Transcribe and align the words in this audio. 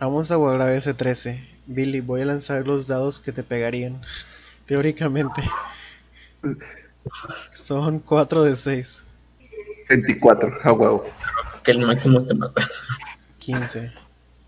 Vamos 0.00 0.30
a 0.30 0.36
guardar 0.36 0.72
ese 0.72 0.94
13. 0.94 1.46
Billy, 1.66 2.00
voy 2.00 2.22
a 2.22 2.24
lanzar 2.24 2.66
los 2.66 2.86
dados 2.86 3.20
que 3.20 3.32
te 3.32 3.42
pegarían. 3.42 4.00
Teóricamente. 4.66 5.42
Son 7.54 7.98
4 8.00 8.44
de 8.44 8.56
6. 8.56 9.02
24, 9.90 10.58
a 10.62 10.72
huevo. 10.72 11.04
Que 11.62 11.72
el 11.72 11.80
máximo 11.80 12.22
te 12.24 12.34
mata. 12.34 12.66
15. 13.40 13.92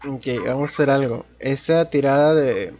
Ok, 0.08 0.26
vamos 0.46 0.70
a 0.70 0.72
hacer 0.72 0.88
algo. 0.88 1.26
Esta 1.38 1.90
tirada 1.90 2.34
de. 2.34 2.72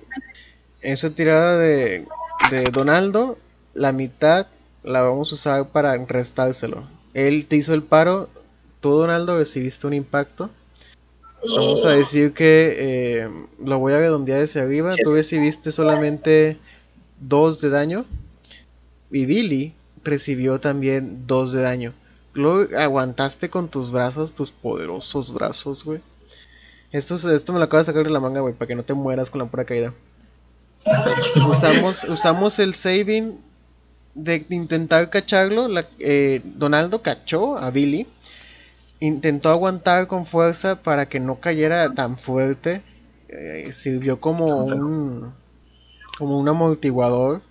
Esa 0.81 1.11
tirada 1.11 1.59
de. 1.59 2.07
De 2.51 2.65
Donaldo, 2.73 3.39
la 3.75 3.93
mitad 3.93 4.47
la 4.83 5.03
vamos 5.03 5.31
a 5.31 5.35
usar 5.35 5.69
para 5.69 5.95
restárselo. 6.07 6.89
Él 7.13 7.47
te 7.47 7.57
hizo 7.57 7.75
el 7.75 7.83
paro. 7.83 8.31
Tú, 8.81 8.93
Donaldo, 8.93 9.37
recibiste 9.37 9.87
un 9.87 9.93
impacto. 9.93 10.51
Vamos 11.49 11.85
a 11.85 11.91
decir 11.91 12.33
que 12.33 12.77
eh, 12.79 13.29
lo 13.65 13.79
voy 13.79 13.93
a 13.95 13.99
redondear 14.01 14.43
hacia 14.45 14.63
arriba. 14.63 14.91
Tú 15.03 15.13
recibiste 15.15 15.73
solamente 15.73 16.57
2 17.21 17.61
de 17.61 17.71
daño. 17.71 18.05
Y 19.11 19.27
Billy 19.27 19.75
recibió 20.05 20.61
también 20.61 21.27
2 21.27 21.53
de 21.53 21.63
daño. 21.63 21.93
Lo 22.35 22.67
aguantaste 22.79 23.51
con 23.51 23.69
tus 23.69 23.91
brazos, 23.91 24.33
tus 24.33 24.51
poderosos 24.51 25.33
brazos, 25.35 25.85
güey. 25.85 26.01
Esto, 26.93 27.17
es- 27.17 27.25
esto 27.25 27.53
me 27.53 27.59
lo 27.59 27.65
acabo 27.67 27.79
de 27.79 27.85
sacar 27.85 28.05
de 28.05 28.11
la 28.11 28.21
manga, 28.21 28.41
güey, 28.41 28.55
para 28.55 28.69
que 28.69 28.75
no 28.75 28.85
te 28.85 28.95
mueras 28.95 29.29
con 29.31 29.41
la 29.41 29.47
pura 29.47 29.65
caída. 29.65 29.93
Usamos, 31.49 32.05
usamos 32.05 32.59
el 32.59 32.75
saving 32.75 33.39
de 34.15 34.45
intentar 34.51 35.11
cacharlo. 35.11 35.69
la- 35.69 35.89
eh, 35.99 36.41
Donaldo 36.45 37.03
cachó 37.03 37.59
a 37.59 37.71
Billy. 37.71 38.07
Intentó 39.03 39.51
aguantar 39.51 40.07
con 40.07 40.27
fuerza 40.27 40.81
para 40.81 41.09
que 41.09 41.19
no 41.19 41.41
cayera 41.41 41.93
tan 41.93 42.19
fuerte. 42.19 42.83
Eh, 43.29 43.73
sirvió 43.73 44.21
como 44.21 44.65
un 44.65 45.33
como 46.17 46.39
un 46.39 46.49
amortiguador. 46.49 47.43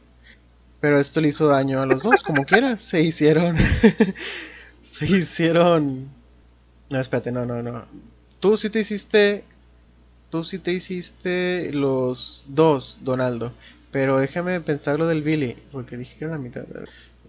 Pero 0.80 0.98
esto 0.98 1.20
le 1.20 1.28
hizo 1.28 1.48
daño 1.48 1.82
a 1.82 1.86
los 1.86 2.04
dos, 2.04 2.24
como 2.24 2.46
quiera. 2.46 2.78
Se 2.78 3.02
hicieron. 3.02 3.58
se 4.82 5.06
hicieron. 5.06 6.08
No, 6.90 7.02
espérate, 7.02 7.34
no, 7.34 7.46
no, 7.46 7.62
no. 7.62 7.84
Tú 8.40 8.56
sí 8.56 8.70
te 8.70 8.80
hiciste. 8.80 9.44
Tú 10.30 10.46
sí 10.46 10.58
te 10.58 10.72
hiciste 10.72 11.72
los 11.74 12.46
dos, 12.48 13.00
Donaldo. 13.02 13.52
Pero 13.92 14.20
déjame 14.20 14.62
pensar 14.62 14.98
lo 14.98 15.08
del 15.08 15.22
Billy. 15.22 15.58
Porque 15.74 15.98
dije 15.98 16.16
que 16.18 16.24
era 16.24 16.36
la 16.36 16.40
mitad. 16.40 16.64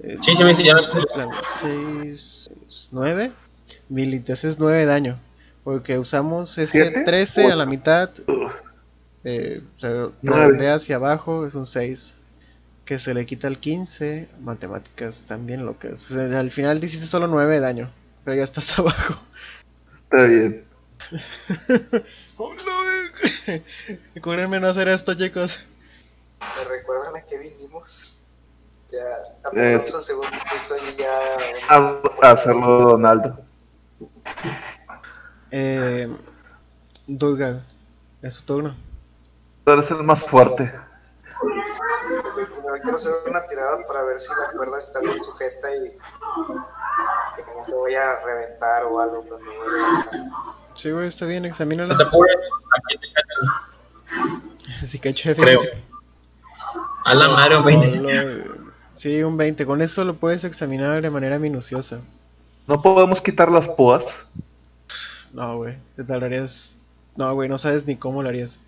Eh, 0.00 0.16
Sí, 0.22 0.36
sí, 0.36 0.44
me 0.44 0.50
dice 0.50 0.62
ya. 0.62 0.76
6, 1.60 2.50
9. 2.92 3.32
Billy, 3.88 4.20
te 4.20 4.32
haces 4.32 4.58
9 4.58 4.78
de 4.78 4.86
daño. 4.86 5.18
Porque 5.64 5.98
usamos 5.98 6.58
ese 6.58 6.70
¿Siete? 6.82 7.04
13 7.04 7.52
a 7.52 7.56
la 7.56 7.66
mitad. 7.66 8.10
Eh, 9.24 9.62
redondea 9.80 10.74
hacia 10.74 10.96
abajo, 10.96 11.46
es 11.46 11.54
un 11.54 11.64
6. 11.64 12.12
Que 12.84 12.98
se 12.98 13.14
le 13.14 13.24
quita 13.24 13.46
el 13.46 13.58
15. 13.60 14.28
Matemáticas 14.40 15.22
también 15.28 15.64
locas. 15.64 16.10
O 16.10 16.14
sea, 16.14 16.40
al 16.40 16.50
final 16.50 16.82
hiciste 16.82 17.06
solo 17.06 17.28
9 17.28 17.54
de 17.54 17.60
daño. 17.60 17.90
Pero 18.24 18.36
ya 18.36 18.42
estás 18.42 18.76
abajo. 18.80 19.14
Está 20.10 20.24
bien. 20.24 20.64
¡Oh, 22.36 22.52
no! 22.52 23.52
Recuérdenme 24.16 24.58
no 24.58 24.66
hacer 24.68 24.88
esto, 24.88 25.14
chicos. 25.14 25.56
¿Me 26.58 26.64
recuerdan 26.76 27.14
a 27.14 27.20
qué 27.22 27.38
vinimos? 27.38 28.20
Ya, 28.90 28.98
Es- 28.98 29.44
apenas 29.44 29.94
al 29.94 30.02
segundo 30.04 30.30
piso 30.52 30.74
y 30.78 31.00
ya. 31.00 31.18
A, 31.68 32.00
a 32.26 32.30
hacerlo 32.32 32.80
Donaldo. 32.90 33.38
Eh, 35.50 36.08
Durgar, 37.06 37.60
es 38.22 38.38
tu 38.38 38.44
turno. 38.44 38.76
Tú 39.64 39.70
eres 39.72 39.90
el 39.90 40.02
más 40.02 40.26
fuerte. 40.26 40.72
Primero 42.34 42.74
quiero 42.80 42.96
hacer 42.96 43.12
una 43.28 43.46
tirada 43.46 43.86
para 43.86 44.02
ver 44.04 44.18
si 44.18 44.30
la 44.30 44.56
cuerda 44.56 44.78
está 44.78 45.00
bien 45.00 45.20
sujeta 45.20 45.74
y 45.76 45.90
que 45.90 47.42
no 47.56 47.64
se 47.64 47.74
vaya 47.76 48.12
a 48.12 48.24
reventar 48.24 48.84
o 48.84 49.00
algo 49.00 49.24
cuando 49.24 49.46
a. 49.46 50.70
Sí, 50.74 50.90
güey, 50.90 51.08
está 51.08 51.26
bien, 51.26 51.42
No 51.42 51.46
te 51.46 51.50
examínala. 51.50 51.94
apures. 51.94 52.36
Aquí 52.76 52.98
te 52.98 53.08
cachan. 53.12 54.86
Si 54.86 54.98
cacho 54.98 55.28
de 55.34 55.34
Creo. 55.36 55.60
A 57.04 57.14
la 57.14 57.28
madre, 57.28 57.56
un 57.58 57.64
20. 57.64 57.96
Solo- 57.96 58.62
Sí, 58.94 59.22
un 59.22 59.36
20. 59.36 59.66
Con 59.66 59.82
eso 59.82 60.04
lo 60.04 60.14
puedes 60.14 60.44
examinar 60.44 61.02
de 61.02 61.10
manera 61.10 61.38
minuciosa. 61.38 61.98
No 62.66 62.82
podemos 62.82 63.20
quitar 63.20 63.50
las 63.52 63.68
púas. 63.68 64.24
No, 65.32 65.56
güey, 65.58 65.76
te 65.96 66.04
tardarías. 66.04 66.76
No, 67.16 67.34
güey, 67.34 67.48
no 67.48 67.58
sabes 67.58 67.86
ni 67.86 67.96
cómo 67.96 68.22
lo 68.22 68.28
harías. 68.28 68.58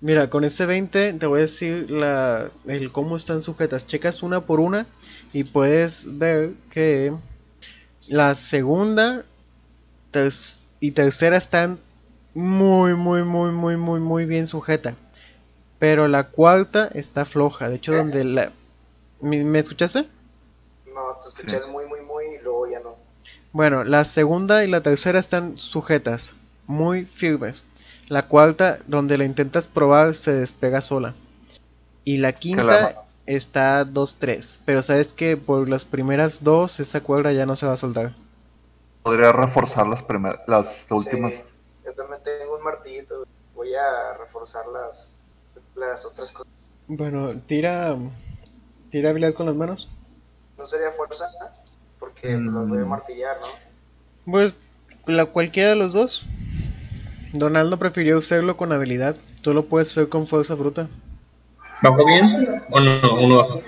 Mira, 0.00 0.30
con 0.30 0.44
este 0.44 0.66
20 0.66 1.14
te 1.14 1.26
voy 1.26 1.40
a 1.40 1.42
decir 1.42 1.90
la, 1.90 2.50
el 2.66 2.92
cómo 2.92 3.16
están 3.16 3.42
sujetas. 3.42 3.86
Checas 3.86 4.22
una 4.22 4.42
por 4.42 4.60
una 4.60 4.86
y 5.32 5.44
puedes 5.44 6.06
ver 6.18 6.54
que 6.70 7.14
la 8.08 8.34
segunda 8.34 9.24
ter- 10.12 10.32
y 10.80 10.92
tercera 10.92 11.36
están 11.38 11.80
muy, 12.34 12.94
muy, 12.94 13.24
muy, 13.24 13.52
muy, 13.52 13.76
muy, 13.76 14.00
muy 14.00 14.26
bien 14.26 14.46
sujeta. 14.48 14.96
Pero 15.78 16.08
la 16.08 16.30
cuarta 16.30 16.88
está 16.94 17.24
floja. 17.24 17.68
De 17.68 17.76
hecho, 17.76 17.94
donde 17.94 18.24
la... 18.24 18.52
¿Me, 19.20 19.44
me 19.44 19.60
escuchaste? 19.60 20.08
No, 20.86 21.18
te 21.20 21.28
escuché 21.28 21.58
el 21.58 21.66
muy, 21.66 21.84
muy, 21.86 22.00
muy 22.00 22.24
y 22.36 22.38
luego 22.40 22.66
ya 22.66 22.80
no. 22.80 22.96
Bueno, 23.54 23.84
la 23.84 24.04
segunda 24.04 24.64
y 24.64 24.68
la 24.68 24.82
tercera 24.82 25.18
están 25.18 25.56
sujetas, 25.56 26.34
muy 26.66 27.06
firmes. 27.06 27.64
La 28.08 28.28
cuarta, 28.28 28.82
donde 28.86 29.16
la 29.16 29.24
intentas 29.24 29.66
probar, 29.66 30.14
se 30.14 30.32
despega 30.32 30.82
sola. 30.82 31.16
Y 32.04 32.18
la 32.18 32.32
quinta 32.34 32.64
Calama. 32.66 32.96
está 33.26 33.84
2-3. 33.84 34.60
Pero 34.66 34.82
sabes 34.82 35.12
que 35.14 35.36
por 35.36 35.68
las 35.68 35.86
primeras 35.86 36.44
dos, 36.44 36.80
esa 36.80 37.02
cuerda 37.02 37.32
ya 37.32 37.46
no 37.46 37.56
se 37.56 37.66
va 37.66 37.74
a 37.74 37.78
soltar. 37.78 38.16
Podría 39.02 39.32
reforzar 39.32 39.86
las 39.86 40.02
primeras, 40.02 40.40
las 40.48 40.88
Sí, 40.94 40.94
últimas. 40.94 41.46
yo 41.84 41.94
también 41.94 42.22
tengo 42.22 42.56
un 42.56 42.62
martillito. 42.64 43.24
Voy 43.54 43.74
a 43.74 44.14
reforzar 44.18 44.66
las, 44.66 45.12
las 45.74 46.04
otras 46.06 46.32
cosas. 46.32 46.52
Bueno, 46.86 47.38
tira. 47.46 47.96
Tira 48.90 49.10
habilidad 49.10 49.34
con 49.34 49.46
las 49.46 49.56
manos. 49.56 49.90
¿No 50.56 50.64
sería 50.64 50.92
fuerza? 50.92 51.26
Porque 52.04 52.36
Mm. 52.36 52.68
voy 52.68 52.78
a 52.82 52.84
martillar, 52.84 53.36
¿no? 53.40 54.30
Pues 54.30 54.54
la 55.06 55.26
cualquiera 55.26 55.70
de 55.70 55.76
los 55.76 55.92
dos. 55.92 56.24
Donaldo 57.32 57.78
prefirió 57.78 58.18
hacerlo 58.18 58.56
con 58.56 58.72
habilidad. 58.72 59.16
Tú 59.42 59.52
lo 59.54 59.66
puedes 59.66 59.90
hacer 59.90 60.08
con 60.08 60.26
fuerza 60.28 60.54
bruta. 60.54 60.88
¿Bajo 61.82 62.04
bien? 62.06 62.62
¿O 62.70 62.80
no? 62.80 63.14
Uno 63.20 63.36
bajo. 63.38 63.60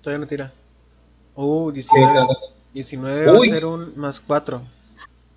Todavía 0.00 0.18
no 0.18 0.26
tira. 0.26 0.52
Uh, 1.34 1.70
Sí, 1.70 1.74
19. 1.74 2.12
claro. 2.12 2.28
19 2.74 3.26
va 3.26 3.32
a 3.32 3.38
Uy. 3.38 3.48
ser 3.48 3.64
un 3.66 3.92
más 3.96 4.20
4. 4.20 4.62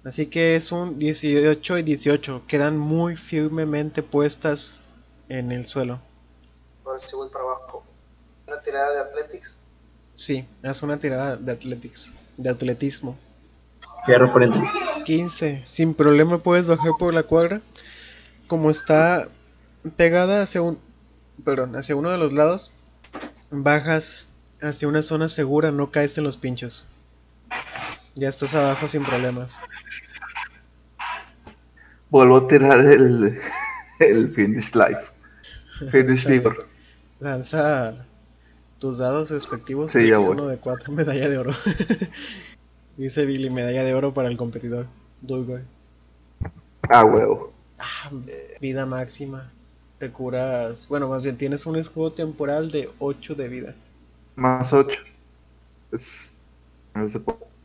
Así 0.03 0.28
que 0.28 0.56
es 0.56 0.72
un 0.72 0.97
18 1.00 1.78
y 1.78 1.84
18. 1.84 2.44
Quedan 2.47 2.78
muy 2.78 3.16
firmemente 3.16 4.03
puestas 4.03 4.80
en 5.30 5.52
el 5.52 5.66
suelo. 5.66 6.00
Ahora 6.86 7.00
sí 7.00 7.16
voy 7.16 7.30
para 7.30 7.44
abajo. 7.46 7.84
Una 8.47 8.62
tirada 8.62 8.92
de 8.94 9.00
Athletics. 9.00 9.58
Sí, 10.16 10.46
haz 10.64 10.81
una 10.84 10.98
tirada 10.98 11.36
de 11.36 11.52
athletics, 11.52 12.14
de 12.38 12.50
atletismo. 12.50 13.18
Fierro 14.06 14.31
por 14.31 14.42
dentro. 14.42 14.64
15. 15.06 15.64
Sin 15.66 15.94
problema 15.94 16.38
puedes 16.38 16.68
bajar 16.68 16.92
por 16.98 17.14
la 17.14 17.24
cuadra. 17.24 17.62
Como 18.48 18.70
está 18.70 19.28
pegada 19.98 20.42
hacia 20.42 20.62
un 20.62 20.80
perdón, 21.44 21.76
hacia 21.76 21.96
uno 21.96 22.12
de 22.12 22.18
los 22.18 22.34
lados, 22.34 22.72
bajas 23.52 24.20
hacia 24.62 24.88
una 24.88 25.02
zona 25.02 25.28
segura, 25.28 25.72
no 25.72 25.92
caes 25.92 26.18
en 26.18 26.24
los 26.24 26.38
pinchos. 26.38 26.86
Ya 28.16 28.30
estás 28.30 28.53
abajo 28.53 28.88
sin 28.88 29.03
problemas. 29.03 29.59
Vuelvo 32.09 32.38
a 32.38 32.47
tirar 32.47 32.80
el, 32.80 33.40
el 34.00 34.29
Finish 34.29 34.73
Life. 34.73 35.12
Finish 35.91 36.26
Liver. 36.26 36.67
Lanza 37.20 38.06
tus 38.80 38.98
dados 38.98 39.32
respectivos. 39.32 39.92
Sí, 39.92 40.08
ya 40.08 40.18
voy. 40.18 40.30
uno 40.30 40.48
de 40.48 40.58
cuatro, 40.58 40.92
medalla 40.94 41.30
de 41.30 41.38
oro. 41.38 41.52
Dice 42.98 43.26
Billy, 43.26 43.50
medalla 43.50 43.84
de 43.84 43.94
oro 43.94 44.14
para 44.14 44.30
el 44.30 44.38
competidor. 44.38 44.88
Dulgoy. 45.22 45.64
Ah, 46.90 47.04
huevo. 47.04 47.52
Ah, 47.80 48.10
vida 48.62 48.86
máxima. 48.86 49.52
Te 50.00 50.12
curas. 50.12 50.88
Bueno, 50.88 51.10
más 51.10 51.24
bien 51.24 51.38
tienes 51.38 51.66
un 51.66 51.76
escudo 51.78 52.14
temporal 52.14 52.72
de 52.72 52.90
8 53.00 53.36
de 53.36 53.48
vida. 53.50 53.76
Más 54.36 54.72
8. 54.72 55.02
Es, 55.92 56.34
es 56.96 57.14
de 57.14 57.22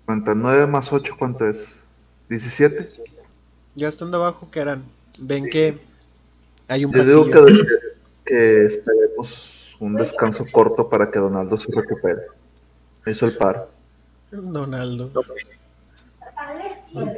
cuenta. 0.06 0.34
9 0.34 0.66
más 0.66 0.92
8, 0.92 1.14
¿cuánto 1.18 1.46
es? 1.46 1.80
17. 2.28 2.88
Ya 3.74 3.88
estando 3.88 4.16
abajo, 4.16 4.48
¿qué 4.50 4.60
harán? 4.60 4.84
Ven 5.18 5.48
que 5.48 5.78
hay 6.66 6.84
un 6.84 6.92
Yo 6.92 7.04
digo 7.04 7.30
pasillo. 7.30 7.46
que, 7.46 7.64
que 8.24 8.64
esperemos 8.64 9.59
un 9.80 9.96
descanso 9.96 10.44
corto 10.52 10.88
para 10.88 11.10
que 11.10 11.18
Donaldo 11.18 11.56
se 11.56 11.72
recupere. 11.72 12.20
Hizo 13.06 13.26
el 13.26 13.36
paro. 13.36 13.68
Donaldo. 14.30 15.10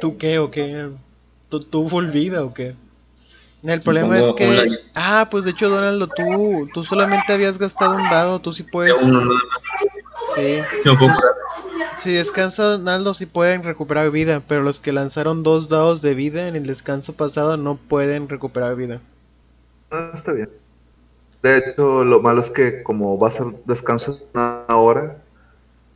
¿Tú 0.01 0.17
qué 0.17 0.39
o 0.39 0.49
qué? 0.49 0.89
¿Tú, 1.49 1.59
tú 1.59 1.89
full 1.89 2.09
vida 2.09 2.43
o 2.43 2.53
qué? 2.53 2.75
El 3.63 3.81
problema 3.81 4.19
es 4.19 4.31
que... 4.31 4.79
Ah, 4.95 5.27
pues 5.29 5.45
de 5.45 5.51
hecho, 5.51 5.69
Donaldo, 5.69 6.07
tú, 6.07 6.67
tú 6.73 6.83
solamente 6.83 7.31
habías 7.31 7.57
gastado 7.57 7.95
un 7.95 8.09
dado, 8.09 8.39
tú 8.39 8.51
sí 8.51 8.63
puedes... 8.63 8.95
Sí. 10.35 10.59
Si 11.97 12.13
descansa 12.13 12.63
Donaldo, 12.63 13.13
sí 13.13 13.25
pueden 13.25 13.63
recuperar 13.63 14.09
vida, 14.11 14.41
pero 14.47 14.61
los 14.63 14.79
que 14.79 14.91
lanzaron 14.91 15.43
dos 15.43 15.69
dados 15.69 16.01
de 16.01 16.13
vida 16.13 16.47
en 16.47 16.55
el 16.55 16.65
descanso 16.65 17.13
pasado 17.13 17.55
no 17.55 17.75
pueden 17.75 18.27
recuperar 18.27 18.75
vida. 18.75 18.99
Ah, 19.91 20.11
está 20.13 20.33
bien. 20.33 20.49
De 21.43 21.57
hecho, 21.57 22.05
lo 22.05 22.21
malo 22.21 22.39
es 22.39 22.49
que 22.49 22.83
como 22.83 23.19
va 23.19 23.27
a 23.27 23.31
ser 23.31 23.47
descanso 23.65 24.17
una 24.33 24.65
hora, 24.69 25.21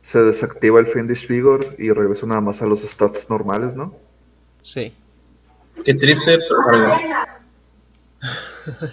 se 0.02 0.22
desactiva 0.22 0.78
el 0.78 0.86
Fiendish 0.86 1.26
Vigor 1.26 1.74
y 1.78 1.90
regresa 1.90 2.26
nada 2.26 2.42
más 2.42 2.60
a 2.60 2.66
los 2.66 2.82
stats 2.82 3.30
normales, 3.30 3.74
¿no? 3.74 3.94
Sí. 4.62 4.92
Qué 5.84 5.94
triste, 5.94 6.38
pero. 6.68 6.96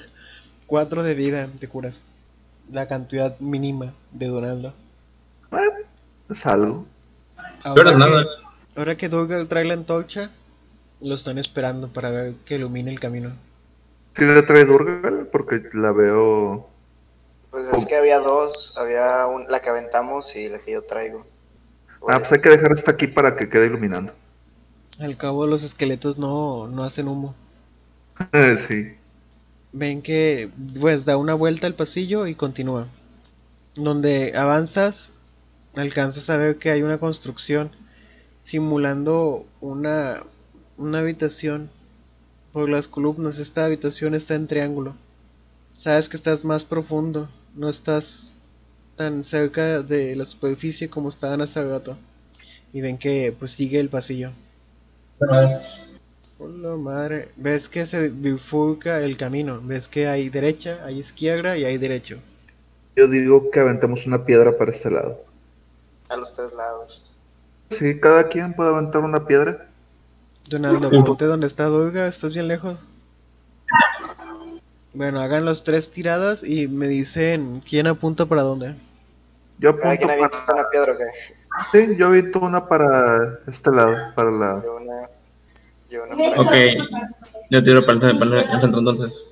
Cuatro 0.65 1.03
de 1.03 1.13
vida 1.13 1.49
te 1.59 1.67
curas. 1.67 2.01
La 2.71 2.87
cantidad 2.87 3.37
mínima 3.39 3.93
de 4.11 4.27
Donaldo. 4.27 4.73
Eh, 5.51 5.85
es 6.29 6.45
algo. 6.45 6.85
Pero 7.75 7.91
que, 7.91 7.97
nada. 7.97 8.25
ahora 8.77 8.95
que 8.95 9.09
Dougal 9.09 9.47
trae 9.49 9.65
la 9.65 9.73
antorcha, 9.73 10.31
lo 11.01 11.15
están 11.15 11.37
esperando 11.37 11.89
para 11.89 12.11
ver 12.11 12.33
que 12.45 12.55
ilumine 12.55 12.91
el 12.91 12.99
camino. 12.99 13.33
Sí 14.15 14.25
le 14.25 14.41
trae 14.43 14.65
Durgal 14.65 15.27
porque 15.31 15.61
la 15.73 15.91
veo... 15.91 16.67
Pues 17.49 17.69
es 17.69 17.87
que 17.87 17.95
había 17.95 18.19
dos, 18.19 18.77
había 18.77 19.25
un- 19.25 19.47
la 19.49 19.59
que 19.59 19.69
aventamos 19.69 20.35
y 20.35 20.47
la 20.47 20.59
que 20.59 20.73
yo 20.73 20.83
traigo. 20.83 21.25
Ah, 22.07 22.19
pues 22.19 22.31
hay 22.31 22.39
que 22.41 22.49
dejar 22.49 22.71
esta 22.71 22.91
aquí 22.91 23.07
para 23.07 23.35
que 23.35 23.49
quede 23.49 23.65
iluminando. 23.65 24.13
Al 24.99 25.15
cabo 25.15 25.47
los 25.47 25.63
esqueletos 25.63 26.17
no, 26.17 26.67
no 26.67 26.83
hacen 26.83 27.07
humo. 27.07 27.33
Eh, 28.33 28.57
sí. 28.67 28.95
Ven 29.71 30.01
que 30.01 30.49
pues 30.79 31.05
da 31.05 31.17
una 31.17 31.33
vuelta 31.35 31.67
al 31.67 31.75
pasillo 31.75 32.25
y 32.27 32.33
continúa. 32.35 32.87
Donde 33.75 34.37
avanzas, 34.37 35.11
alcanzas 35.75 36.29
a 36.29 36.37
ver 36.37 36.57
que 36.57 36.71
hay 36.71 36.83
una 36.83 36.99
construcción 36.99 37.71
simulando 38.43 39.45
una, 39.61 40.23
una 40.77 40.99
habitación 40.99 41.69
por 42.55 42.69
las 42.69 42.87
columnas. 42.87 43.37
Esta 43.37 43.65
habitación 43.65 44.15
está 44.15 44.33
en 44.33 44.47
triángulo. 44.47 44.95
Sabes 45.83 46.07
que 46.07 46.15
estás 46.15 46.45
más 46.45 46.63
profundo, 46.63 47.27
no 47.53 47.67
estás 47.67 48.31
tan 48.95 49.25
cerca 49.25 49.83
de 49.83 50.15
la 50.15 50.25
superficie 50.25 50.89
como 50.89 51.09
estaban 51.09 51.41
hace 51.41 51.61
rato. 51.61 51.97
Y 52.71 52.79
ven 52.79 52.97
que 52.97 53.35
pues 53.37 53.51
sigue 53.51 53.77
el 53.81 53.89
pasillo. 53.89 54.31
Hola 56.39 56.77
madre, 56.77 57.27
ves 57.35 57.67
que 57.67 57.85
se 57.85 58.07
bifurca 58.07 59.01
el 59.01 59.17
camino, 59.17 59.59
ves 59.61 59.89
que 59.89 60.07
hay 60.07 60.29
derecha, 60.29 60.79
hay 60.85 60.99
izquierda 60.99 61.57
y 61.57 61.65
hay 61.65 61.77
derecho. 61.77 62.19
Yo 62.95 63.09
digo 63.09 63.51
que 63.51 63.59
aventemos 63.59 64.05
una 64.05 64.23
piedra 64.23 64.57
para 64.57 64.71
este 64.71 64.89
lado. 64.89 65.21
A 66.07 66.15
los 66.15 66.33
tres 66.33 66.53
lados. 66.53 67.13
Sí, 67.69 67.99
cada 67.99 68.29
quien 68.29 68.53
puede 68.53 68.69
aventar 68.69 69.03
una 69.03 69.27
piedra. 69.27 69.64
Donaldo, 70.47 70.89
ponte 70.89 71.25
donde 71.25 71.47
está 71.47 71.65
Durga, 71.65 72.07
estás 72.07 72.33
bien 72.33 72.47
lejos. 72.47 72.77
Bueno, 74.93 75.19
hagan 75.19 75.43
los 75.43 75.63
tres 75.63 75.89
tiradas 75.89 76.43
y 76.43 76.67
me 76.67 76.87
dicen 76.87 77.61
quién 77.67 77.87
apunta 77.87 78.25
para 78.25 78.43
dónde. 78.43 78.75
Yo 79.59 79.77
¿Cada 79.77 79.97
quien 79.97 80.11
apunto 80.11 80.37
para... 80.45 80.61
una 80.61 80.69
piedra 80.69 80.93
o 80.93 80.97
qué? 80.97 81.05
Sí, 81.71 81.95
yo 81.97 82.07
aviento 82.07 82.39
una 82.39 82.67
para 82.67 83.39
este 83.47 83.71
lado, 83.71 83.95
para 84.15 84.31
la... 84.31 84.61
Yo 84.63 84.75
una. 84.75 85.09
Yo 85.89 86.03
una 86.03 86.41
Ok. 86.41 86.53
Yo 87.49 87.63
tiro 87.63 87.85
para 87.85 88.09
el, 88.09 88.19
para 88.19 88.41
el 88.41 88.61
centro 88.61 88.79
entonces. 88.79 89.27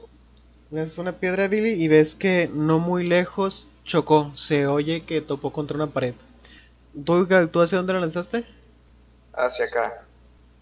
Es 0.72 0.98
una 0.98 1.12
piedra, 1.12 1.48
Billy, 1.48 1.72
y 1.82 1.88
ves 1.88 2.16
que 2.16 2.50
no 2.52 2.80
muy 2.80 3.06
lejos 3.06 3.68
chocó. 3.86 4.32
Se 4.36 4.66
oye 4.66 5.04
que 5.04 5.22
topó 5.22 5.54
contra 5.54 5.76
una 5.76 5.88
pared. 5.88 6.16
Durga, 6.94 7.46
¿tú 7.48 7.62
hacia 7.62 7.78
dónde 7.78 7.94
la 7.94 8.00
lanzaste? 8.00 8.46
Hacia 9.34 9.66
acá. 9.66 10.04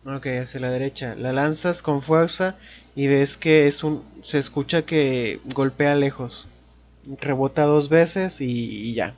Ok, 0.06 0.26
hacia 0.42 0.60
la 0.60 0.70
derecha. 0.70 1.16
La 1.16 1.32
lanzas 1.34 1.82
con 1.84 2.02
fuerza 2.02 2.56
y 2.96 3.08
ves 3.08 3.38
que 3.38 3.68
es 3.68 3.84
un. 3.84 4.04
Se 4.24 4.40
escucha 4.40 4.84
que 4.84 5.40
golpea 5.54 5.96
lejos. 5.96 6.48
Rebota 7.20 7.64
dos 7.64 7.90
veces 7.90 8.42
y, 8.42 8.46
y 8.48 8.94
ya. 8.94 9.14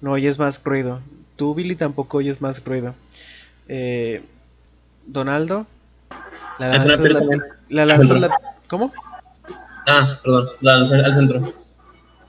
No 0.00 0.12
oyes 0.12 0.38
más 0.38 0.60
ruido. 0.64 1.00
Tú, 1.36 1.54
Billy, 1.54 1.76
tampoco 1.76 2.18
oyes 2.18 2.40
más 2.40 2.64
ruido. 2.64 2.94
Eh, 3.68 4.24
Donaldo. 5.06 5.66
La 6.58 6.68
lanzas 6.68 7.00
la, 7.00 7.20
la 7.68 7.86
lanzas 7.86 8.20
la- 8.20 8.40
¿Cómo? 8.68 8.92
Ah, 9.86 10.18
perdón. 10.22 10.48
La 10.60 10.76
lancé 10.76 10.94
al 10.96 11.14
centro. 11.14 11.40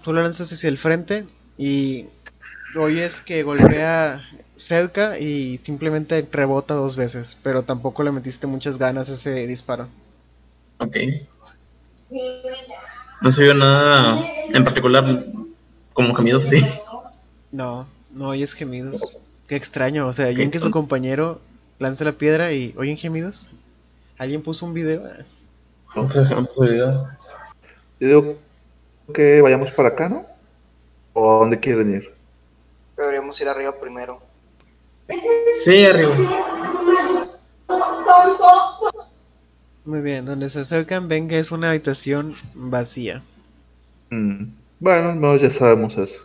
Tú 0.03 0.13
la 0.13 0.23
lanzas 0.23 0.51
hacia 0.51 0.67
el 0.69 0.77
frente 0.77 1.25
y 1.57 2.07
oyes 2.75 3.21
que 3.21 3.43
golpea 3.43 4.21
cerca 4.57 5.17
y 5.19 5.59
simplemente 5.63 6.27
rebota 6.31 6.73
dos 6.73 6.95
veces. 6.95 7.37
Pero 7.43 7.63
tampoco 7.63 8.03
le 8.03 8.11
metiste 8.11 8.47
muchas 8.47 8.77
ganas 8.77 9.09
a 9.09 9.13
ese 9.13 9.47
disparo. 9.47 9.87
Ok. 10.77 10.97
No 13.21 13.31
se 13.31 13.43
vio 13.43 13.53
nada 13.53 14.25
en 14.53 14.63
particular 14.63 15.25
como 15.93 16.13
gemidos, 16.13 16.45
sí. 16.49 16.65
No, 17.51 17.87
no 18.11 18.29
oyes 18.29 18.53
gemidos. 18.53 19.01
Qué 19.47 19.55
extraño, 19.55 20.07
o 20.07 20.13
sea, 20.13 20.27
oyen 20.27 20.51
que 20.51 20.59
su 20.59 20.71
compañero 20.71 21.41
lanza 21.79 22.05
la 22.05 22.13
piedra 22.13 22.53
y 22.53 22.73
oyen 22.77 22.97
gemidos. 22.97 23.47
¿Alguien 24.17 24.41
puso 24.41 24.65
un 24.65 24.73
video? 24.73 25.03
No, 25.95 26.03
no 26.03 26.45
puedo 26.45 26.71
ayudar. 26.71 27.17
Yo 27.99 28.07
digo 28.07 28.35
que 29.13 29.41
vayamos 29.41 29.71
para 29.71 29.89
acá, 29.89 30.07
¿no? 30.07 30.25
¿O 31.13 31.35
a 31.35 31.39
dónde 31.39 31.59
quieren 31.59 31.93
ir? 31.93 32.20
Ir 33.39 33.47
arriba 33.47 33.73
primero. 33.79 34.19
Sí, 35.63 35.85
arriba. 35.85 36.11
Muy 39.85 40.01
bien, 40.01 40.25
donde 40.25 40.49
se 40.49 40.59
acercan 40.59 41.07
ven 41.07 41.27
que 41.27 41.39
es 41.39 41.51
una 41.51 41.69
habitación 41.69 42.35
vacía. 42.53 43.23
Mm, 44.09 44.45
Bueno, 44.79 45.15
menos 45.15 45.41
ya 45.41 45.51
sabemos 45.51 45.97
eso. 45.97 46.19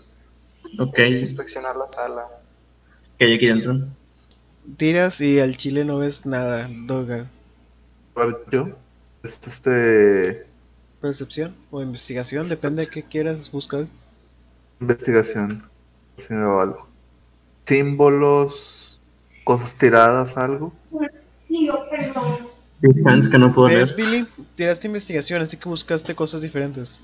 Ok. 0.78 0.98
Inspeccionar 0.98 1.76
la 1.76 1.90
sala. 1.90 2.26
Que 3.18 3.26
hay 3.26 3.34
aquí 3.34 3.46
dentro. 3.46 3.86
Tiras 4.76 5.20
y 5.20 5.38
al 5.40 5.56
chile 5.56 5.84
no 5.84 5.98
ves 5.98 6.26
nada, 6.26 6.68
Doga. 6.70 7.26
Yo. 8.50 8.68
Es 9.22 9.40
este. 9.46 10.46
Percepción 11.00 11.54
o 11.70 11.82
investigación, 11.82 12.48
depende 12.48 12.82
de 12.82 12.88
qué 12.88 13.02
quieras 13.02 13.50
buscar. 13.50 13.86
Investigación. 14.80 15.68
Si 16.18 16.34
veo 16.34 16.60
algo. 16.60 16.88
Símbolos. 17.66 19.00
Cosas 19.44 19.74
tiradas, 19.74 20.36
algo. 20.36 20.72
Fans 23.04 23.30
que 23.30 23.38
no 23.38 23.52
puedo 23.52 23.68
¿Ves, 23.68 23.96
leer. 23.96 24.10
Billy? 24.10 24.26
Tiraste 24.54 24.86
investigación, 24.86 25.42
así 25.42 25.56
que 25.56 25.68
buscaste 25.68 26.14
cosas 26.14 26.42
diferentes. 26.42 27.00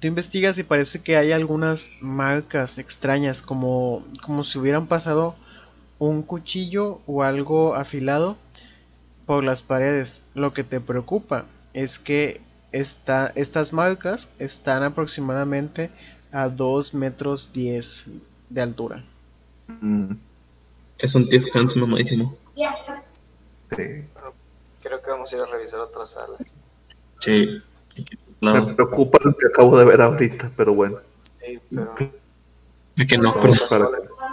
Tú 0.00 0.08
investigas 0.08 0.58
y 0.58 0.64
parece 0.64 1.00
que 1.02 1.16
hay 1.16 1.32
algunas 1.32 1.88
marcas 2.00 2.78
extrañas, 2.78 3.42
como, 3.42 4.04
como 4.22 4.44
si 4.44 4.58
hubieran 4.58 4.86
pasado 4.86 5.36
un 5.98 6.22
cuchillo 6.22 7.00
o 7.06 7.22
algo 7.22 7.74
afilado 7.74 8.36
por 9.26 9.44
las 9.44 9.62
paredes. 9.62 10.22
Lo 10.34 10.52
que 10.52 10.64
te 10.64 10.80
preocupa 10.80 11.44
es 11.72 11.98
que 11.98 12.40
esta, 12.72 13.32
estas 13.36 13.72
marcas 13.72 14.28
están 14.38 14.82
aproximadamente 14.82 15.90
a 16.32 16.48
2 16.48 16.94
metros 16.94 17.52
10 17.52 18.04
de 18.50 18.60
altura. 18.60 19.04
Mm, 19.68 20.12
Es 20.98 21.14
un 21.14 21.28
Tiff 21.28 21.44
Cans 21.52 21.76
mamadísimo. 21.76 22.36
sí. 23.76 24.04
Creo 24.82 25.00
que 25.02 25.10
vamos 25.10 25.32
a 25.32 25.36
ir 25.36 25.42
a 25.42 25.46
revisar 25.46 25.80
otra 25.80 26.04
sala. 26.06 26.36
Sí. 27.18 27.62
Me 28.40 28.52
Claro. 28.52 28.76
preocupa 28.76 29.18
lo 29.24 29.34
que 29.36 29.46
acabo 29.46 29.78
de 29.78 29.84
ver 29.86 30.00
ahorita, 30.02 30.50
pero 30.56 30.74
bueno. 30.74 30.98
Sí, 31.42 31.58
pero. 31.74 31.94
Es 32.96 33.06
que 33.08 33.16
no, 33.18 33.32
perdón. 33.40 33.58
para 33.70 33.88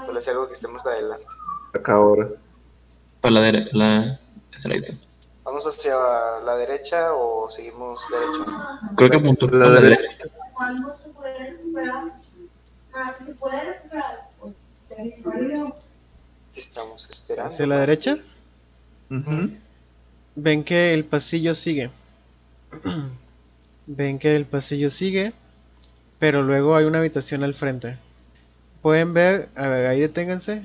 Tal 0.05 0.13
vez 0.13 0.27
algo 0.27 0.47
que 0.47 0.53
estemos 0.53 0.85
adelante. 0.85 1.25
acá 1.73 1.93
ahora. 1.93 2.29
Para 3.21 3.35
la 3.35 3.41
derecha. 3.41 3.69
La... 3.73 4.19
ladito. 4.65 4.93
¿Vamos 5.43 5.65
hacia 5.65 5.95
la 6.43 6.55
derecha 6.57 7.13
o 7.13 7.50
seguimos 7.50 8.01
derecho? 8.11 8.45
Creo 8.97 9.09
que 9.09 9.17
apuntó 9.17 9.47
La 9.47 9.69
la 9.69 9.79
derecha. 9.81 10.01
derecha. 10.03 10.25
¿Cuándo 10.53 10.97
se 10.97 11.09
puede 11.09 11.50
recuperar? 11.51 12.03
Ah, 12.93 13.15
¿Se 13.25 13.33
puede 13.35 13.63
recuperar? 13.73 14.29
Estamos 16.55 17.10
esperando. 17.10 17.53
¿Hacia 17.53 17.67
la 17.67 17.79
derecha? 17.79 18.17
Ven 20.36 20.63
que 20.63 20.93
el 20.93 21.05
pasillo 21.05 21.55
sigue. 21.55 21.89
Ven 23.88 24.19
que 24.19 24.36
el 24.36 24.45
pasillo 24.45 24.91
sigue, 24.91 25.33
pero 26.19 26.43
luego 26.43 26.75
hay 26.75 26.86
una 26.86 27.00
habitación 27.00 27.43
al 27.43 27.53
frente. 27.53 27.98
Pueden 28.81 29.13
ver, 29.13 29.50
a 29.55 29.67
ver, 29.67 29.88
ahí 29.88 30.00
deténganse. 30.00 30.63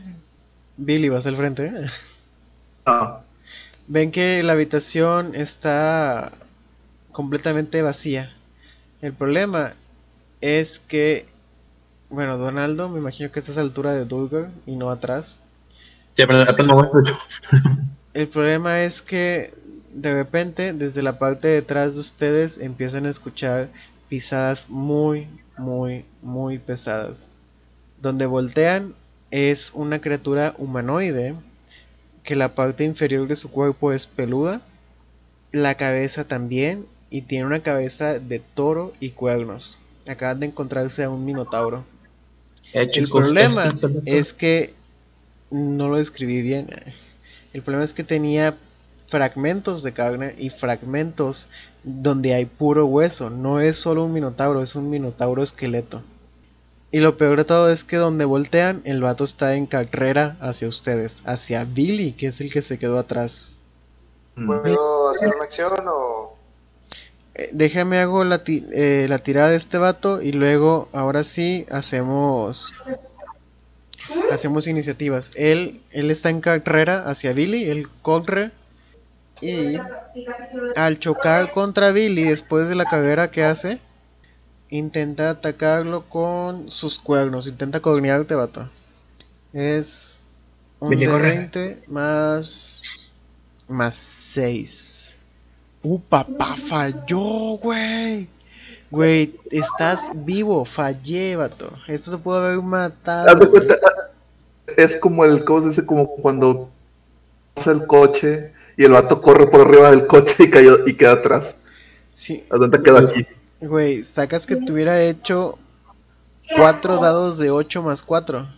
Billy, 0.77 1.09
vas 1.09 1.27
al 1.27 1.37
frente. 1.37 1.67
¿eh? 1.67 1.87
Ah, 2.85 3.23
Ven 3.89 4.11
que 4.11 4.43
la 4.43 4.53
habitación 4.53 5.35
está 5.35 6.33
completamente 7.13 7.83
vacía. 7.83 8.35
El 9.01 9.13
problema 9.13 9.75
es 10.41 10.79
que, 10.79 11.27
bueno, 12.11 12.39
Donaldo, 12.39 12.89
me 12.89 12.99
imagino 12.99 13.31
que 13.31 13.41
estás 13.41 13.57
a 13.57 13.61
la 13.61 13.67
altura 13.69 13.95
de 13.95 14.05
Dulgar 14.05 14.51
y 14.67 14.77
no 14.77 14.91
atrás. 14.91 15.37
Sí, 16.15 16.25
voy 16.25 16.37
a- 16.43 16.91
El 18.15 18.29
problema 18.29 18.83
es 18.85 19.01
que 19.03 19.55
de 19.93 20.13
repente, 20.13 20.73
desde 20.73 21.03
la 21.03 21.19
parte 21.19 21.49
de 21.49 21.55
detrás 21.55 21.95
de 21.95 22.01
ustedes, 22.01 22.59
empiezan 22.59 23.07
a 23.07 23.11
escuchar 23.11 23.69
pisadas 24.09 24.69
muy, 24.69 25.29
muy, 25.57 26.05
muy 26.23 26.59
pesadas. 26.59 27.31
Donde 28.01 28.27
voltean 28.27 28.95
es 29.31 29.73
una 29.75 30.01
criatura 30.01 30.55
humanoide, 30.59 31.35
que 32.25 32.37
la 32.37 32.55
parte 32.55 32.85
inferior 32.85 33.29
de 33.29 33.37
su 33.37 33.51
cuerpo 33.51 33.93
es 33.93 34.07
peluda, 34.07 34.63
la 35.53 35.75
cabeza 35.77 36.27
también, 36.29 36.87
y 37.11 37.23
tiene 37.23 37.47
una 37.47 37.61
cabeza 37.63 38.19
de 38.21 38.41
toro 38.41 38.93
y 39.01 39.11
cuernos. 39.11 39.79
Acaban 40.09 40.41
de 40.41 40.47
encontrarse 40.47 41.05
a 41.05 41.11
un 41.11 41.25
minotauro. 41.25 41.85
Eh, 42.73 42.89
El 42.93 43.09
problema 43.09 43.75
es 44.05 44.33
que- 44.33 44.75
no 45.51 45.89
lo 45.89 45.97
describí 45.97 46.43
bien. 46.43 46.69
El 47.53 47.63
problema 47.63 47.85
es 47.85 47.93
que 47.93 48.05
tenía 48.05 48.57
fragmentos 49.09 49.83
de 49.83 49.93
carne 49.93 50.35
y 50.37 50.51
fragmentos 50.51 51.47
donde 51.85 52.35
hay 52.35 52.45
puro 52.47 52.87
hueso. 52.87 53.31
No 53.31 53.61
es 53.61 53.77
solo 53.77 54.05
un 54.05 54.13
minotauro, 54.13 54.63
es 54.63 54.75
un 54.75 54.91
minotauro 54.91 55.43
esqueleto. 55.43 56.03
Y 56.91 57.01
lo 57.01 57.17
peor 57.17 57.39
de 57.39 57.45
todo 57.45 57.71
es 57.71 57.85
que 57.85 57.97
donde 57.97 58.25
voltean, 58.25 58.83
el 58.85 59.03
vato 59.03 59.25
está 59.25 59.55
en 59.55 59.67
carrera 59.67 60.37
hacia 60.41 60.69
ustedes, 60.69 61.23
hacia 61.25 61.65
Billy, 61.65 62.13
que 62.13 62.29
es 62.29 62.41
el 62.41 62.53
que 62.53 62.63
se 62.63 62.79
quedó 62.79 62.99
atrás. 62.99 63.55
¿Puedo 64.35 65.11
hacer 65.11 65.35
una 65.35 65.45
acción 65.45 65.73
o.? 65.89 66.36
Eh, 67.39 67.51
déjame 67.53 67.99
hago 67.99 68.25
la, 68.25 68.45
ti- 68.45 68.65
eh, 68.73 69.07
la 69.09 69.19
tirada 69.19 69.51
de 69.51 69.57
este 69.57 69.79
vato 69.79 70.23
y 70.23 70.33
luego, 70.33 70.89
ahora 70.93 71.23
sí, 71.23 71.67
hacemos 71.71 72.73
hacemos 74.33 74.67
iniciativas. 74.67 75.31
Él, 75.35 75.81
él 75.91 76.11
está 76.11 76.31
en 76.31 76.41
carrera 76.41 77.09
hacia 77.09 77.33
Billy, 77.33 77.69
él 77.69 77.87
corre 78.03 78.53
y 79.41 79.79
al 80.75 80.99
chocar 80.99 81.51
contra 81.51 81.93
Billy 81.93 82.25
después 82.25 82.69
de 82.69 82.75
la 82.75 82.87
carrera 82.87 83.31
que 83.31 83.45
hace, 83.45 83.81
intenta 84.71 85.31
atacarlo 85.31 86.09
con 86.09 86.71
sus 86.71 86.99
cuernos, 86.99 87.47
intenta 87.47 87.81
cornearte, 87.81 88.35
vato. 88.35 88.69
Es 89.53 90.21
un 90.81 90.99
de 90.99 91.07
corre. 91.07 91.33
20 91.33 91.83
más 91.87 92.83
más 93.69 93.95
6. 93.97 95.06
Uh, 95.89 96.01
papá, 96.01 96.57
falló, 96.57 97.59
güey. 97.59 98.27
Güey, 98.91 99.37
estás 99.53 100.11
vivo, 100.15 100.65
fallé, 100.65 101.37
vato. 101.37 101.71
Esto 101.87 102.11
te 102.11 102.19
pudo 102.19 102.39
haber 102.39 102.61
matado. 102.61 103.49
Cuenta, 103.49 103.79
es 104.77 104.97
como 104.97 105.25
el, 105.25 105.45
¿cómo 105.45 105.61
se 105.61 105.69
dice? 105.69 105.87
Como 105.87 106.09
cuando 106.17 106.71
pasa 107.55 107.71
el 107.71 107.87
coche 107.87 108.53
y 108.77 108.85
el 108.85 108.93
vato 108.93 109.21
corre 109.21 109.47
por 109.47 109.61
arriba 109.61 109.93
del 109.93 110.09
coche 110.09 110.35
y 110.43 110.51
cayó 110.51 110.85
y 110.89 110.95
queda 110.95 111.13
atrás. 111.13 111.55
Sí, 112.13 112.45
¿A 112.51 112.57
dónde 112.57 112.83
queda 112.83 113.03
aquí? 113.03 113.25
güey, 113.61 114.03
sacas 114.03 114.45
que 114.45 114.57
te 114.57 114.73
hubiera 114.73 115.01
hecho 115.01 115.57
cuatro 116.57 116.99
dados 116.99 117.39
de 117.39 117.53
8 117.53 117.85
más 117.85 118.03
4. 118.03 118.49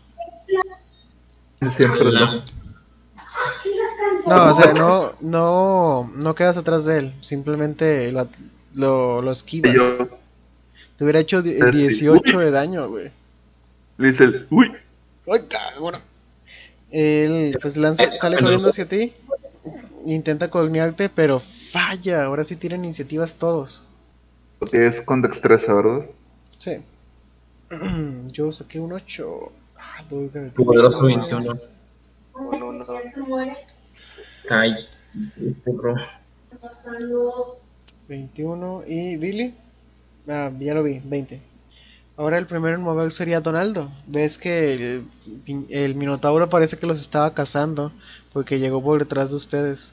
Siempre 1.69 2.11
no. 2.11 2.43
No, 4.29 4.53
o 4.57 4.61
sea, 4.61 4.73
no, 4.75 5.13
no, 5.21 6.13
no 6.15 6.35
quedas 6.35 6.57
atrás 6.57 6.85
de 6.85 6.99
él. 6.99 7.15
Simplemente 7.21 8.11
lo, 8.13 8.29
lo, 8.75 9.23
lo 9.23 9.33
esquivas. 9.33 9.73
Yo 9.75 10.09
Te 10.97 11.05
hubiera 11.05 11.21
hecho 11.21 11.43
die- 11.43 11.59
Este, 11.59 11.71
18 11.73 12.39
de 12.39 12.51
daño, 12.51 12.89
güey. 12.89 13.11
le 13.99 14.09
dice 14.09 14.25
el, 14.25 14.47
uy, 14.51 14.73
Ay, 15.31 15.43
cabrón. 15.49 16.01
Él 16.91 17.59
pues 17.61 17.77
lanza, 17.77 18.05
sale 18.17 18.39
corriendo 18.39 18.69
hacia 18.71 18.89
ti. 18.89 19.13
Intenta 20.07 20.49
cornearte, 20.51 21.09
pero 21.11 21.43
falla. 21.73 22.25
Ahora 22.25 22.45
sí 22.45 22.57
tienen 22.57 22.85
iniciativas 22.85 23.35
todos. 23.35 23.85
porque 24.59 24.87
es 24.87 25.03
con 25.03 25.21
destreza, 25.23 25.75
¿verdad? 25.75 26.07
Sí. 26.57 26.79
Yo 28.33 28.51
saqué 28.53 28.81
un 28.81 28.93
8. 28.95 29.53
Ah, 29.77 30.03
Dolgar. 30.09 30.51
Poderoso 30.53 31.03
21. 31.03 31.53
Un 32.35 32.63
uno. 32.63 32.87
Ay, 34.51 34.87
burro. 35.65 35.97
pasando 36.61 37.59
21. 38.09 38.85
¿Y 38.87 39.17
Billy? 39.17 39.55
Ah, 40.29 40.51
ya 40.59 40.75
lo 40.75 40.83
vi, 40.83 41.01
20. 41.05 41.41
Ahora 42.17 42.39
el 42.39 42.47
primero 42.47 42.75
en 42.75 42.83
mover 42.83 43.13
sería 43.13 43.41
Donaldo. 43.41 43.91
Ves 44.07 44.39
que 44.39 44.75
el, 44.75 45.07
el 45.69 45.95
Minotauro 45.95 46.49
parece 46.49 46.77
que 46.77 46.87
los 46.87 47.01
estaba 47.01 47.33
cazando 47.33 47.93
porque 48.33 48.59
llegó 48.59 48.83
por 48.83 48.99
detrás 48.99 49.31
de 49.31 49.37
ustedes. 49.37 49.93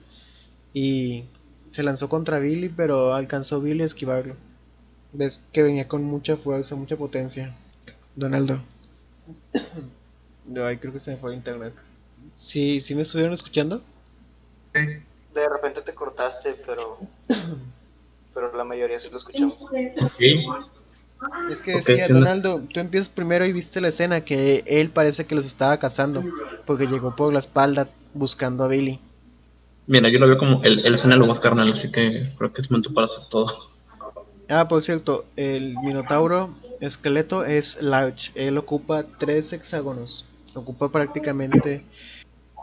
Y 0.73 1.25
se 1.69 1.83
lanzó 1.83 2.09
contra 2.09 2.39
Billy, 2.39 2.69
pero 2.69 3.13
alcanzó 3.13 3.61
Billy 3.61 3.83
a 3.83 3.85
esquivarlo. 3.85 4.35
Ves 5.13 5.39
que 5.51 5.61
venía 5.61 5.87
con 5.87 6.03
mucha 6.03 6.35
fuerza, 6.35 6.75
mucha 6.75 6.97
potencia. 6.97 7.53
Donaldo. 8.15 8.61
Ay, 10.63 10.77
creo 10.77 10.93
que 10.93 10.99
se 10.99 11.11
me 11.11 11.17
fue 11.17 11.31
el 11.31 11.37
internet. 11.37 11.73
¿Sí, 12.33 12.81
¿Sí 12.81 12.95
me 12.95 13.01
estuvieron 13.03 13.33
escuchando? 13.33 13.81
Te 15.83 15.93
cortaste, 15.93 16.55
pero. 16.65 16.97
Pero 18.33 18.55
la 18.55 18.63
mayoría 18.63 18.99
sí 18.99 19.09
lo 19.09 19.17
escuchamos. 19.17 19.57
Ok. 19.61 20.21
Es 21.49 21.61
que 21.61 21.75
decía. 21.75 22.07
Donaldo, 22.07 22.61
tú 22.73 22.79
empiezas 22.79 23.09
primero 23.09 23.45
y 23.45 23.53
viste 23.53 23.79
la 23.81 23.87
escena 23.87 24.21
que 24.21 24.63
él 24.67 24.89
parece 24.89 25.25
que 25.25 25.35
los 25.35 25.45
estaba 25.45 25.77
cazando 25.77 26.23
porque 26.65 26.87
llegó 26.87 27.15
por 27.15 27.31
la 27.31 27.39
espalda 27.39 27.87
buscando 28.13 28.63
a 28.63 28.67
Billy. 28.67 28.99
Mira, 29.87 30.09
yo 30.09 30.19
lo 30.19 30.27
veo 30.27 30.37
como 30.37 30.63
el, 30.63 30.85
el 30.85 30.97
final 30.97 31.19
lo 31.19 31.27
más 31.27 31.39
carnal, 31.39 31.71
así 31.71 31.91
que 31.91 32.31
creo 32.37 32.51
que 32.51 32.61
es 32.61 32.71
momento 32.71 32.93
para 32.93 33.05
hacer 33.05 33.23
todo. 33.29 33.69
Ah, 34.49 34.67
por 34.67 34.81
cierto, 34.81 35.25
el 35.35 35.75
Minotauro 35.83 36.53
esqueleto 36.79 37.45
es 37.45 37.81
large. 37.81 38.31
Él 38.35 38.57
ocupa 38.57 39.05
tres 39.17 39.53
hexágonos. 39.53 40.25
Ocupa 40.53 40.89
prácticamente 40.89 41.83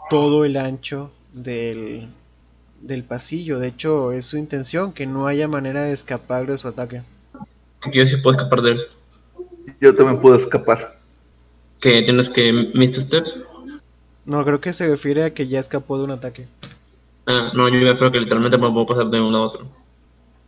todo 0.09 0.45
el 0.45 0.57
ancho 0.57 1.11
del, 1.33 2.09
del 2.83 3.03
pasillo. 3.03 3.59
De 3.59 3.69
hecho, 3.69 4.11
es 4.11 4.25
su 4.25 4.37
intención 4.37 4.93
que 4.93 5.07
no 5.07 5.25
haya 5.27 5.47
manera 5.47 5.83
de 5.83 5.93
escapar 5.93 6.45
de 6.45 6.57
su 6.57 6.67
ataque. 6.67 7.01
Yo 7.91 8.05
sí 8.05 8.17
puedo 8.17 8.37
escapar 8.37 8.61
de 8.61 8.71
él. 8.71 8.81
Yo 9.81 9.95
también 9.95 10.21
puedo 10.21 10.35
escapar. 10.35 10.99
Que 11.79 12.01
tienes 12.03 12.29
que 12.29 12.51
Mr. 12.51 13.01
Step. 13.01 13.25
No, 14.25 14.43
creo 14.45 14.61
que 14.61 14.73
se 14.73 14.87
refiere 14.87 15.23
a 15.23 15.33
que 15.33 15.47
ya 15.47 15.59
escapó 15.59 15.97
de 15.97 16.03
un 16.05 16.11
ataque. 16.11 16.47
Ah, 17.25 17.51
no, 17.53 17.67
yo 17.69 17.79
ya 17.79 17.95
creo 17.95 18.11
que 18.11 18.19
literalmente 18.19 18.57
me 18.57 18.71
puedo 18.71 18.85
pasar 18.85 19.07
de 19.07 19.19
uno 19.19 19.37
a 19.37 19.47
otro. 19.47 19.67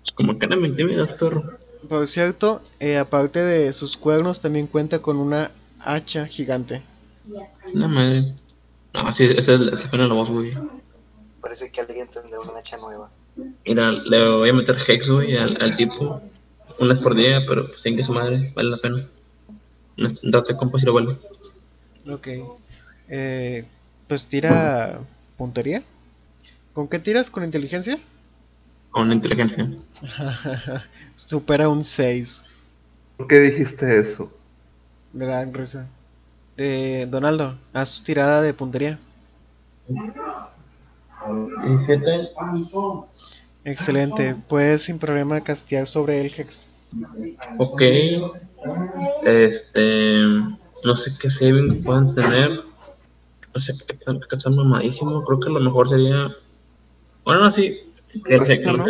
Es 0.04 0.12
como 0.12 0.38
que 0.38 0.48
no 0.48 0.58
me 0.58 0.68
intimidas, 0.68 1.14
perro. 1.14 1.44
Por 1.90 2.08
cierto, 2.08 2.62
eh, 2.80 2.98
aparte 2.98 3.40
de 3.40 3.74
sus 3.74 3.98
cuernos, 3.98 4.40
también 4.40 4.68
cuenta 4.68 5.00
con 5.00 5.18
una 5.18 5.52
hacha 5.80 6.26
gigante. 6.28 6.82
La 7.74 7.88
madre. 7.88 8.34
No, 8.94 9.12
sí, 9.12 9.26
ese 9.26 9.56
es 9.56 9.62
ese 9.62 9.90
final 9.90 10.10
lo 10.10 10.16
voz, 10.16 10.30
güey. 10.30 10.54
Parece 11.46 11.72
que 11.72 11.80
alguien 11.80 12.08
tendrá 12.08 12.40
una 12.40 12.58
hacha 12.58 12.76
nueva. 12.76 13.08
Mira, 13.68 13.92
le 13.92 14.30
voy 14.30 14.50
a 14.50 14.54
meter 14.54 14.78
Hex, 14.88 15.08
güey, 15.08 15.38
al, 15.38 15.56
al 15.62 15.76
tipo. 15.76 16.20
Una 16.80 16.96
vez 16.96 17.04
por 17.04 17.14
día, 17.14 17.42
pero 17.48 17.68
pues, 17.68 17.84
sin 17.84 17.96
que 17.96 18.02
su 18.02 18.14
madre, 18.14 18.52
vale 18.56 18.72
la 18.72 18.78
pena. 18.78 19.08
Date 20.24 20.58
compa 20.58 20.80
si 20.80 20.88
lo 20.88 20.96
vale. 20.96 21.20
Ok. 22.10 22.28
Eh, 23.10 23.64
pues 24.08 24.26
tira 24.26 25.02
puntería. 25.38 25.84
¿Con 26.74 26.88
qué 26.88 26.98
tiras? 26.98 27.30
¿Con 27.30 27.44
inteligencia? 27.44 28.00
Con 28.90 29.14
inteligencia. 29.14 29.70
Supera 31.16 31.70
un 31.70 31.84
6. 31.84 32.42
¿Por 33.18 33.28
qué 33.28 33.40
dijiste 33.40 34.00
eso? 34.00 34.34
Me 35.14 35.28
da 35.28 35.46
risa. 35.46 35.86
Eh, 36.58 37.06
Donaldo, 37.08 37.56
haz 37.72 37.98
tu 37.98 38.04
tirada 38.04 38.42
de 38.42 38.56
puntería. 38.56 38.98
17. 41.66 42.30
Excelente. 43.66 44.36
Puedes 44.48 44.84
sin 44.84 45.00
problema 45.00 45.42
castear 45.42 45.88
sobre 45.88 46.22
el 46.22 46.34
Hex. 46.36 46.70
Ok. 47.58 47.82
Este. 49.24 50.22
No 50.84 50.96
sé 50.96 51.12
qué 51.20 51.30
saving 51.30 51.84
puedan 51.84 52.14
tener. 52.14 52.64
No 53.54 53.62
sé 53.62 53.74
qué 53.88 53.98
que 53.98 54.36
está 54.36 54.50
mamadísimo. 54.50 55.24
Creo 55.24 55.40
que 55.40 55.50
lo 55.50 55.60
mejor 55.60 55.90
sería. 55.90 56.36
Bueno, 57.24 57.42
no, 57.42 57.52
sí. 57.52 57.82
Que, 58.24 58.40
que, 58.40 58.62
que, 58.62 58.72
¿no? 58.72 58.86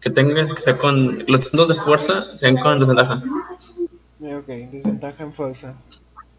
que 0.00 0.10
tengas 0.10 0.52
que 0.52 0.60
sea 0.60 0.76
con. 0.76 1.24
Los 1.26 1.50
dos 1.52 1.68
de 1.68 1.74
fuerza 1.74 2.36
sean 2.36 2.56
con 2.56 2.78
desventaja. 2.78 3.22
Ok, 4.20 4.46
desventaja 4.46 5.24
en 5.24 5.32
fuerza. 5.32 5.78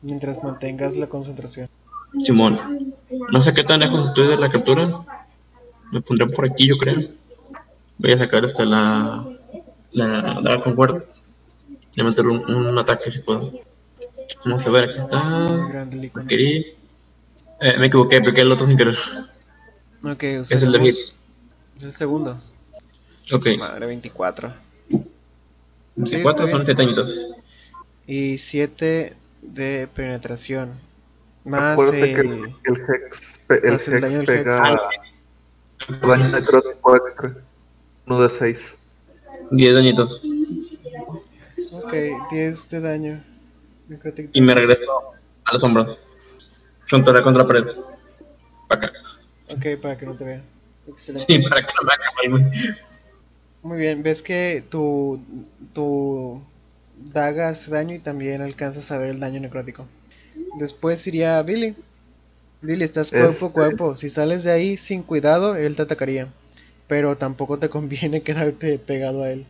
Mientras 0.01 0.43
mantengas 0.43 0.95
la 0.95 1.07
concentración. 1.07 1.69
Simón. 2.21 2.59
No 3.31 3.41
sé 3.41 3.53
qué 3.53 3.63
tan 3.63 3.79
lejos 3.79 4.09
estoy 4.09 4.27
de 4.27 4.37
la 4.37 4.49
captura. 4.49 5.03
Me 5.91 6.01
pondré 6.01 6.27
por 6.27 6.45
aquí, 6.45 6.67
yo 6.67 6.77
creo. 6.77 7.09
Voy 7.97 8.11
a 8.11 8.17
sacar 8.17 8.45
esta 8.45 8.65
la. 8.65 9.25
La 9.91 10.39
daga 10.41 10.63
con 10.63 10.75
cuerda. 10.75 11.03
Y 11.95 12.01
a 12.01 12.05
meter 12.05 12.25
un, 12.27 12.51
un 12.51 12.77
ataque 12.77 13.11
si 13.11 13.19
puedo. 13.19 13.51
Vamos 14.45 14.65
a 14.65 14.69
ver, 14.69 14.89
aquí 14.89 14.99
está. 14.99 15.63
Eh, 17.59 17.77
me 17.77 17.87
equivoqué, 17.87 18.21
piqué 18.21 18.41
el 18.41 18.51
otro 18.51 18.65
sin 18.65 18.77
querer. 18.77 18.97
Ok, 20.03 20.23
Es 20.23 20.51
el 20.51 20.71
de 20.71 20.79
hit. 20.79 20.95
Es 21.77 21.83
el 21.83 21.93
segundo. 21.93 22.41
Ok. 23.31 23.47
Madre, 23.57 23.85
24. 23.85 24.53
24 25.95 26.45
está 26.45 26.57
son 26.57 26.65
bien. 26.65 26.77
7 26.77 26.81
añitos. 26.81 27.25
Y 28.05 28.37
7 28.37 29.15
de 29.41 29.87
penetración. 29.93 30.73
Más 31.45 31.73
Acuérdate 31.73 32.13
que 32.13 32.21
el, 32.21 32.27
el... 32.27 32.55
el 32.63 32.81
Hex, 32.87 33.45
el 33.49 33.71
más 33.71 33.87
el 33.87 34.01
daño 34.01 34.17
hex 34.21 34.25
pega 34.25 34.79
daño 36.01 36.29
necrótico 36.29 36.95
extra. 36.95 37.33
Uno 38.05 38.21
de 38.21 38.29
seis. 38.29 38.77
10 39.51 39.75
dañitos. 39.75 40.23
Ok, 41.83 41.93
10 42.31 42.69
de 42.69 42.79
daño. 42.79 43.23
Necrotic 43.87 44.29
Y 44.33 44.41
me 44.41 44.53
regreso 44.53 45.13
a 45.45 45.53
la 45.53 45.59
sombra. 45.59 45.97
Contra, 46.89 47.21
contra 47.23 47.43
la 47.43 47.47
pared. 47.47 47.65
Para 48.67 48.87
acá. 48.87 48.93
Ok, 49.49 49.81
para 49.81 49.97
que 49.97 50.05
no 50.05 50.15
te 50.15 50.23
vea. 50.23 50.43
Excelente. 50.87 51.25
Sí, 51.27 51.39
para 51.39 51.61
que 51.61 51.73
no 51.73 51.87
me 51.87 51.91
haga 51.93 52.11
mal, 52.15 52.29
güey. 52.29 52.75
Muy 53.63 53.79
bien, 53.79 54.03
ves 54.03 54.21
que 54.21 54.63
tu, 54.69 55.21
tu 55.73 56.41
daga 56.97 57.49
hace 57.49 57.71
daño 57.71 57.95
y 57.95 57.99
también 57.99 58.41
alcanzas 58.41 58.91
a 58.91 58.97
ver 58.97 59.11
el 59.11 59.19
daño 59.19 59.39
necrótico. 59.39 59.87
Después 60.53 61.05
iría 61.07 61.41
Billy. 61.43 61.75
Billy, 62.61 62.83
estás 62.85 63.11
cuerpo 63.11 63.47
Este- 63.47 63.47
a 63.47 63.51
cuerpo. 63.51 63.95
Si 63.95 64.09
sales 64.09 64.43
de 64.43 64.51
ahí 64.51 64.77
sin 64.77 65.03
cuidado, 65.03 65.55
él 65.55 65.75
te 65.75 65.83
atacaría. 65.83 66.29
Pero 66.87 67.17
tampoco 67.17 67.59
te 67.59 67.69
conviene 67.71 68.23
quedarte 68.23 68.79
pegado 68.79 69.23
a 69.23 69.31
él. 69.31 69.47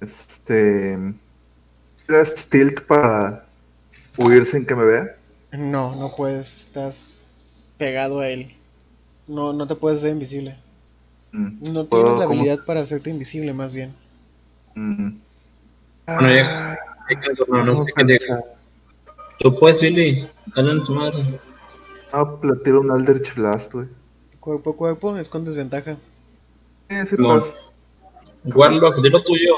Este. 0.00 0.96
¿Tiras 2.06 2.48
tilt 2.48 2.82
para 2.82 3.46
huir 4.18 4.46
sin 4.46 4.66
que 4.66 4.74
me 4.76 4.84
vea? 4.84 5.16
No, 5.52 5.96
no 5.96 6.14
puedes. 6.14 6.60
Estás 6.66 7.26
pegado 7.78 8.20
a 8.20 8.28
él. 8.28 8.54
No, 9.26 9.52
no 9.52 9.66
te 9.66 9.76
puedes 9.76 10.00
hacer 10.00 10.12
invisible. 10.12 10.56
Mm, 11.32 11.58
No 11.72 11.88
¿Puedo 11.88 12.04
tienes 12.04 12.14
la 12.16 12.24
habilidad 12.24 12.64
para 12.64 12.80
hacerte 12.80 13.10
invisible, 13.10 13.52
más 13.52 13.74
bien. 13.74 13.94
mm. 14.74 15.20
Bueno, 16.06 16.28
ya. 16.34 16.78
ya 17.10 17.20
que 17.20 17.28
no, 17.48 17.64
no 17.64 17.76
sé 17.76 17.84
qué. 17.96 18.04
Tú 19.38 19.58
puedes, 19.58 19.80
Billy. 19.80 20.26
En 20.56 20.84
su 20.84 20.94
madre. 20.94 21.22
Ah, 22.12 22.24
le 22.42 22.56
tiro 22.56 22.80
un 22.80 22.90
Aldrich 22.90 23.34
Blast, 23.34 23.72
güey. 23.72 23.88
Cuerpo 24.40 24.70
a 24.70 24.76
cuerpo 24.76 25.16
es 25.16 25.28
con 25.28 25.44
desventaja. 25.44 25.96
Eh, 26.88 27.04
sí, 27.06 27.16
No. 27.18 27.40
pues. 27.40 27.52
Warlock, 28.44 29.00
dilo 29.02 29.22
tuyo. 29.24 29.54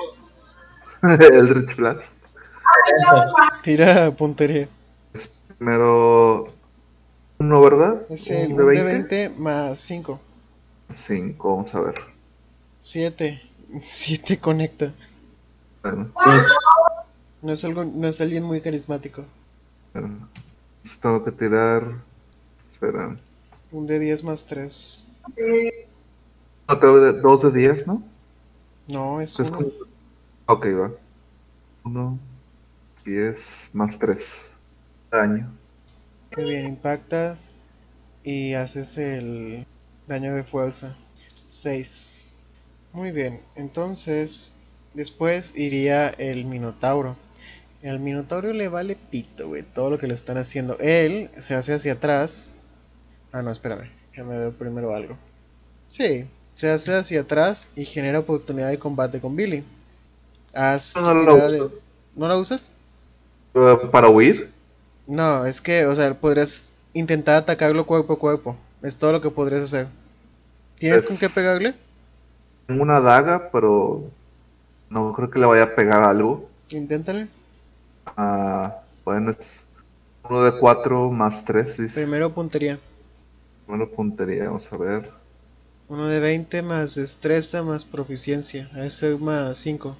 Eldritch 1.03 1.77
Blast. 1.77 2.13
Tira 3.63 4.11
puntería. 4.13 4.69
Primero. 5.59 6.49
Uno, 7.39 7.61
¿verdad? 7.61 8.03
Es 8.09 8.29
el 8.31 8.53
¿Un 8.53 8.57
de 8.59 8.63
1 8.65 8.73
de 8.73 8.83
20? 8.85 9.17
20 9.29 9.41
más 9.41 9.79
5. 9.79 10.21
Cinco, 10.95 11.57
vamos 11.57 11.75
a 11.75 11.81
ver. 11.81 11.95
7. 12.81 13.43
7 13.83 14.39
conecta. 14.41 14.93
Bueno, 15.83 16.09
No 17.43 17.53
es, 17.53 17.65
algo, 17.65 17.85
no 17.85 18.09
es 18.09 18.21
alguien 18.21 18.43
muy 18.45 18.61
carismático. 18.61 19.25
Entonces 20.05 21.01
tengo 21.01 21.25
que 21.25 21.33
tirar. 21.33 21.83
Espera. 22.73 23.17
Un 23.73 23.87
de 23.87 23.99
10 23.99 24.25
más 24.25 24.45
3. 24.47 25.05
No, 26.69 26.79
tengo 26.79 27.01
de, 27.01 27.21
dos 27.21 27.43
de 27.43 27.51
diez, 27.53 27.87
¿no? 27.87 28.03
No, 28.89 29.21
es 29.21 29.39
Es 29.39 29.51
1. 29.51 29.57
como- 29.57 29.71
Ok, 30.47 30.67
va. 30.81 30.93
Uno, 31.85 32.19
diez, 33.05 33.69
más 33.73 33.99
tres. 33.99 34.51
Daño. 35.11 35.53
Muy 36.37 36.45
bien, 36.51 36.67
impactas 36.69 37.49
y 38.23 38.55
haces 38.55 38.97
el 38.99 39.67
daño 40.07 40.35
de 40.35 40.45
fuerza. 40.45 40.97
6. 41.49 42.21
Muy 42.93 43.11
bien, 43.13 43.41
entonces 43.55 44.53
después 44.95 45.53
iría 45.57 46.09
el 46.09 46.45
Minotauro. 46.45 47.17
Al 47.85 48.01
Minotauro 48.01 48.53
le 48.53 48.69
vale 48.69 48.97
pito, 48.97 49.49
güey, 49.49 49.63
todo 49.63 49.91
lo 49.91 49.99
que 49.99 50.07
le 50.07 50.15
están 50.15 50.39
haciendo. 50.39 50.77
Él 50.81 51.31
se 51.39 51.55
hace 51.55 51.75
hacia 51.75 51.93
atrás. 51.95 52.49
Ah, 53.33 53.43
no, 53.43 53.51
espérame, 53.51 53.91
déjame 54.11 54.39
ver 54.39 54.53
primero 54.53 54.95
algo. 54.95 55.17
Sí, 55.89 56.27
se 56.55 56.71
hace 56.71 56.95
hacia 56.95 57.21
atrás 57.21 57.69
y 57.77 57.85
genera 57.85 58.19
oportunidad 58.19 58.71
de 58.71 58.79
combate 58.79 59.21
con 59.21 59.37
Billy. 59.37 59.63
Haz 60.55 60.97
No, 60.97 61.15
la 61.15 61.21
tirada 61.21 61.47
uso. 61.47 61.69
de- 61.69 61.75
¿No 62.17 62.29
la 62.29 62.37
usas? 62.39 62.71
Eh, 63.55 63.79
¿Para 63.93 64.09
huir? 64.09 64.51
No, 65.07 65.45
es 65.47 65.61
que, 65.61 65.87
o 65.87 65.95
sea, 65.95 66.15
podrías 66.15 66.73
intentar 66.95 67.37
atacarlo 67.37 67.87
cuerpo 67.87 68.15
a 68.15 68.19
cuerpo. 68.19 68.57
Es 68.83 68.97
todo 68.97 69.13
lo 69.13 69.21
que 69.21 69.31
podrías 69.31 69.63
hacer. 69.65 69.87
¿Tienes 70.79 71.03
Es- 71.03 71.09
con 71.09 71.19
qué 71.19 71.29
pegarle? 71.29 71.75
Tengo 72.67 72.83
una 72.83 73.01
daga, 73.01 73.51
pero 73.53 74.03
no 74.91 75.13
creo 75.13 75.31
que 75.31 75.39
le 75.39 75.47
vaya 75.47 75.63
a 75.65 75.75
pegar 75.77 76.03
algo. 76.03 76.49
Inténtale. 76.71 77.29
Ah, 78.07 78.83
bueno, 79.05 79.33
es 79.33 79.67
uno 80.29 80.43
de 80.43 80.59
cuatro 80.59 81.11
más 81.11 81.45
tres, 81.45 81.77
dice. 81.77 82.01
Primero 82.01 82.33
puntería. 82.33 82.79
Bueno, 83.67 83.89
puntería, 83.89 84.47
vamos 84.47 84.73
a 84.73 84.77
ver. 84.77 85.11
Uno 85.89 86.07
de 86.07 86.21
20 86.21 86.63
más 86.63 86.95
destreza 86.95 87.63
más 87.63 87.85
proficiencia. 87.85 88.71
Ese 88.77 89.15
es 89.15 89.21
más 89.21 89.59
5. 89.59 89.97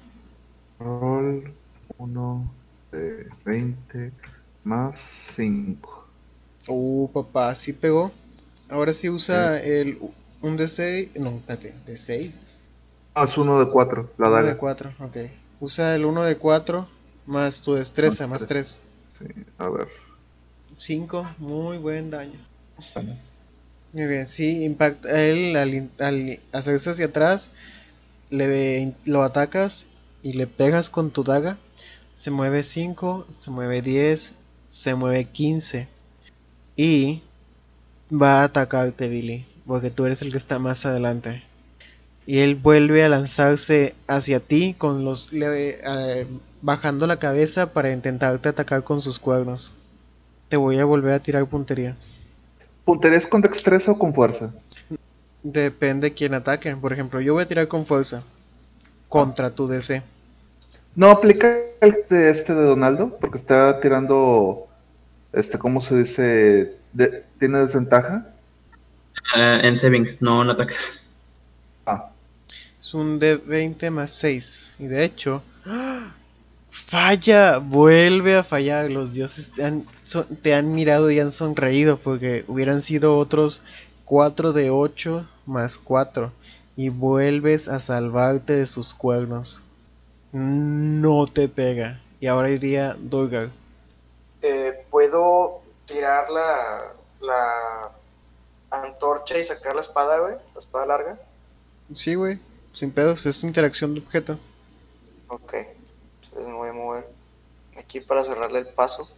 Roll 0.79 1.53
uno 1.97 2.53
de 2.91 3.27
20 3.45 4.11
más 4.63 4.99
5. 5.35 6.07
Uh, 6.67 7.09
papá, 7.11 7.55
sí 7.55 7.73
pegó. 7.73 8.11
Ahora 8.69 8.93
sí 8.93 9.09
usa 9.09 9.59
el 9.61 9.99
un 10.41 10.57
de 10.57 10.67
6. 10.67 11.15
No, 11.15 11.31
espérate, 11.37 11.73
de 11.85 11.97
6. 11.97 12.57
Ah, 13.15 13.25
es 13.25 13.37
uno 13.37 13.59
de 13.59 13.69
4, 13.69 14.11
la 14.17 14.29
Uno 14.29 14.43
de 14.43 14.53
daga. 14.53 14.57
4, 14.57 14.93
ok. 14.99 15.17
Usa 15.59 15.95
el 15.95 16.05
1 16.05 16.23
de 16.23 16.37
4 16.37 16.87
más 17.27 17.61
tu 17.61 17.75
destreza, 17.75 18.25
Más 18.27 18.41
más 18.41 18.47
3. 18.47 18.77
Sí, 19.19 19.25
a 19.57 19.69
ver. 19.69 19.87
5, 20.73 21.27
muy 21.37 21.77
buen 21.77 22.09
daño. 22.09 22.39
Muy 23.93 24.05
bien, 24.05 24.27
sí, 24.27 24.63
impacta 24.63 25.23
él 25.23 25.55
al 25.55 26.39
hacerse 26.51 26.91
hacia 26.91 27.05
atrás, 27.07 27.51
le 28.29 28.93
lo 29.05 29.23
atacas 29.23 29.85
y 30.23 30.33
le 30.33 30.47
pegas 30.47 30.89
con 30.89 31.11
tu 31.11 31.23
daga. 31.23 31.57
Se 32.13 32.31
mueve 32.31 32.63
5, 32.63 33.27
se 33.31 33.51
mueve 33.51 33.81
10, 33.81 34.33
se 34.67 34.95
mueve 34.95 35.25
15 35.25 35.87
y 36.75 37.21
va 38.11 38.41
a 38.41 38.45
atacarte 38.45 39.07
Billy, 39.09 39.45
porque 39.65 39.91
tú 39.91 40.05
eres 40.05 40.21
el 40.21 40.31
que 40.31 40.37
está 40.37 40.59
más 40.59 40.85
adelante. 40.85 41.43
Y 42.25 42.39
él 42.39 42.55
vuelve 42.55 43.03
a 43.03 43.09
lanzarse 43.09 43.95
hacia 44.07 44.39
ti 44.41 44.75
con 44.77 45.05
los 45.05 45.31
le- 45.31 45.79
eh, 45.83 46.27
bajando 46.61 47.07
la 47.07 47.17
cabeza 47.19 47.73
para 47.73 47.91
intentarte 47.91 48.49
atacar 48.49 48.83
con 48.83 49.01
sus 49.01 49.19
cuernos. 49.19 49.71
Te 50.49 50.57
voy 50.57 50.79
a 50.79 50.85
volver 50.85 51.13
a 51.13 51.19
tirar 51.19 51.45
puntería. 51.45 51.95
¿Puntería 52.85 53.17
es 53.17 53.27
con 53.27 53.41
destreza 53.41 53.91
o 53.91 53.99
con 53.99 54.13
fuerza? 54.13 54.51
Depende 55.43 56.13
quién 56.13 56.33
ataque. 56.33 56.75
Por 56.75 56.93
ejemplo, 56.93 57.19
yo 57.21 57.33
voy 57.33 57.43
a 57.43 57.47
tirar 57.47 57.67
con 57.67 57.85
fuerza 57.85 58.23
contra 59.09 59.49
tu 59.51 59.67
DC. 59.67 60.01
No 60.95 61.09
aplica 61.11 61.55
el 61.81 61.95
de 62.09 62.29
este 62.29 62.55
de 62.55 62.63
Donaldo, 62.63 63.17
porque 63.19 63.37
está 63.37 63.79
tirando, 63.79 64.67
este, 65.31 65.59
¿cómo 65.59 65.79
se 65.79 65.95
dice? 65.97 66.75
De- 66.93 67.23
¿Tiene 67.39 67.59
desventaja? 67.59 68.25
Eh, 69.35 69.59
en 69.63 69.77
savings, 69.77 70.21
no 70.21 70.41
en 70.41 70.49
ataques. 70.49 71.03
Ah, 71.85 72.09
Es 72.81 72.93
un 72.93 73.19
de 73.19 73.35
20 73.37 73.91
más 73.91 74.11
6. 74.11 74.75
Y 74.79 74.87
de 74.87 75.03
hecho, 75.03 75.43
¡ah! 75.65 76.13
Falla, 76.85 77.57
vuelve 77.59 78.35
a 78.35 78.43
fallar. 78.43 78.89
Los 78.89 79.13
dioses 79.13 79.51
te 79.55 79.63
han, 79.63 79.85
son- 80.03 80.27
te 80.37 80.53
han 80.55 80.73
mirado 80.73 81.09
y 81.11 81.19
han 81.19 81.31
sonreído 81.31 81.97
porque 81.97 82.43
hubieran 82.47 82.81
sido 82.81 83.17
otros 83.17 83.61
4 84.05 84.53
de 84.53 84.69
8 84.69 85.27
más 85.45 85.77
4. 85.77 86.31
Y 86.75 86.89
vuelves 86.89 87.67
a 87.67 87.79
salvarte 87.79 88.53
de 88.53 88.65
sus 88.67 88.93
cuernos. 88.93 89.61
No 90.31 91.25
te 91.25 91.47
pega. 91.49 91.99
Y 92.19 92.27
ahora 92.27 92.49
iría 92.51 92.95
Dolgar. 92.99 93.49
Eh, 94.41 94.85
¿Puedo 94.91 95.61
tirar 95.87 96.29
la, 96.29 96.93
la 97.21 97.91
antorcha 98.69 99.37
y 99.39 99.43
sacar 99.43 99.73
la 99.75 99.81
espada, 99.81 100.19
güey? 100.19 100.35
La 100.53 100.59
espada 100.59 100.85
larga. 100.85 101.19
Sí, 101.95 102.15
güey. 102.15 102.39
Sin 102.73 102.91
pedos, 102.91 103.25
es 103.25 103.43
interacción 103.43 103.93
de 103.95 104.01
objeto. 104.01 104.37
Ok. 105.29 105.53
Entonces 106.37 106.53
me 106.53 106.59
voy 106.59 106.69
a 106.69 106.73
mover 106.73 107.07
aquí 107.75 107.99
para 107.99 108.23
cerrarle 108.23 108.59
el 108.59 108.67
paso. 108.67 109.09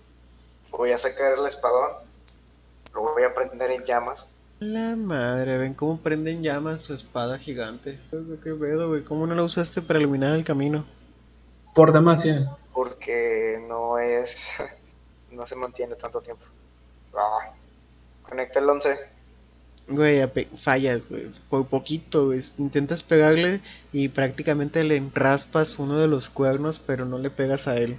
Voy 0.72 0.92
a 0.92 0.98
sacar 0.98 1.34
el 1.34 1.46
espadón. 1.46 1.92
Lo 2.94 3.02
voy 3.02 3.24
a 3.24 3.34
prender 3.34 3.72
en 3.72 3.84
llamas. 3.84 4.26
La 4.60 4.96
madre, 4.96 5.58
ven 5.58 5.74
cómo 5.74 5.98
prende 5.98 6.32
en 6.32 6.44
llamas 6.44 6.82
su 6.82 6.94
espada 6.94 7.38
gigante. 7.38 8.00
Qué 8.10 8.54
pedo, 8.54 8.88
güey. 8.88 9.04
¿Cómo 9.04 9.28
no 9.28 9.36
la 9.36 9.44
usaste 9.44 9.82
para 9.82 10.00
iluminar 10.00 10.34
el 10.34 10.46
camino? 10.46 10.86
Por 11.76 11.92
demasiado. 11.92 12.58
Porque 12.74 13.64
no 13.68 14.00
es. 14.00 14.64
No 15.32 15.46
se 15.46 15.56
mantiene 15.56 15.94
tanto 15.94 16.20
tiempo. 16.22 16.44
Ah. 17.16 17.54
Conecta 18.24 18.58
el 18.58 18.68
11. 18.68 19.00
Güey, 19.90 20.22
fallas, 20.58 21.10
güey. 21.10 21.32
Por 21.50 21.66
poquito, 21.68 22.28
güey. 22.28 22.42
Intentas 22.60 23.02
pegarle 23.04 23.62
y 23.92 24.10
prácticamente 24.10 24.84
le 24.84 25.02
raspas 25.14 25.80
uno 25.80 25.98
de 26.00 26.08
los 26.08 26.30
cuernos, 26.30 26.80
pero 26.80 27.06
no 27.06 27.18
le 27.18 27.32
pegas 27.32 27.68
a 27.68 27.76
él. 27.78 27.98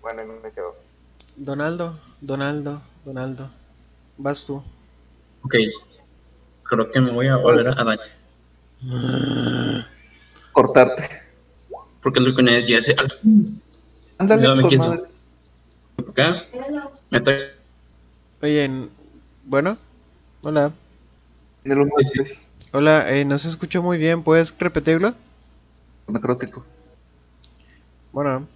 Bueno, 0.00 0.22
y 0.22 0.26
me 0.26 0.50
quedo. 0.52 0.76
Donaldo, 1.36 1.98
Donaldo, 2.20 2.82
Donaldo. 3.04 3.50
Vas 4.18 4.44
tú. 4.44 4.62
Ok. 5.42 5.54
Creo 6.62 6.90
que 6.92 7.00
me 7.00 7.10
voy 7.10 7.26
a 7.26 7.36
volver 7.36 7.66
a 7.68 7.84
dañar. 7.84 8.06
Cortarte. 10.52 11.08
Porque 12.02 12.20
lo 12.20 12.34
que 12.34 12.66
ya 12.66 12.78
hace. 12.78 12.94
Ándale, 14.18 14.54
me. 14.54 14.68
Acá. 16.08 16.44
Me 17.10 17.18
está. 17.18 17.32
Oye, 18.42 18.64
en- 18.64 18.90
bueno. 19.44 19.76
Hola. 20.42 20.72
Los. 21.64 22.46
Hola, 22.72 23.10
eh, 23.10 23.24
no 23.24 23.36
se 23.38 23.48
escuchó 23.48 23.82
muy 23.82 23.98
bien. 23.98 24.22
¿Puedes 24.22 24.54
repetirlo? 24.58 25.14
Necrótico. 26.08 26.64
Bueno. 28.12 28.48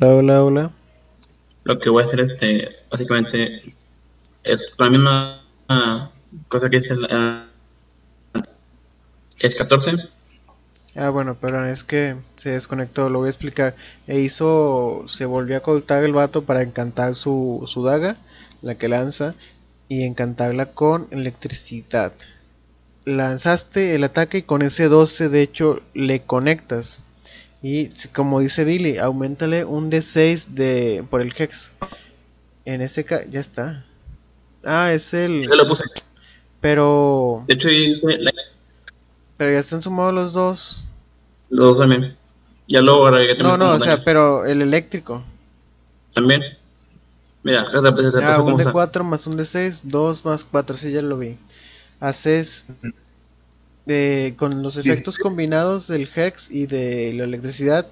Hola, 0.00 0.14
hola, 0.14 0.44
hola. 0.44 0.70
Lo 1.64 1.78
que 1.78 1.90
voy 1.90 2.02
a 2.02 2.06
hacer, 2.06 2.20
este, 2.20 2.68
básicamente, 2.90 3.74
es 4.42 4.66
la 4.78 4.90
misma 4.90 5.42
cosa 6.48 6.70
que 6.70 6.78
dice 6.78 6.94
la. 6.94 7.48
es 9.38 9.54
14. 9.54 9.92
Ah, 10.96 11.10
bueno, 11.10 11.34
perdón, 11.34 11.66
es 11.68 11.82
que 11.82 12.16
se 12.36 12.50
desconectó, 12.50 13.08
lo 13.10 13.18
voy 13.18 13.26
a 13.26 13.30
explicar. 13.30 13.74
E 14.06 14.20
hizo, 14.20 15.04
se 15.06 15.24
volvió 15.26 15.56
a 15.56 15.60
cortar 15.60 16.04
el 16.04 16.12
vato 16.12 16.44
para 16.44 16.62
encantar 16.62 17.14
su, 17.14 17.64
su 17.66 17.82
daga, 17.82 18.16
la 18.62 18.76
que 18.76 18.88
lanza, 18.88 19.34
y 19.94 20.02
encantarla 20.04 20.66
con 20.72 21.06
electricidad. 21.10 22.12
Lanzaste 23.04 23.94
el 23.94 24.04
ataque 24.04 24.38
y 24.38 24.42
con 24.42 24.62
ese 24.62 24.88
12 24.88 25.28
de 25.28 25.42
hecho 25.42 25.82
le 25.94 26.22
conectas. 26.22 27.00
Y 27.62 27.88
como 28.12 28.40
dice 28.40 28.64
Billy, 28.64 28.98
aumentale 28.98 29.64
un 29.64 29.90
D6 29.90 30.48
de, 30.48 31.04
por 31.08 31.20
el 31.20 31.32
Hex. 31.36 31.70
En 32.64 32.82
ese 32.82 33.04
caso, 33.04 33.24
ya 33.30 33.40
está. 33.40 33.84
Ah, 34.64 34.92
es 34.92 35.14
el... 35.14 35.44
Yo 35.46 35.54
lo 35.54 35.66
puse. 35.68 35.84
Pero... 36.60 37.44
De 37.46 37.54
hecho, 37.54 37.68
la- 38.18 38.32
Pero 39.36 39.52
ya 39.52 39.58
están 39.60 39.82
sumados 39.82 40.14
los 40.14 40.32
dos. 40.32 40.84
los 41.50 41.66
dos 41.68 41.78
también. 41.78 42.16
Ya 42.66 42.80
luego 42.80 43.06
agregué 43.06 43.36
No, 43.42 43.56
no, 43.58 43.72
o 43.72 43.80
sea, 43.80 44.02
pero 44.02 44.46
el 44.46 44.62
eléctrico. 44.62 45.22
También. 46.14 46.42
Mira, 47.44 47.70
te, 47.70 47.80
te, 47.82 48.10
te 48.12 48.20
Ah, 48.20 48.38
paso 48.38 48.44
un 48.44 48.56
de 48.56 48.64
está. 48.64 48.72
4 48.72 49.04
más 49.04 49.26
un 49.28 49.36
de 49.36 49.44
6, 49.44 49.82
2 49.84 50.24
más 50.24 50.44
4, 50.44 50.76
sí, 50.76 50.92
ya 50.92 51.02
lo 51.02 51.18
vi. 51.18 51.36
Haces 52.00 52.66
eh, 53.86 54.34
con 54.38 54.62
los 54.62 54.76
efectos 54.78 55.18
combinados 55.18 55.86
del 55.86 56.08
Hex 56.14 56.50
y 56.50 56.66
de 56.66 57.12
la 57.14 57.24
electricidad, 57.24 57.86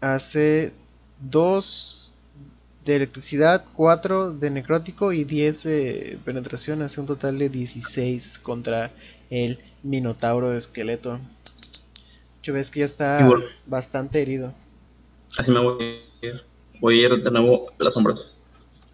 hace 0.00 0.72
2 1.20 2.12
de 2.84 2.96
electricidad, 2.96 3.64
4 3.74 4.32
de 4.32 4.50
necrótico 4.50 5.12
y 5.12 5.24
10 5.24 5.62
de 5.64 6.18
penetración, 6.24 6.82
hace 6.82 7.00
un 7.00 7.06
total 7.06 7.38
de 7.38 7.48
16 7.48 8.40
contra 8.40 8.90
el 9.30 9.60
Minotauro 9.84 10.50
de 10.50 10.58
esqueleto. 10.58 11.20
Yo 12.42 12.52
ves 12.52 12.70
que 12.70 12.80
ya 12.80 12.84
está 12.86 13.26
bueno. 13.26 13.44
bastante 13.66 14.22
herido. 14.22 14.52
Así 15.38 15.50
me 15.52 15.60
voy 15.60 15.82
a 16.22 16.26
ir. 16.26 16.42
Voy 16.80 17.02
a 17.02 17.06
ir 17.06 17.22
de 17.22 17.30
nuevo 17.30 17.72
a 17.78 17.84
las 17.84 17.94
sombras. 17.94 18.35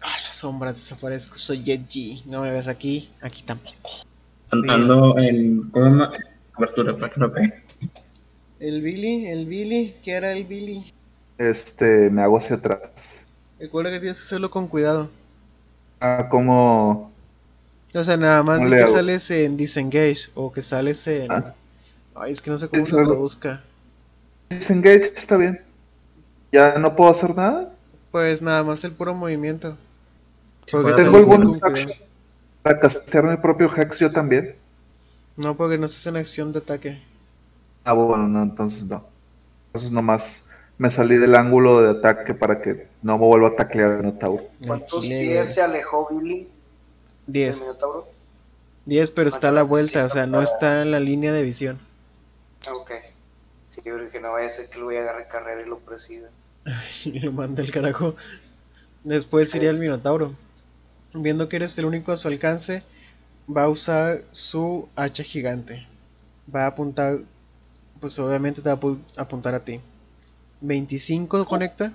Ah, 0.03 0.15
las 0.25 0.35
sombras 0.35 0.75
desaparezco, 0.75 1.37
soy 1.37 1.71
Edgy. 1.71 2.23
No 2.25 2.41
me 2.41 2.51
ves 2.51 2.67
aquí, 2.67 3.09
aquí 3.21 3.43
tampoco. 3.43 3.89
An- 4.51 4.61
Bien. 4.61 4.73
Ando 4.75 5.17
en 5.17 5.71
cobertura 6.51 6.95
para 6.95 7.11
que 7.11 7.19
no 7.19 7.31
pegue. 7.31 7.63
El 8.59 8.81
Billy, 8.81 9.27
el 9.27 9.45
Billy, 9.45 9.95
¿qué 10.03 10.11
era 10.13 10.33
el 10.33 10.43
Billy? 10.45 10.93
Este, 11.37 12.09
me 12.09 12.21
hago 12.21 12.37
hacia 12.37 12.57
atrás. 12.57 13.21
Recuerda 13.59 13.91
que 13.91 13.99
tienes 13.99 14.17
que 14.19 14.25
hacerlo 14.25 14.51
con 14.51 14.67
cuidado. 14.67 15.09
Ah, 15.99 16.27
como. 16.29 17.11
O 17.93 18.03
sea, 18.03 18.17
nada 18.17 18.43
más 18.43 18.57
¿Cómo 18.57 18.69
de 18.69 18.71
le 18.71 18.77
que 18.77 18.83
hago? 18.83 18.93
sales 18.93 19.31
en 19.31 19.55
Disengage 19.57 20.29
o 20.33 20.51
que 20.51 20.61
sales 20.61 21.05
en... 21.07 21.31
Ah. 21.31 21.53
Ay, 22.15 22.31
es 22.31 22.41
que 22.41 22.49
no 22.51 22.57
sé 22.57 22.67
cómo 22.67 22.85
se 22.85 22.91
traduzca. 22.95 23.63
Disengage, 24.49 25.13
está 25.15 25.37
bien. 25.37 25.61
¿Ya 26.51 26.77
no 26.77 26.95
puedo 26.95 27.09
hacer 27.11 27.35
nada? 27.35 27.71
Pues 28.11 28.41
nada 28.41 28.63
más 28.63 28.83
el 28.83 28.91
puro 28.91 29.13
movimiento. 29.13 29.77
Si 30.65 30.71
Porque 30.71 30.93
Tengo 30.93 30.95
tienes 30.95 31.07
el 31.07 31.11
que 31.13 31.19
ir 31.19 31.25
bonus 31.25 31.59
con 31.59 31.71
action 31.71 31.87
cuidado. 31.91 32.05
para 32.61 32.79
castear 32.79 33.23
mi 33.25 33.37
propio 33.37 33.71
hex 33.75 33.99
yo 33.99 34.11
también. 34.11 34.55
No, 35.35 35.55
porque 35.57 35.77
no 35.77 35.85
estás 35.87 36.05
en 36.07 36.17
acción 36.17 36.51
de 36.53 36.59
ataque. 36.59 37.01
Ah, 37.83 37.93
bueno, 37.93 38.27
no, 38.27 38.41
entonces 38.43 38.83
no. 38.85 39.05
Entonces 39.67 39.91
nomás 39.91 40.45
me 40.77 40.89
salí 40.89 41.17
del 41.17 41.35
ángulo 41.35 41.81
de 41.81 41.91
ataque 41.99 42.33
para 42.33 42.61
que 42.61 42.87
no 43.01 43.17
me 43.17 43.25
vuelva 43.25 43.49
a 43.49 43.55
taclear 43.55 43.91
el 43.93 43.97
Minotauro. 43.99 44.43
¿Cuántos 44.65 45.05
pies 45.05 45.53
se 45.53 45.61
alejó 45.61 46.07
Billy 46.11 46.47
del 47.27 47.33
10. 47.33 47.61
Minotauro? 47.61 48.07
10, 48.85 49.11
pero 49.11 49.29
está 49.29 49.49
a 49.49 49.51
la 49.51 49.63
vuelta, 49.63 50.05
o 50.05 50.09
sea, 50.09 50.25
no 50.25 50.33
para- 50.33 50.43
está 50.43 50.81
en 50.81 50.91
la 50.91 50.99
línea 50.99 51.31
de 51.33 51.43
visión. 51.43 51.79
Ah, 52.67 52.73
Ok. 52.75 52.91
Sí, 53.67 53.81
porque 53.83 54.19
no 54.21 54.33
vaya 54.33 54.45
a 54.45 54.49
ser 54.49 54.69
que 54.69 54.77
lo 54.77 54.85
voy 54.85 54.97
a 54.97 55.01
agarrar 55.01 55.27
carrera 55.27 55.61
y 55.61 55.65
lo 55.65 55.79
presida. 55.79 56.29
y 57.05 57.19
lo 57.19 57.31
manda 57.31 57.63
el 57.63 57.71
carajo. 57.71 58.15
Después 59.03 59.49
sería 59.49 59.71
el 59.71 59.79
Minotauro. 59.79 60.33
Viendo 61.13 61.47
que 61.49 61.57
eres 61.57 61.77
el 61.77 61.85
único 61.85 62.11
a 62.11 62.17
su 62.17 62.27
alcance, 62.27 62.83
va 63.47 63.63
a 63.63 63.69
usar 63.69 64.23
su 64.31 64.87
hacha 64.95 65.23
gigante. 65.23 65.85
Va 66.53 66.63
a 66.63 66.67
apuntar, 66.67 67.19
pues 67.99 68.17
obviamente 68.19 68.61
te 68.61 68.69
va 68.69 68.75
a 68.75 68.79
apu- 68.79 68.99
apuntar 69.15 69.53
a 69.53 69.63
ti. 69.63 69.79
25 70.61 71.45
conecta. 71.45 71.91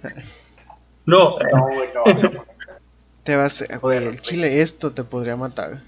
No, 1.07 1.39
No, 1.39 1.67
güey, 1.69 1.89
no. 2.23 2.31
no. 2.31 2.45
Te 3.25 3.37
va 3.37 3.43
a 3.45 3.47
hacer, 3.47 3.79
güey, 3.79 3.99
el 4.07 4.21
chile 4.21 4.61
esto 4.63 4.93
te 4.93 5.05
podría 5.05 5.37
matar. 5.37 5.83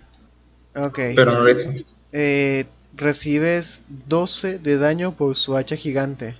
Ok. 0.74 0.98
pero 1.14 1.32
no 1.32 1.46
es. 1.48 1.64
Eh, 2.12 2.66
recibes 2.96 3.82
12 4.08 4.58
de 4.58 4.76
daño 4.78 5.12
por 5.12 5.36
su 5.36 5.56
hacha 5.56 5.76
gigante. 5.76 6.36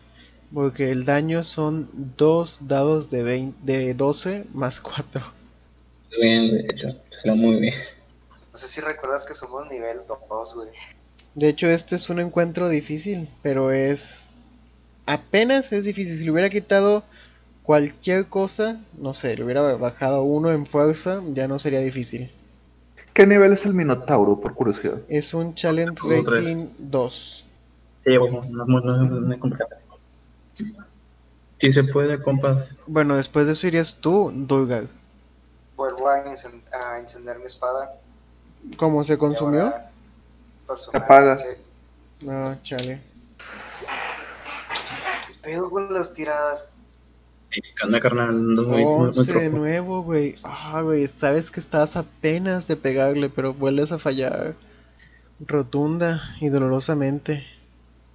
Porque 0.52 0.90
el 0.90 1.04
daño 1.04 1.44
son 1.44 1.88
dos 2.16 2.58
dados 2.62 3.08
de, 3.10 3.22
20, 3.22 3.58
de 3.72 3.94
12 3.94 4.46
más 4.52 4.80
4. 4.80 5.22
Bien, 6.18 6.50
de 6.52 6.66
hecho, 6.70 6.96
se 7.10 7.30
ve 7.30 7.36
muy 7.36 7.60
bien. 7.60 7.74
No 8.52 8.58
sé 8.58 8.66
si 8.66 8.80
recuerdas 8.80 9.24
que 9.24 9.34
somos 9.34 9.68
nivel 9.68 9.98
2, 10.08 10.54
güey. 10.54 10.68
De 11.34 11.48
hecho, 11.48 11.68
este 11.68 11.96
es 11.96 12.10
un 12.10 12.20
encuentro 12.20 12.68
difícil, 12.68 13.28
pero 13.42 13.70
es... 13.70 14.32
Apenas 15.06 15.72
es 15.72 15.84
difícil. 15.84 16.18
Si 16.18 16.24
le 16.24 16.30
hubiera 16.30 16.50
quitado 16.50 17.04
cualquier 17.62 18.26
cosa, 18.26 18.80
no 18.98 19.14
sé, 19.14 19.36
le 19.36 19.44
hubiera 19.44 19.62
bajado 19.76 20.22
uno 20.22 20.52
en 20.52 20.66
fuerza, 20.66 21.22
ya 21.32 21.46
no 21.46 21.58
sería 21.58 21.80
difícil. 21.80 22.30
¿Qué 23.12 23.26
nivel 23.26 23.52
es 23.52 23.64
el 23.64 23.74
Minotauro, 23.74 24.40
por 24.40 24.54
curiosidad? 24.54 25.00
Es 25.08 25.34
un 25.34 25.54
challenge 25.54 26.00
rating 26.26 26.68
2. 26.78 27.46
Sí, 28.04 28.16
bueno, 28.16 28.44
no, 28.50 28.64
no, 28.64 28.80
no, 28.80 28.96
no 28.96 29.16
es 29.16 29.22
muy 29.22 29.38
complicado. 29.38 29.70
Sí 31.58 31.72
se 31.72 31.84
puede, 31.84 32.22
compas. 32.22 32.76
Bueno, 32.86 33.16
después 33.16 33.46
de 33.46 33.52
eso 33.52 33.66
irías 33.66 33.96
tú, 34.00 34.32
Dulgar. 34.34 34.86
Vuelvo 35.80 36.10
a, 36.10 36.16
a 36.16 36.98
encender 36.98 37.38
mi 37.38 37.46
espada. 37.46 37.94
¿Cómo 38.76 39.02
se 39.02 39.16
consumió? 39.16 39.72
sí. 41.38 41.46
No, 42.20 42.62
chale. 42.62 43.00
¿Qué 45.26 45.34
pedo 45.40 45.70
con 45.70 45.90
las 45.94 46.12
tiradas? 46.12 46.66
¿Qué 47.50 47.62
onda, 47.82 47.98
carnal? 47.98 48.28
Ando 48.28 48.64
muy, 48.64 48.84
muy, 48.84 48.94
muy 48.94 49.06
11 49.06 49.32
de 49.32 49.48
nuevo, 49.48 50.02
güey. 50.02 50.34
Ah, 50.42 50.82
güey, 50.82 51.08
sabes 51.08 51.50
que 51.50 51.60
estás 51.60 51.96
apenas 51.96 52.68
de 52.68 52.76
pegarle, 52.76 53.30
pero 53.30 53.54
vuelves 53.54 53.90
a 53.90 53.98
fallar. 53.98 54.56
Rotunda 55.46 56.36
y 56.42 56.50
dolorosamente. 56.50 57.46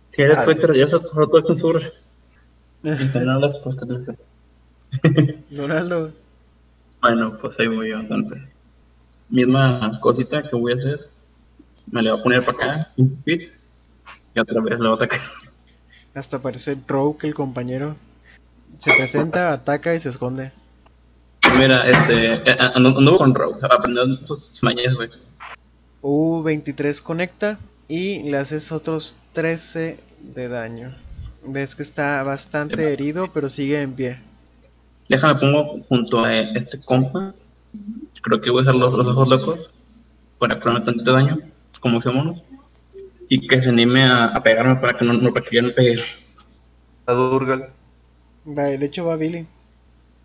Si 0.09 0.21
eres 0.21 0.45
Twitter, 0.45 0.71
ya 0.75 0.87
se 0.87 0.99
roto 0.99 1.39
el 1.39 1.57
sur. 1.57 1.81
Y 2.83 3.19
no 3.19 3.31
hablas, 3.31 3.57
pues 3.63 3.75
que 3.75 3.87
te 3.87 5.35
Donaldo. 5.49 6.24
Bueno, 7.01 7.37
pues 7.39 7.59
ahí 7.59 7.67
voy 7.67 7.89
yo 7.89 7.99
entonces. 7.99 8.39
Misma 9.29 9.99
cosita 10.01 10.43
que 10.43 10.55
voy 10.55 10.73
a 10.73 10.75
hacer. 10.75 11.09
Me 11.91 12.01
le 12.01 12.11
voy 12.11 12.19
a 12.19 12.23
poner 12.23 12.43
para 12.43 12.57
acá, 12.57 12.91
un 12.97 13.17
fit. 13.23 13.43
Y 14.33 14.39
otra 14.39 14.61
vez 14.61 14.79
le 14.79 14.87
voy 14.87 14.93
a 14.93 14.95
atacar. 14.95 15.19
Hasta 16.13 16.39
parece 16.39 16.77
Rogue 16.87 17.27
el 17.27 17.33
compañero. 17.35 17.95
Se 18.77 18.93
presenta, 18.95 19.51
ataca 19.51 19.93
y 19.95 19.99
se 19.99 20.09
esconde. 20.09 20.51
Mira, 21.57 21.81
este. 21.81 22.33
eh, 22.49 22.57
Ando, 22.73 22.97
ando 22.97 23.17
con 23.17 23.33
Rogue, 23.35 23.59
aprendió 23.63 24.03
sus, 24.25 24.45
sus 24.45 24.63
mañas, 24.63 24.93
güey. 24.95 25.09
U23 26.01 27.01
conecta 27.01 27.59
y 27.87 28.29
le 28.29 28.37
haces 28.37 28.71
otros 28.71 29.17
13 29.33 29.99
de 30.21 30.47
daño. 30.47 30.95
Ves 31.45 31.75
que 31.75 31.83
está 31.83 32.21
bastante 32.23 32.91
herido, 32.91 33.31
pero 33.33 33.49
sigue 33.49 33.81
en 33.81 33.93
pie. 33.93 34.19
Déjame 35.07 35.35
pongo 35.35 35.81
junto 35.83 36.23
a 36.23 36.33
este 36.33 36.81
compa. 36.83 37.33
Creo 38.21 38.41
que 38.41 38.51
voy 38.51 38.59
a 38.59 38.61
usar 38.63 38.75
los, 38.75 38.93
los 38.93 39.07
ojos 39.07 39.27
locos 39.27 39.71
para 40.39 40.59
ponerme 40.59 40.85
tanto 40.85 41.11
daño, 41.11 41.37
como 41.79 41.99
mono. 42.13 42.41
Y 43.27 43.47
que 43.47 43.61
se 43.61 43.69
anime 43.69 44.03
a, 44.03 44.25
a 44.25 44.43
pegarme 44.43 44.75
para 44.77 44.97
que 44.97 45.05
no, 45.05 45.13
no 45.13 45.33
para 45.33 45.45
que 45.45 45.55
yo 45.55 45.61
no 45.61 45.73
pegue. 45.73 46.01
A 47.05 47.13
Durgal. 47.13 47.69
Vale, 48.45 48.77
de 48.77 48.85
hecho 48.85 49.05
va 49.05 49.15
Billy. 49.15 49.47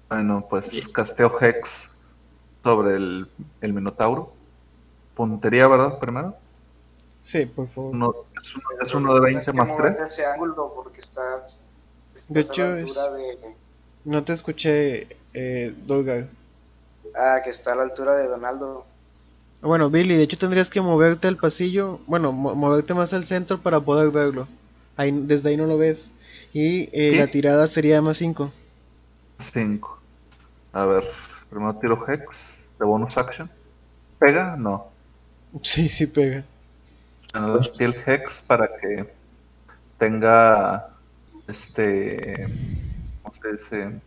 Bueno, 0.08 0.46
pues 0.48 0.88
casteo 0.88 1.30
Hex 1.40 1.90
sobre 2.64 2.96
el, 2.96 3.28
el 3.60 3.72
Minotauro. 3.72 4.32
Puntería, 5.14 5.68
¿verdad? 5.68 5.98
Primero. 5.98 6.36
Sí, 7.20 7.46
por 7.46 7.68
favor. 7.68 7.94
Uno, 7.94 8.14
es, 8.42 8.54
uno, 8.54 8.64
es 8.84 8.94
uno 8.94 9.14
de 9.14 9.20
20 9.20 9.44
Tienes 9.44 9.46
que 9.46 9.52
más 9.52 9.68
moverte 9.68 9.98
3. 9.98 10.12
ese 10.12 10.26
ángulo 10.26 10.72
porque 10.74 11.00
estás, 11.00 11.66
estás 12.14 12.28
De 12.34 12.40
a 12.40 12.42
hecho, 12.42 12.62
la 12.62 12.74
altura 12.76 13.10
de... 13.12 13.38
No 14.04 14.24
te 14.24 14.32
escuché, 14.34 15.16
eh, 15.32 15.74
Dolgar. 15.86 16.28
Ah, 17.14 17.40
que 17.42 17.50
está 17.50 17.72
a 17.72 17.76
la 17.76 17.82
altura 17.84 18.14
de 18.16 18.26
Donaldo. 18.28 18.84
Bueno, 19.62 19.90
Billy, 19.90 20.16
de 20.16 20.22
hecho 20.24 20.38
tendrías 20.38 20.70
que 20.70 20.80
moverte 20.80 21.28
al 21.28 21.36
pasillo, 21.36 22.00
bueno, 22.06 22.32
mo- 22.32 22.54
moverte 22.54 22.94
más 22.94 23.12
al 23.12 23.24
centro 23.24 23.60
para 23.62 23.80
poder 23.80 24.10
verlo. 24.10 24.48
Ahí, 24.96 25.12
desde 25.12 25.50
ahí 25.50 25.56
no 25.56 25.66
lo 25.66 25.78
ves. 25.78 26.10
Y 26.52 26.88
eh, 26.92 27.14
la 27.16 27.30
tirada 27.30 27.68
sería 27.68 28.02
más 28.02 28.16
5. 28.18 28.52
5. 29.38 30.00
A 30.72 30.84
ver, 30.86 31.04
primero 31.50 31.74
tiro 31.78 32.06
Hex 32.08 32.64
de 32.78 32.84
bonus 32.84 33.16
action. 33.18 33.50
¿Pega? 34.18 34.56
No. 34.56 34.86
Sí, 35.62 35.88
sí 35.88 36.06
pega. 36.06 36.44
Bueno, 37.32 37.60
el 37.78 37.94
Hex 38.06 38.42
para 38.42 38.68
que 38.76 39.12
tenga 39.98 40.90
este. 41.48 42.46
¿Cómo 43.30 43.42
se 43.42 43.52
dice? 43.52 44.00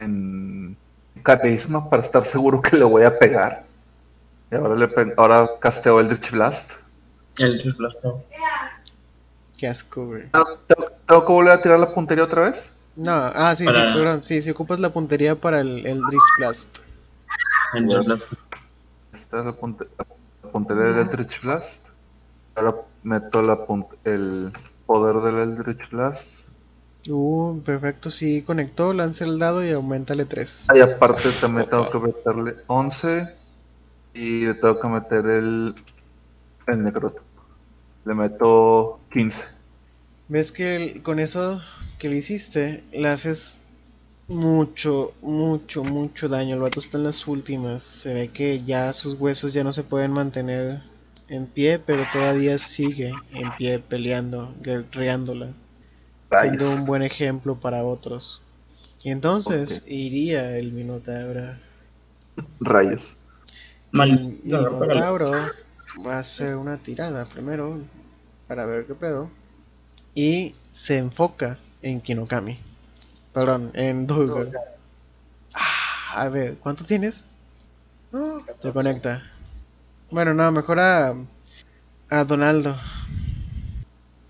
En 0.00 0.76
carisma 1.22 1.88
para 1.88 2.02
estar 2.02 2.22
seguro 2.24 2.60
que 2.60 2.76
le 2.76 2.84
voy 2.84 3.04
a 3.04 3.18
pegar. 3.18 3.64
Y 4.50 4.54
ahora, 4.56 4.74
le 4.74 4.88
pe- 4.88 5.14
ahora 5.16 5.48
casteo 5.60 6.00
Eldritch 6.00 6.30
Blast. 6.30 6.72
El 7.38 7.62
desplastado. 7.62 8.22
Qué 9.56 9.68
asco, 9.68 10.06
güey. 10.06 10.24
Ah, 10.32 10.44
¿Tengo, 10.66 10.90
tengo 11.06 11.26
que 11.26 11.32
volver 11.32 11.52
a 11.52 11.62
tirar 11.62 11.78
la 11.80 11.94
puntería 11.94 12.24
otra 12.24 12.42
vez? 12.42 12.72
No, 12.96 13.12
ah, 13.12 13.54
sí, 13.56 13.64
sí, 13.66 13.72
perdón. 13.72 14.22
Sí, 14.22 14.42
si 14.42 14.50
ocupas 14.50 14.78
la 14.80 14.92
puntería 14.92 15.34
para 15.36 15.60
el, 15.60 15.86
el 15.86 16.00
Drift 16.00 16.24
Blast. 16.38 16.78
El 17.74 17.86
desplastado. 17.86 18.36
Esta 19.14 19.38
es 19.38 19.44
la, 19.46 19.52
punte- 19.52 19.86
la 20.42 20.50
puntería 20.50 20.82
del 20.84 20.98
Eldritch 20.98 21.40
Blast. 21.40 21.86
Ahora 22.54 22.74
meto 23.02 23.40
la 23.42 23.58
el 24.04 24.52
poder 24.84 25.16
del 25.22 25.38
Eldritch 25.38 25.88
Blast. 25.90 26.28
Uh, 27.08 27.60
perfecto, 27.64 28.10
sí 28.10 28.42
conectó, 28.42 28.92
lanza 28.92 29.24
el 29.24 29.38
dado 29.38 29.64
y 29.64 29.70
aumentale 29.70 30.24
3. 30.24 30.74
Y 30.74 30.80
aparte 30.80 31.32
también 31.40 31.68
tengo 31.68 31.88
que 31.90 31.98
meterle 31.98 32.54
11 32.66 33.28
y 34.14 34.46
le 34.46 34.54
tengo 34.54 34.80
que 34.80 34.88
meter 34.88 35.26
el, 35.26 35.74
el 36.66 36.84
necroto. 36.84 37.22
Le 38.04 38.14
meto 38.14 39.00
15. 39.10 39.44
Ves 40.28 40.50
que 40.50 40.74
el- 40.76 41.02
con 41.02 41.20
eso 41.20 41.60
que 41.98 42.08
le 42.08 42.16
hiciste, 42.16 42.82
le 42.92 43.08
haces 43.08 43.56
mucho, 44.28 45.14
mucho, 45.22 45.84
mucho 45.84 46.28
daño. 46.28 46.56
El 46.56 46.62
vato 46.62 46.80
está 46.80 46.98
en 46.98 47.04
las 47.04 47.26
últimas. 47.28 47.84
Se 47.84 48.14
ve 48.14 48.32
que 48.32 48.64
ya 48.64 48.92
sus 48.94 49.14
huesos 49.20 49.52
ya 49.52 49.64
no 49.64 49.72
se 49.72 49.84
pueden 49.84 50.12
mantener 50.12 50.82
en 51.28 51.46
pie, 51.46 51.78
pero 51.78 52.06
todavía 52.06 52.58
sigue 52.58 53.22
en 53.32 53.54
pie 53.56 53.78
peleando, 53.80 54.54
guerreándola. 54.60 55.54
Siendo 56.40 56.74
un 56.74 56.86
buen 56.86 57.02
ejemplo 57.02 57.56
para 57.56 57.84
otros. 57.84 58.42
Y 59.02 59.10
entonces 59.10 59.82
iría 59.86 60.56
el 60.56 60.72
Minotauro. 60.72 61.56
Rayos. 62.60 63.20
El. 63.92 64.38
Minotauro 64.42 65.32
va 66.06 66.16
a 66.16 66.18
hacer 66.20 66.56
una 66.56 66.78
tirada 66.78 67.24
primero 67.26 67.80
para 68.48 68.64
ver 68.64 68.86
qué 68.86 68.94
pedo. 68.94 69.28
Y 70.14 70.54
se 70.70 70.98
enfoca 70.98 71.58
en 71.82 72.00
Kinokami. 72.00 72.58
Perdón, 73.32 73.70
en 73.74 74.06
Dolgar. 74.06 74.48
Ah, 75.54 76.22
a 76.22 76.28
ver, 76.28 76.56
¿cuánto 76.58 76.84
tienes? 76.84 77.24
No, 78.10 78.40
se 78.40 78.46
14. 78.46 78.72
conecta. 78.72 79.22
Bueno, 80.10 80.34
no, 80.34 80.52
mejor 80.52 80.78
a, 80.78 81.14
a 82.10 82.24
Donaldo. 82.24 82.76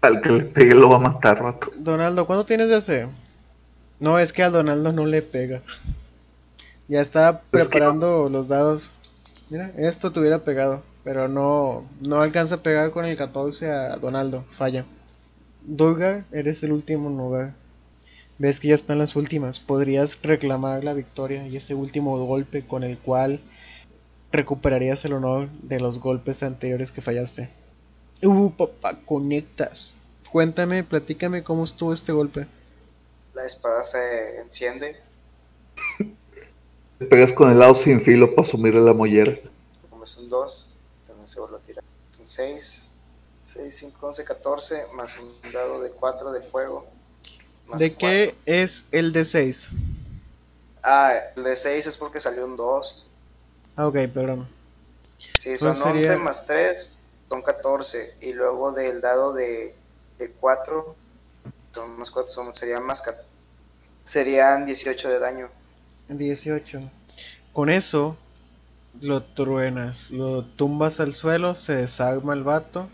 Al 0.03 0.21
que 0.21 0.31
le 0.31 0.45
pegue 0.45 0.75
lo 0.75 0.89
va 0.91 0.97
a 0.97 1.01
matar, 1.01 1.43
vato. 1.43 1.71
Donaldo, 1.77 2.27
¿cuánto 2.27 2.45
tienes 2.45 2.69
de 2.69 2.75
AC? 2.77 3.09
No, 4.01 4.19
es 4.19 4.33
que 4.33 4.43
a 4.43 4.51
Donaldo 4.51 4.93
no 4.93 5.07
le 5.07 5.23
pega. 5.23 5.63
Ya 6.89 7.01
está 7.01 7.43
Es 7.53 7.63
que- 7.63 7.69
preparando 7.69 8.29
los 8.29 8.49
dados. 8.49 8.91
Mira, 9.49 9.71
esto 9.77 10.11
te 10.13 10.19
hubiera 10.21 10.41
pegado, 10.41 10.83
pero 11.05 11.29
no, 11.29 11.85
no 12.01 12.21
alcanza 12.21 12.57
a 12.57 12.63
pegar 12.63 12.91
con 12.91 13.05
el 13.05 13.17
14 13.17 13.71
a 13.71 13.97
Donaldo, 13.97 14.45
falla. 14.49 14.85
Dulgar, 15.65 16.25
eres 16.33 16.63
el 16.65 16.73
último 16.73 17.09
lugar. 17.09 17.55
Ves 18.39 18.59
que 18.59 18.69
ya 18.69 18.75
están 18.75 18.99
las 18.99 19.15
últimas. 19.15 19.61
Podrías 19.61 20.19
reclamar 20.23 20.83
la 20.83 20.95
victoria 20.95 21.47
y 21.47 21.57
ese 21.57 21.75
último 21.75 22.19
golpe 22.27 22.67
con 22.67 22.83
el 22.83 22.99
cual 22.99 23.41
recuperarías 24.33 25.05
el 25.05 25.13
honor 25.13 25.49
de 25.63 25.79
los 25.79 26.01
golpes 26.01 26.43
anteriores 26.43 26.91
que 26.91 27.03
fallaste. 27.03 27.51
Uh, 28.23 28.51
papá, 28.51 28.99
conectas. 29.05 29.97
Cuéntame, 30.31 30.85
platícame 30.85 31.43
cómo 31.43 31.65
estuvo 31.65 31.93
este 31.93 32.13
golpe. 32.13 32.47
La 33.35 33.45
espada 33.45 33.83
se 33.85 34.39
enciende, 34.41 34.97
Le 36.99 37.07
pegas 37.11 37.33
con 37.33 37.51
el 37.51 37.59
lado 37.59 37.75
sin 37.75 38.01
filo 38.01 38.35
para 38.35 38.47
sumirle 38.47 38.81
la 38.81 38.93
mollera. 38.93 39.37
como 39.91 40.05
es 40.05 40.17
un 40.19 40.29
2, 40.29 40.77
también 41.07 41.27
se 41.27 41.41
vuelve 41.41 41.57
a 41.57 41.61
tirar. 41.61 41.85
Un 42.19 42.27
6, 42.27 42.91
6, 43.45 43.77
5, 43.77 44.07
11, 44.07 44.25
14, 44.25 44.87
más 44.95 45.19
un 45.19 45.35
dado 45.53 45.81
de 45.83 45.91
4 45.91 46.31
de 46.33 46.43
fuego. 46.43 46.87
más 47.67 47.81
¿De 47.81 47.95
qué 47.97 48.35
es 48.47 48.85
el 48.93 49.13
de 49.13 49.25
6? 49.25 49.71
Ah, 50.83 51.15
el 51.37 51.43
de 51.45 51.57
6 51.57 51.87
es 51.87 51.97
porque 51.97 52.21
salió 52.21 52.45
un 52.47 52.57
2. 52.57 53.07
Ah, 53.77 53.87
ok, 53.87 53.97
perdón. 54.13 54.49
Sí, 55.19 55.57
son 55.57 55.71
Pues 55.71 55.79
sería- 55.83 56.11
11 56.13 56.17
más 56.23 56.47
3, 56.47 56.99
son 57.33 57.41
14. 57.41 58.17
Y 58.21 58.35
luego 58.35 58.73
del 58.73 59.01
dado 59.01 59.33
de, 59.33 59.75
de 60.19 60.31
4, 60.33 60.95
son 61.73 61.99
más 61.99 62.11
4, 62.11 62.31
son, 62.31 62.55
serían 62.55 62.83
más 62.85 63.03
serían 64.05 64.67
18 64.67 65.09
de 65.09 65.19
daño. 65.19 65.49
18. 66.11 66.91
Con 67.55 67.71
eso 67.71 68.19
lo 69.01 69.23
truenas, 69.23 70.11
lo 70.11 70.45
tumbas 70.45 71.01
al 71.01 71.15
suelo, 71.15 71.55
se 71.55 71.75
desarma 71.75 72.35
el 72.35 72.43
vato. 72.43 72.91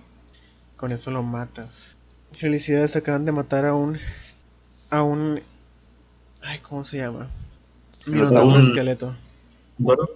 Con 0.77 0.93
eso 0.93 1.11
lo 1.11 1.25
matas. 1.25 1.97
Felicidades, 2.31 2.95
acaban 2.95 3.25
de 3.25 3.33
matar 3.33 3.67
a 3.67 3.75
un. 3.75 3.99
a 4.91 5.03
un. 5.03 5.43
Ay, 6.43 6.61
¿cómo 6.61 6.85
se 6.85 6.99
llama? 6.99 7.29
Minotauro 8.07 8.55
Un- 8.55 8.61
esqueleto. 8.63 9.17
Bueno, 9.79 10.09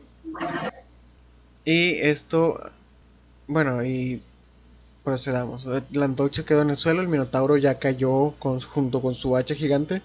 Y 1.64 1.94
esto. 2.02 2.70
Bueno, 3.52 3.84
y. 3.84 4.22
Procedamos. 5.04 5.66
La 5.90 6.04
antorcha 6.04 6.44
quedó 6.44 6.62
en 6.62 6.70
el 6.70 6.76
suelo, 6.76 7.02
el 7.02 7.08
Minotauro 7.08 7.56
ya 7.56 7.80
cayó 7.80 8.34
con, 8.38 8.60
junto 8.60 9.02
con 9.02 9.16
su 9.16 9.36
hacha 9.36 9.54
gigante. 9.54 10.00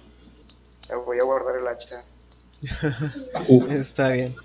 Voy 1.06 1.20
a 1.20 1.24
guardar 1.24 1.56
el 1.56 1.68
hacha. 1.68 2.04
Está 3.70 4.10
bien. 4.10 4.36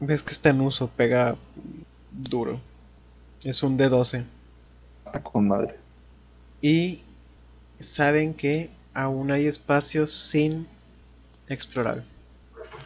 Ves 0.00 0.22
que 0.22 0.32
está 0.32 0.50
en 0.50 0.60
uso, 0.60 0.88
pega 0.88 1.36
duro. 2.10 2.60
Es 3.42 3.62
un 3.62 3.78
D12. 3.78 4.24
Con 5.22 5.48
madre. 5.48 5.76
Y 6.60 7.02
saben 7.80 8.34
que 8.34 8.70
aún 8.92 9.30
hay 9.30 9.46
espacios 9.46 10.12
sin 10.12 10.66
explorar. 11.48 12.04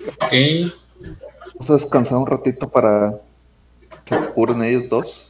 ok. 0.07 0.73
Vamos 1.55 1.71
a 1.71 1.73
descansar 1.75 2.19
un 2.19 2.27
ratito 2.27 2.69
para 2.69 3.21
que 4.05 4.17
curen 4.35 4.63
ellos 4.63 4.89
dos. 4.89 5.24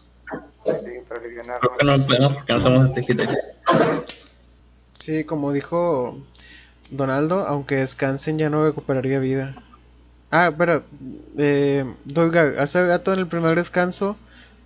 Sí, 0.64 0.72
para 1.08 1.20
aliviar 1.20 1.46
Creo 1.60 1.76
que 1.76 1.84
no 1.86 2.06
podemos 2.06 2.34
porque 2.34 2.52
no 2.54 2.62
tenemos 2.62 2.84
este 2.86 3.02
hit. 3.04 3.20
Sí, 4.98 5.24
como 5.24 5.52
dijo 5.52 6.18
Donaldo, 6.90 7.46
aunque 7.46 7.76
descansen 7.76 8.38
ya 8.38 8.48
no 8.50 8.64
recuperaría 8.64 9.18
vida. 9.18 9.54
Ah, 10.30 10.52
pero, 10.56 10.82
eh, 11.38 11.84
hace 12.58 12.86
rato 12.86 13.12
en 13.12 13.20
el 13.20 13.26
primer 13.26 13.56
descanso, 13.56 14.16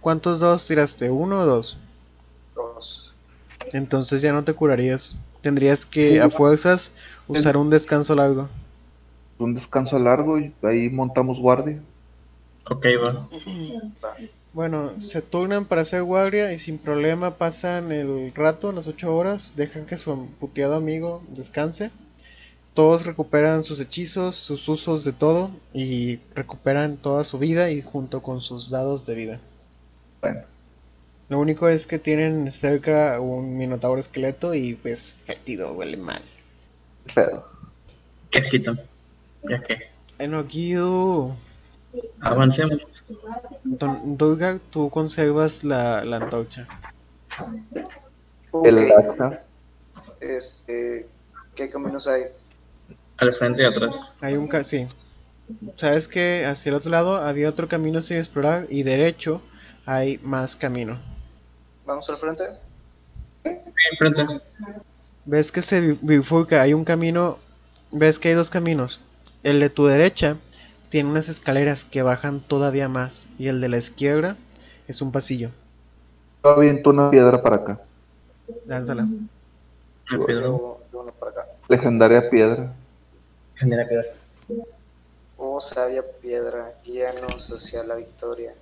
¿cuántos 0.01 0.41
dados 0.41 0.67
tiraste? 0.67 1.11
¿Uno 1.11 1.41
o 1.41 1.47
dos? 1.47 1.77
dos. 2.55 3.13
Entonces 3.73 4.23
ya 4.23 4.33
no 4.33 4.45
te 4.45 4.55
curarías. 4.55 5.17
Tendrías 5.43 5.85
que 5.87 6.09
Sí. 6.09 6.19
a 6.19 6.31
fuerzas 6.31 6.91
usar 7.27 7.57
un 7.57 7.71
descanso 7.71 8.15
largo. 8.15 8.49
Un 9.39 9.55
descanso 9.55 9.99
largo 9.99 10.39
y 10.39 10.53
ahí 10.63 10.89
montamos 10.89 11.39
guardia. 11.39 11.81
Ok, 12.71 12.87
va. 13.05 13.29
Va. 14.05 14.15
Bueno, 14.53 14.99
se 15.01 15.23
turnan 15.23 15.67
para 15.67 15.83
hacer 15.83 16.03
guardia 16.03 16.53
y 16.53 16.59
sin 16.59 16.79
problema 16.79 17.37
pasan 17.39 17.93
el 17.93 18.33
rato, 18.35 18.73
las 18.73 18.87
8 18.87 19.15
horas, 19.15 19.55
dejan 19.57 19.87
que 19.87 19.99
su 19.99 20.31
puteado 20.41 20.75
amigo 20.75 21.23
descanse. 21.29 21.93
Todos 22.75 23.07
recuperan 23.07 23.65
sus 23.65 23.81
hechizos, 23.81 24.37
sus 24.37 24.69
usos 24.69 25.05
de 25.05 25.13
todo 25.13 25.51
y 25.73 26.21
recuperan 26.35 26.97
toda 26.99 27.25
su 27.25 27.39
vida 27.39 27.71
y 27.71 27.83
junto 27.83 28.23
con 28.23 28.41
sus 28.41 28.71
dados 28.71 29.05
de 29.07 29.15
vida. 29.15 29.41
Bueno, 30.21 30.43
Lo 31.29 31.39
único 31.41 31.69
es 31.69 31.87
que 31.87 31.99
tienen 31.99 32.51
cerca 32.53 33.21
un 33.21 33.57
minotauro 33.57 34.01
esqueleto 34.01 34.55
y 34.55 34.75
pues 34.75 35.17
fétido, 35.25 35.73
huele 35.75 35.97
mal. 35.97 36.23
qué 37.07 37.13
pedo. 37.15 37.49
¿Qué 38.31 38.39
es 38.41 38.49
quito? 38.49 38.75
Ya 39.43 39.61
que 39.63 39.79
Enoquido, 40.19 41.37
avancemos. 42.21 42.81
Don 43.65 44.17
Durga, 44.17 44.59
tú 44.71 44.91
conservas 44.91 45.65
la, 45.65 46.05
la 46.05 46.17
antorcha. 46.19 46.67
El 48.65 48.91
hacha. 48.93 49.43
Este, 50.21 51.07
¿qué 51.55 51.69
caminos 51.71 52.07
hay? 52.09 52.25
Al 53.19 53.33
frente 53.35 53.63
y 53.63 53.67
atrás. 53.67 54.13
Hay 54.21 54.35
un 54.37 54.49
ca- 54.49 54.65
sí. 54.65 54.87
Sabes 55.77 56.09
que 56.09 56.45
hacia 56.45 56.71
el 56.71 56.77
otro 56.77 56.91
lado 56.91 57.17
había 57.17 57.49
otro 57.49 57.69
camino 57.69 58.03
sin 58.03 58.19
explorar 58.19 58.67
y 58.69 58.83
derecho 58.83 59.41
hay 59.87 60.19
más 60.19 60.57
camino. 60.57 60.99
¿Vamos 61.87 62.09
al 62.11 62.19
frente? 62.19 62.45
Enfrente. 63.93 64.41
Ves 65.25 65.53
que 65.53 65.63
se 65.63 65.81
bi- 65.81 65.99
bifurca, 66.03 66.61
hay 66.63 66.75
un 66.75 66.85
camino, 66.85 67.39
ves 67.91 68.19
que 68.19 68.29
hay 68.29 68.35
dos 68.35 68.51
caminos. 68.51 69.01
El 69.43 69.61
de 69.61 69.71
tu 69.71 69.87
derecha 69.87 70.37
tiene 70.89 71.11
unas 71.11 71.29
escaleras 71.29 71.85
que 71.85 72.03
bajan 72.03 72.41
todavía 72.41 72.89
más 72.89 73.27
y 73.39 73.49
el 73.49 73.61
de 73.61 73.69
la 73.69 73.77
izquierda 73.79 74.37
es 74.87 75.03
un 75.03 75.13
pasillo. 75.13 75.51
Yo 76.45 76.51
aviento 76.51 76.91
una 76.91 77.11
piedra 77.11 77.43
para 77.43 77.57
acá. 77.57 77.81
Lánzala. 78.67 79.07
Para 80.09 81.31
acá. 81.31 81.47
Legendaria 81.69 82.31
piedra. 82.31 82.73
Genera 83.55 83.87
piedra. 83.87 84.05
Oh, 85.37 85.61
sabia 85.61 86.03
piedra, 86.21 86.75
guíanos 86.85 87.53
hacia 87.53 87.85
la 87.85 87.95
victoria. 87.97 88.55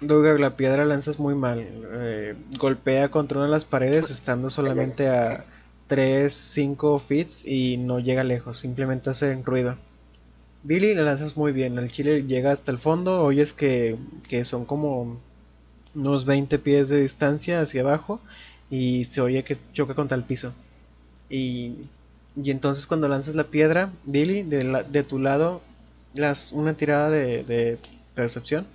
Durga, 0.00 0.34
la 0.34 0.56
piedra 0.56 0.84
lanzas 0.84 1.18
muy 1.18 1.34
mal. 1.34 1.60
eh, 1.60 2.34
golpea 2.58 3.10
contra 3.10 3.38
una 3.38 3.46
de 3.46 3.52
las 3.52 3.64
paredes 3.64 4.10
estando 4.10 4.50
solamente 4.50 5.08
a 5.08 5.44
3, 5.86 6.32
5 6.32 6.98
fits 6.98 7.44
y 7.44 7.78
no 7.78 8.00
llega 8.00 8.24
lejos, 8.24 8.58
simplemente 8.58 9.10
hace 9.10 9.34
ruido. 9.42 9.76
Billy 10.64 10.94
la 10.94 11.02
lanzas 11.02 11.36
muy 11.36 11.52
bien, 11.52 11.78
el 11.78 11.90
chile 11.92 12.24
llega 12.24 12.50
hasta 12.52 12.70
el 12.72 12.78
fondo, 12.78 13.22
oyes 13.22 13.52
que, 13.54 13.96
que 14.28 14.44
son 14.44 14.64
como 14.64 15.20
unos 15.94 16.24
20 16.24 16.58
pies 16.58 16.88
de 16.88 17.02
distancia 17.02 17.60
hacia 17.60 17.82
abajo 17.82 18.20
y 18.70 19.04
se 19.04 19.20
oye 19.20 19.44
que 19.44 19.56
choca 19.72 19.94
contra 19.94 20.16
el 20.16 20.24
piso. 20.24 20.54
Y, 21.28 21.90
y 22.36 22.50
entonces 22.50 22.86
cuando 22.86 23.08
lanzas 23.08 23.34
la 23.36 23.44
piedra, 23.44 23.92
Billy, 24.04 24.42
de, 24.42 24.64
la- 24.64 24.82
de 24.84 25.04
tu 25.04 25.18
lado, 25.18 25.62
las, 26.14 26.52
una 26.52 26.74
tirada 26.76 27.10
de, 27.10 27.44
de 27.44 27.78
percepción. 28.14 28.66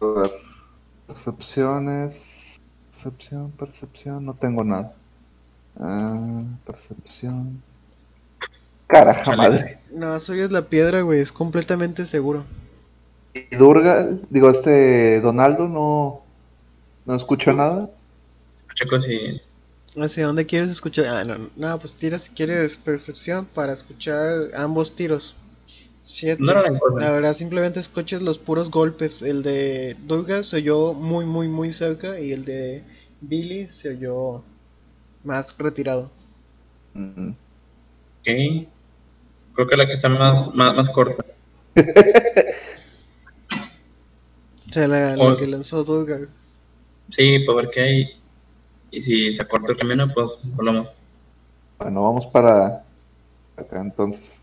A 0.00 0.06
ver. 0.06 0.32
Percepciones. 1.06 2.58
Percepción, 2.90 3.52
percepción. 3.52 4.24
No 4.26 4.34
tengo 4.34 4.64
nada. 4.64 4.94
Ah, 5.76 6.44
percepción. 6.66 7.62
Caraja 8.88 9.22
Chale. 9.22 9.36
madre. 9.36 9.78
No, 9.92 10.12
oyes 10.12 10.50
la 10.50 10.62
piedra, 10.62 11.02
güey, 11.02 11.20
es 11.20 11.30
completamente 11.30 12.06
seguro. 12.06 12.44
Y 13.34 13.54
Durga, 13.54 14.08
digo, 14.30 14.50
este 14.50 15.20
Donaldo 15.20 15.68
no, 15.68 16.22
no 17.06 17.14
escucha 17.14 17.52
nada. 17.52 17.90
Chicos, 18.74 19.06
y 19.08 19.40
¿Hacia 20.00 20.26
dónde 20.26 20.46
quieres 20.46 20.70
escuchar? 20.70 21.06
Ah, 21.06 21.24
no, 21.24 21.50
no, 21.56 21.78
pues 21.78 21.94
tira 21.94 22.18
si 22.18 22.30
quieres 22.30 22.76
percepción 22.76 23.46
para 23.46 23.72
escuchar 23.72 24.54
ambos 24.56 24.94
tiros. 24.94 25.34
Siete. 26.02 26.42
no 26.42 26.52
era 26.52 26.62
la 26.62 27.10
verdad, 27.10 27.36
simplemente 27.36 27.80
escuchas 27.80 28.22
los 28.22 28.38
puros 28.38 28.70
golpes. 28.70 29.20
El 29.20 29.42
de 29.42 29.96
Durga 30.06 30.42
se 30.42 30.56
oyó 30.56 30.94
muy, 30.94 31.26
muy, 31.26 31.48
muy 31.48 31.72
cerca 31.72 32.18
y 32.18 32.32
el 32.32 32.44
de 32.46 32.82
Billy 33.20 33.66
se 33.68 33.90
oyó 33.90 34.42
más 35.24 35.54
retirado. 35.58 36.10
Mm. 36.94 37.30
Ok. 38.20 38.68
Creo 39.58 39.66
que 39.66 39.76
la 39.76 39.86
que 39.88 39.94
está 39.94 40.08
más, 40.08 40.54
más, 40.54 40.72
más 40.72 40.88
corta. 40.88 41.24
O 44.68 44.72
sea, 44.72 44.86
la, 44.86 45.16
la 45.16 45.36
que 45.36 45.48
lanzó 45.48 45.82
Durga. 45.82 46.20
Sí, 47.10 47.40
para 47.40 47.56
ver 47.62 47.70
qué 47.70 47.80
hay. 47.80 48.20
Y 48.92 49.00
si 49.00 49.32
se 49.32 49.44
corta 49.48 49.72
el 49.72 49.78
camino, 49.78 50.08
pues 50.14 50.38
volvamos. 50.44 50.90
Bueno, 51.76 52.02
vamos 52.04 52.26
para 52.28 52.84
acá 53.56 53.80
entonces. 53.80 54.38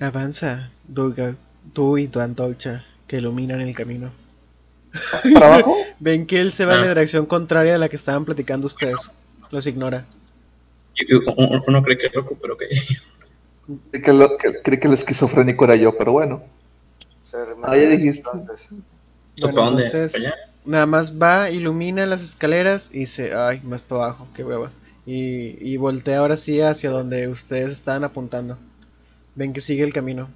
Avanza, 0.00 0.70
Durga, 0.86 1.34
tú 1.74 1.98
y 1.98 2.08
tu 2.08 2.18
antorcha 2.20 2.86
que 3.06 3.16
iluminan 3.16 3.60
el 3.60 3.74
camino. 3.76 4.10
¿Para 5.34 5.46
abajo? 5.56 5.76
Ven 5.98 6.26
que 6.26 6.40
él 6.40 6.52
se 6.52 6.64
va 6.64 6.76
en 6.76 6.80
la 6.80 6.86
Ah. 6.86 6.94
dirección 6.94 7.26
contraria 7.26 7.74
a 7.74 7.78
la 7.78 7.90
que 7.90 7.96
estaban 7.96 8.24
platicando 8.24 8.66
ustedes. 8.66 9.10
Los 9.50 9.66
ignora. 9.66 10.06
Uno 11.66 11.82
cree 11.82 11.98
que 11.98 12.06
es 12.06 12.14
loco, 12.14 12.34
pero 12.40 12.56
que. 12.56 12.66
Creí 13.90 14.02
que, 14.02 14.12
lo- 14.12 14.36
que- 14.38 14.62
creí 14.62 14.78
que 14.80 14.88
el 14.88 14.94
esquizofrénico 14.94 15.64
era 15.64 15.76
yo, 15.76 15.96
pero 15.96 16.12
bueno. 16.12 16.42
Ah, 17.62 17.76
ya 17.76 17.88
dijiste. 17.88 18.28
entonces. 18.32 18.70
Bueno. 19.40 19.54
Nada 20.64 20.86
más 20.86 21.18
va, 21.20 21.50
ilumina 21.50 22.04
las 22.06 22.22
escaleras 22.22 22.90
y 22.92 23.06
se... 23.06 23.34
Ay, 23.34 23.60
más 23.64 23.80
para 23.82 24.04
abajo, 24.04 24.28
qué 24.34 24.44
hueva. 24.44 24.70
Y, 25.06 25.56
y 25.66 25.76
voltea 25.78 26.18
ahora 26.18 26.36
sí 26.36 26.60
hacia 26.60 26.90
donde 26.90 27.28
ustedes 27.28 27.70
estaban 27.70 28.04
apuntando. 28.04 28.58
Ven 29.34 29.52
que 29.52 29.60
sigue 29.60 29.84
el 29.84 29.92
camino. 29.92 30.28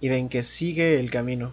Y 0.00 0.08
ven 0.08 0.28
que 0.28 0.44
sigue 0.44 0.98
el 1.00 1.10
camino. 1.10 1.52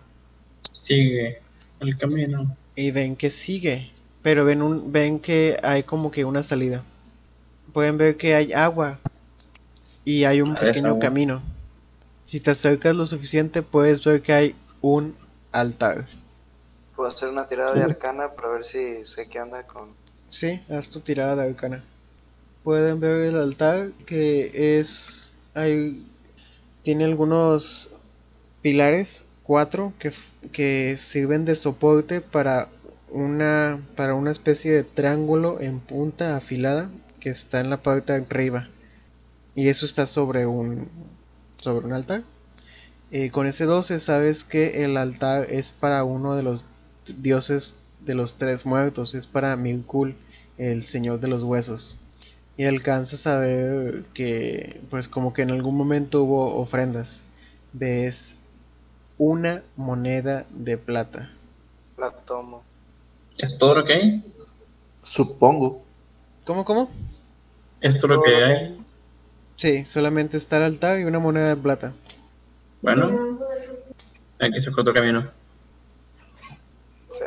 Sigue 0.80 1.40
el 1.80 1.98
camino. 1.98 2.56
Y 2.76 2.92
ven 2.92 3.16
que 3.16 3.30
sigue. 3.32 3.92
Pero 4.22 4.46
ven, 4.46 4.62
un, 4.62 4.92
ven 4.92 5.20
que 5.20 5.58
hay 5.64 5.84
como 5.84 6.12
que 6.12 6.26
una 6.26 6.44
salida. 6.44 6.84
Pueden 7.74 7.98
ver 7.98 8.18
que 8.18 8.36
hay 8.36 8.54
agua. 8.54 9.00
Y 10.06 10.24
hay 10.24 10.42
un 10.42 10.56
pequeño 10.56 11.00
camino. 11.00 11.42
Si 12.24 12.40
te 12.40 12.52
acercas 12.52 12.96
lo 12.96 13.06
suficiente, 13.06 13.62
puedes 13.62 14.04
ver 14.04 14.22
que 14.22 14.34
hay 14.34 14.56
un 14.82 15.16
altar. 15.52 16.08
Puedo 16.96 17.10
hacer 17.10 17.30
una 17.30 17.48
tirada 17.48 17.70
Sí. 17.74 17.80
de 17.80 17.84
arcana 17.84 18.30
para 18.34 18.50
ver 18.50 18.64
si 18.64 19.04
sé 19.04 19.28
qué 19.28 19.42
onda 19.42 19.64
con. 19.64 19.90
Sí, 20.30 20.62
haz 20.70 20.90
tu 20.90 21.00
tirada 21.02 21.36
de 21.36 21.50
arcana. 21.50 21.84
Pueden 22.64 23.00
ver 23.00 23.26
el 23.26 23.38
altar 23.38 23.90
que 24.06 24.80
es... 24.80 25.34
Hay, 25.54 26.06
tiene 26.82 27.04
algunos 27.06 27.90
pilares, 28.62 29.24
cuatro, 29.44 29.94
que, 30.00 30.12
que 30.52 30.96
sirven 30.98 31.46
de 31.46 31.56
soporte 31.56 32.22
para 32.22 32.70
una, 33.12 33.80
para 33.96 34.16
una 34.16 34.32
especie 34.32 34.72
de 34.74 34.84
triángulo 34.84 35.62
en 35.62 35.80
punta 35.80 36.36
afilada 36.36 36.90
que 37.20 37.30
está 37.30 37.60
en 37.60 37.70
la 37.70 37.78
parte 37.78 38.14
de 38.14 38.26
arriba. 38.30 38.68
Y 39.56 39.70
eso 39.70 39.86
está 39.86 40.06
sobre 40.06 40.46
un, 40.46 40.90
sobre 41.58 41.86
un 41.86 41.94
altar. 41.94 42.24
Eh, 43.12 43.32
con 43.32 43.48
ese 43.48 43.66
12 43.66 44.00
sabes 44.00 44.44
que 44.44 44.84
el 44.84 44.98
altar 44.98 45.48
es 45.50 45.72
para 45.72 46.04
uno 46.04 46.36
de 46.36 46.44
los 46.44 46.66
dioses 47.08 47.76
de 48.02 48.16
los 48.16 48.36
tres 48.36 48.66
muertos, 48.66 49.16
es 49.16 49.26
para 49.26 49.56
Mirkul, 49.56 50.16
el 50.58 50.84
señor 50.84 51.20
de 51.20 51.30
los 51.30 51.44
huesos. 51.44 51.98
Y 52.58 52.66
alcanzas 52.66 53.28
a 53.28 53.40
ver 53.40 54.04
que, 54.14 54.82
pues 54.90 55.08
como 55.08 55.34
que 55.34 55.42
en 55.42 55.52
algún 55.52 55.76
momento 55.76 56.24
hubo 56.24 56.56
ofrendas. 56.56 57.22
Ves 57.74 58.40
una 59.18 59.64
moneda 59.76 60.46
de 60.52 60.78
plata. 60.78 61.32
La 61.98 62.12
tomo. 62.12 62.64
¿Es 63.38 63.58
todo 63.58 63.76
lo 63.76 63.86
que 63.86 63.94
hay? 63.94 64.24
Supongo. 65.04 65.84
¿Cómo, 66.46 66.64
cómo? 66.64 66.90
¿Es 67.82 67.98
todo 67.98 68.16
lo 68.16 68.24
que 68.24 68.36
hay? 68.36 68.85
Sí, 69.56 69.86
solamente 69.86 70.38
está 70.38 70.58
el 70.58 70.64
altar 70.64 71.00
y 71.00 71.06
una 71.06 71.20
moneda 71.20 71.50
de 71.50 71.56
plata. 71.56 71.94
Bueno, 72.82 73.40
aquí 74.40 74.60
se 74.60 74.70
el 74.70 74.94
camino. 74.94 75.32
Sí. 77.12 77.24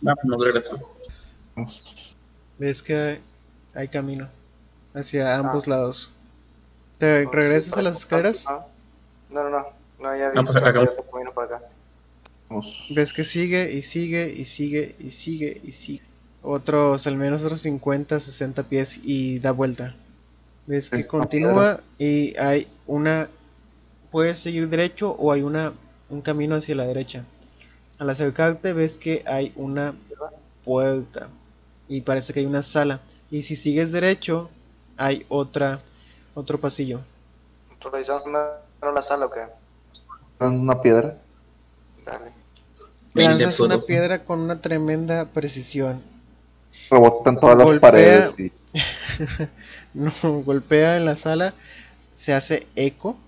Vamos, 0.00 0.24
no 0.24 0.42
regreso. 0.44 0.78
Vamos. 1.56 1.82
Ves 2.58 2.82
que 2.82 3.20
hay, 3.74 3.88
camino 3.88 4.28
hacia 4.94 5.36
ambos 5.36 5.64
Ah. 5.66 5.70
lados. 5.70 6.12
¿Te 6.98 7.24
No, 7.24 7.30
regresas 7.32 7.74
sí, 7.74 7.80
a 7.80 7.82
las 7.82 7.98
escaleras? 8.00 8.46
No, 8.46 8.64
no, 9.30 9.50
no. 9.50 9.66
No, 10.00 10.16
ya 10.16 10.30
vi. 10.30 10.38
Pues 10.38 10.54
acá, 10.56 10.68
acá. 10.70 10.80
otro 10.80 11.04
camino 11.10 11.32
para 11.32 11.56
acá. 11.56 11.68
Vamos. 12.48 12.86
Ves 12.90 13.12
que 13.12 13.24
sigue 13.24 13.72
y 13.72 13.82
sigue 13.82 14.32
y 14.36 14.44
sigue 14.44 14.94
y 14.98 15.10
sigue 15.12 15.60
y 15.64 15.72
sigue. 15.72 16.02
Otros, 16.42 17.06
al 17.06 17.16
menos 17.16 17.42
otros 17.42 17.62
50, 17.62 18.20
60 18.20 18.64
pies 18.64 19.00
y 19.02 19.38
da 19.38 19.52
vuelta. 19.52 19.94
Ves 20.66 20.90
que 20.90 21.06
continúa 21.06 21.80
y 21.98 22.36
hay 22.36 22.68
una... 22.86 23.28
Puedes 24.10 24.38
seguir 24.38 24.68
derecho 24.68 25.10
o 25.12 25.32
hay 25.32 25.42
una 25.42 25.72
un 26.12 26.20
camino 26.20 26.56
hacia 26.56 26.74
la 26.74 26.84
derecha. 26.84 27.24
Al 27.98 28.10
acercarte 28.10 28.72
ves 28.72 28.98
que 28.98 29.24
hay 29.26 29.52
una 29.56 29.94
puerta 30.64 31.28
y 31.88 32.02
parece 32.02 32.32
que 32.32 32.40
hay 32.40 32.46
una 32.46 32.62
sala. 32.62 33.00
Y 33.30 33.42
si 33.42 33.56
sigues 33.56 33.92
derecho, 33.92 34.50
hay 34.98 35.24
otra, 35.28 35.80
otro 36.34 36.60
pasillo. 36.60 37.00
¿Revisamos 37.80 38.22
primero 38.22 38.94
la 38.94 39.02
sala 39.02 39.26
o 39.26 39.30
qué? 39.30 39.40
¿Dan 40.38 40.60
una 40.60 40.80
piedra? 40.80 41.16
Dale. 42.04 42.30
Lanzas 43.14 43.58
una 43.60 43.80
piedra 43.80 44.24
con 44.24 44.40
una 44.40 44.60
tremenda 44.60 45.24
precisión. 45.26 46.02
Rebotan 46.90 47.40
todas 47.40 47.56
las 47.56 47.80
paredes 47.80 48.34
y 48.38 48.52
No, 49.94 50.12
golpea 50.42 50.96
en 50.96 51.04
la 51.04 51.16
sala, 51.16 51.54
se 52.12 52.32
hace 52.34 52.66
eco. 52.76 53.18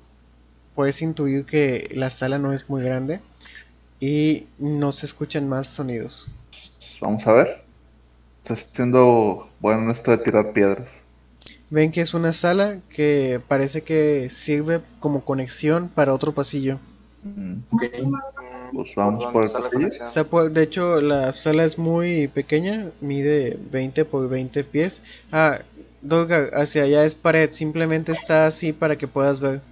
Puedes 0.74 1.02
intuir 1.02 1.46
que 1.46 1.90
la 1.94 2.10
sala 2.10 2.38
no 2.38 2.52
es 2.52 2.68
muy 2.70 2.82
grande 2.82 3.20
y 4.00 4.48
no 4.58 4.92
se 4.92 5.06
escuchan 5.06 5.48
más 5.48 5.68
sonidos. 5.68 6.28
vamos 7.00 7.26
a 7.26 7.32
ver. 7.32 7.64
Está 8.42 8.56
siendo 8.56 9.48
bueno 9.60 9.82
en 9.84 9.90
esto 9.90 10.10
de 10.10 10.18
tirar 10.18 10.52
piedras. 10.52 11.02
Ven 11.70 11.92
que 11.92 12.00
es 12.00 12.14
una 12.14 12.32
sala 12.32 12.80
que 12.88 13.40
parece 13.48 13.82
que 13.82 14.28
sirve 14.30 14.80
como 15.00 15.24
conexión 15.24 15.88
para 15.88 16.14
otro 16.14 16.32
pasillo. 16.34 16.78
Mm, 17.22 17.64
Ok. 17.70 17.82
Pues 18.74 18.92
vamos 18.96 19.22
¿dónde 19.22 19.32
por 19.32 19.42
el 19.44 19.86
está 19.86 20.24
de 20.24 20.62
hecho, 20.62 21.00
la 21.00 21.32
sala 21.32 21.64
es 21.64 21.78
muy 21.78 22.26
pequeña, 22.26 22.90
mide 23.00 23.56
20 23.70 24.04
por 24.04 24.28
20 24.28 24.64
pies. 24.64 25.00
Ah, 25.30 25.60
Dolgar, 26.02 26.50
hacia 26.54 26.82
allá 26.82 27.04
es 27.04 27.14
pared, 27.14 27.50
simplemente 27.50 28.10
está 28.10 28.46
así 28.46 28.72
para 28.72 28.98
que 28.98 29.06
puedas 29.06 29.38
ver. 29.38 29.62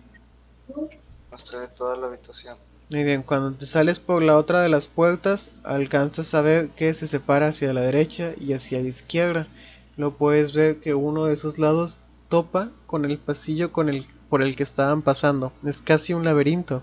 Mostré 1.30 1.66
toda 1.76 1.96
la 1.96 2.06
habitación. 2.06 2.56
Muy 2.90 3.02
bien, 3.02 3.22
cuando 3.22 3.52
te 3.52 3.66
sales 3.66 3.98
por 3.98 4.22
la 4.22 4.36
otra 4.36 4.62
de 4.62 4.68
las 4.68 4.86
puertas, 4.86 5.50
alcanzas 5.64 6.32
a 6.34 6.40
ver 6.40 6.68
que 6.68 6.94
se 6.94 7.06
separa 7.08 7.48
hacia 7.48 7.72
la 7.72 7.80
derecha 7.80 8.32
y 8.38 8.52
hacia 8.52 8.80
la 8.80 8.88
izquierda. 8.88 9.48
Lo 9.96 10.16
puedes 10.16 10.52
ver 10.52 10.78
que 10.78 10.94
uno 10.94 11.24
de 11.24 11.34
esos 11.34 11.58
lados 11.58 11.96
topa 12.28 12.70
con 12.86 13.04
el 13.04 13.18
pasillo 13.18 13.72
con 13.72 13.88
el, 13.88 14.06
por 14.30 14.42
el 14.42 14.54
que 14.54 14.62
estaban 14.62 15.02
pasando. 15.02 15.52
Es 15.64 15.82
casi 15.82 16.14
un 16.14 16.24
laberinto. 16.24 16.82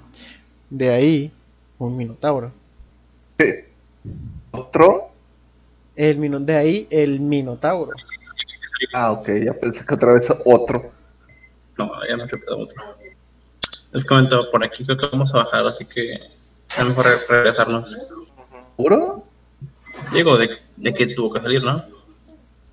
De 0.69 0.89
ahí, 0.89 1.31
un 1.79 1.97
minotauro. 1.97 2.51
¿Qué? 3.37 3.69
¿Otro? 4.51 5.09
El 5.95 6.17
mino- 6.17 6.39
de 6.39 6.55
ahí, 6.55 6.87
el 6.89 7.19
minotauro. 7.19 7.91
Ah, 8.93 9.11
ok, 9.11 9.29
ya 9.45 9.53
pensé 9.53 9.85
que 9.85 9.93
otra 9.93 10.13
vez 10.13 10.31
otro. 10.45 10.91
No, 11.77 11.91
ya 12.07 12.15
no 12.17 12.25
se 12.25 12.39
quedó 12.39 12.59
otro. 12.59 12.75
Les 13.91 14.05
comento, 14.05 14.49
por 14.51 14.65
aquí 14.65 14.85
creo 14.85 14.97
que 14.97 15.07
vamos 15.07 15.33
a 15.33 15.39
bajar, 15.39 15.65
así 15.67 15.85
que 15.85 16.13
es 16.13 16.85
mejor 16.85 17.05
re- 17.05 17.17
regresarnos. 17.27 17.97
¿Seguro? 18.77 19.23
Digo, 20.13 20.37
de, 20.37 20.49
de 20.77 20.93
que 20.93 21.07
tuvo 21.07 21.33
que 21.33 21.41
salir, 21.41 21.63
¿no? 21.63 21.83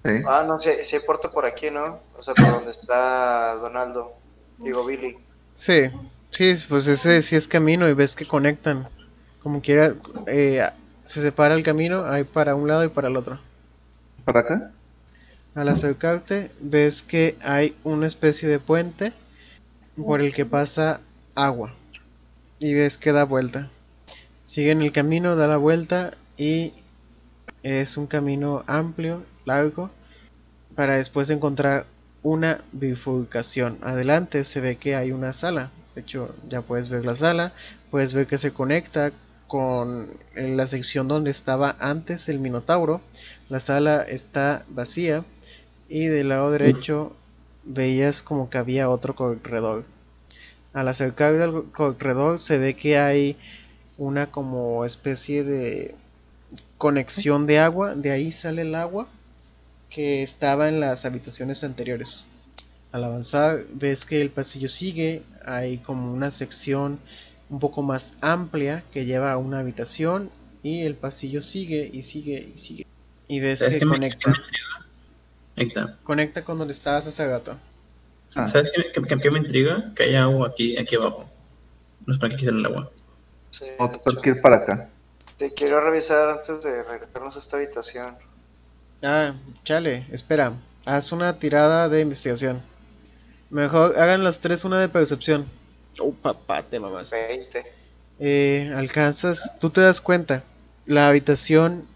Sí. 0.04 0.12
Ah, 0.26 0.44
no, 0.46 0.60
si, 0.60 0.70
si 0.84 0.96
hay 0.96 1.02
puerta 1.02 1.30
por 1.30 1.46
aquí, 1.46 1.70
¿no? 1.70 1.98
O 2.16 2.22
sea, 2.22 2.34
por 2.34 2.48
donde 2.50 2.70
está 2.70 3.54
Donaldo. 3.54 4.12
Digo, 4.58 4.84
Billy. 4.84 5.16
Sí, 5.54 5.90
sí, 6.30 6.54
pues 6.68 6.86
ese 6.86 7.22
sí 7.22 7.34
es 7.34 7.48
camino 7.48 7.88
y 7.88 7.94
ves 7.94 8.14
que 8.14 8.26
conectan. 8.26 8.88
Como 9.46 9.62
quiera, 9.62 9.94
eh, 10.26 10.68
se 11.04 11.20
separa 11.20 11.54
el 11.54 11.62
camino, 11.62 12.04
hay 12.04 12.24
para 12.24 12.56
un 12.56 12.66
lado 12.66 12.82
y 12.82 12.88
para 12.88 13.06
el 13.06 13.16
otro. 13.16 13.38
¿Para 14.24 14.40
acá? 14.40 14.72
Al 15.54 15.68
acercarte, 15.68 16.50
ves 16.60 17.04
que 17.04 17.36
hay 17.44 17.76
una 17.84 18.08
especie 18.08 18.48
de 18.48 18.58
puente 18.58 19.12
por 19.96 20.20
el 20.20 20.34
que 20.34 20.46
pasa 20.46 21.00
agua. 21.36 21.72
Y 22.58 22.74
ves 22.74 22.98
que 22.98 23.12
da 23.12 23.22
vuelta. 23.22 23.70
Sigue 24.42 24.72
en 24.72 24.82
el 24.82 24.90
camino, 24.90 25.36
da 25.36 25.46
la 25.46 25.58
vuelta 25.58 26.14
y 26.36 26.72
es 27.62 27.96
un 27.96 28.08
camino 28.08 28.64
amplio, 28.66 29.22
largo, 29.44 29.92
para 30.74 30.96
después 30.96 31.30
encontrar 31.30 31.86
una 32.24 32.62
bifurcación. 32.72 33.78
Adelante 33.82 34.42
se 34.42 34.60
ve 34.60 34.74
que 34.74 34.96
hay 34.96 35.12
una 35.12 35.32
sala. 35.32 35.70
De 35.94 36.00
hecho, 36.00 36.34
ya 36.48 36.62
puedes 36.62 36.88
ver 36.88 37.04
la 37.04 37.14
sala. 37.14 37.52
Puedes 37.92 38.12
ver 38.12 38.26
que 38.26 38.38
se 38.38 38.52
conecta 38.52 39.12
con 39.46 40.08
la 40.34 40.66
sección 40.66 41.08
donde 41.08 41.30
estaba 41.30 41.76
antes 41.78 42.28
el 42.28 42.38
Minotauro. 42.38 43.00
La 43.48 43.60
sala 43.60 44.02
está 44.02 44.64
vacía 44.68 45.24
y 45.88 46.06
del 46.06 46.30
lado 46.30 46.50
derecho 46.50 47.14
veías 47.64 48.22
como 48.22 48.50
que 48.50 48.58
había 48.58 48.88
otro 48.88 49.14
corredor. 49.14 49.84
Al 50.72 50.88
acercar 50.88 51.34
al 51.40 51.70
corredor 51.72 52.38
se 52.38 52.58
ve 52.58 52.74
que 52.74 52.98
hay 52.98 53.36
una 53.98 54.30
como 54.30 54.84
especie 54.84 55.44
de 55.44 55.94
conexión 56.78 57.46
de 57.46 57.58
agua, 57.60 57.94
de 57.94 58.10
ahí 58.10 58.32
sale 58.32 58.62
el 58.62 58.74
agua 58.74 59.08
que 59.88 60.22
estaba 60.22 60.68
en 60.68 60.80
las 60.80 61.04
habitaciones 61.04 61.64
anteriores. 61.64 62.24
Al 62.92 63.04
avanzar 63.04 63.64
ves 63.72 64.04
que 64.04 64.20
el 64.20 64.30
pasillo 64.30 64.68
sigue, 64.68 65.22
hay 65.44 65.78
como 65.78 66.12
una 66.12 66.30
sección 66.30 66.98
un 67.50 67.60
poco 67.60 67.82
más 67.82 68.12
amplia 68.20 68.82
que 68.92 69.04
lleva 69.04 69.32
a 69.32 69.36
una 69.38 69.60
habitación 69.60 70.30
y 70.62 70.82
el 70.82 70.94
pasillo 70.96 71.42
sigue 71.42 71.88
y 71.92 72.02
sigue 72.02 72.52
y 72.54 72.58
sigue. 72.58 72.86
Y 73.28 73.40
ves 73.40 73.60
¿Sabes 73.60 73.74
que 73.74 73.78
qué 73.80 73.84
me- 73.84 73.92
conecta, 73.92 74.32
me 75.56 75.72
conecta 76.04 76.44
con 76.44 76.58
donde 76.58 76.72
estabas 76.72 77.06
hace 77.06 77.26
rato. 77.26 77.58
Ah. 78.34 78.46
¿Sabes 78.46 78.70
qué, 78.74 78.92
qué- 78.92 79.02
qué- 79.06 79.18
qué 79.20 79.30
me 79.30 79.38
intriga? 79.38 79.92
Que 79.94 80.04
hay 80.04 80.16
agua 80.16 80.48
aquí, 80.48 80.76
aquí 80.76 80.96
abajo. 80.96 81.28
No 82.06 82.12
es 82.12 82.18
para 82.18 82.36
que 82.36 82.46
el 82.46 82.64
agua. 82.66 82.90
Sí, 83.50 83.64
No, 83.78 83.90
tengo 83.90 84.20
que 84.20 84.30
ir 84.30 84.40
para 84.42 84.56
acá. 84.56 84.88
Te 85.38 85.52
quiero 85.52 85.80
revisar 85.80 86.28
antes 86.30 86.62
de 86.62 86.82
regresarnos 86.82 87.36
a 87.36 87.38
esta 87.38 87.56
habitación. 87.56 88.16
Ah, 89.02 89.34
chale, 89.64 90.06
espera, 90.10 90.52
haz 90.84 91.12
una 91.12 91.38
tirada 91.38 91.88
de 91.88 92.00
investigación. 92.00 92.62
Mejor 93.50 93.98
hagan 93.98 94.24
las 94.24 94.40
tres 94.40 94.64
una 94.64 94.80
de 94.80 94.88
percepción. 94.88 95.46
Oh, 96.00 96.12
papá, 96.12 96.62
te 96.62 96.78
mamás. 96.80 97.10
20. 97.10 97.64
Eh, 98.18 98.72
alcanzas, 98.74 99.54
tú 99.58 99.70
te 99.70 99.80
das 99.80 100.02
cuenta, 100.02 100.44
la 100.84 101.08
habitación 101.08 101.86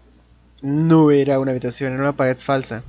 no 0.61 1.11
era 1.11 1.39
una 1.39 1.51
habitación, 1.51 1.93
era 1.93 2.03
una 2.03 2.17
pared 2.17 2.37
falsa. 2.39 2.83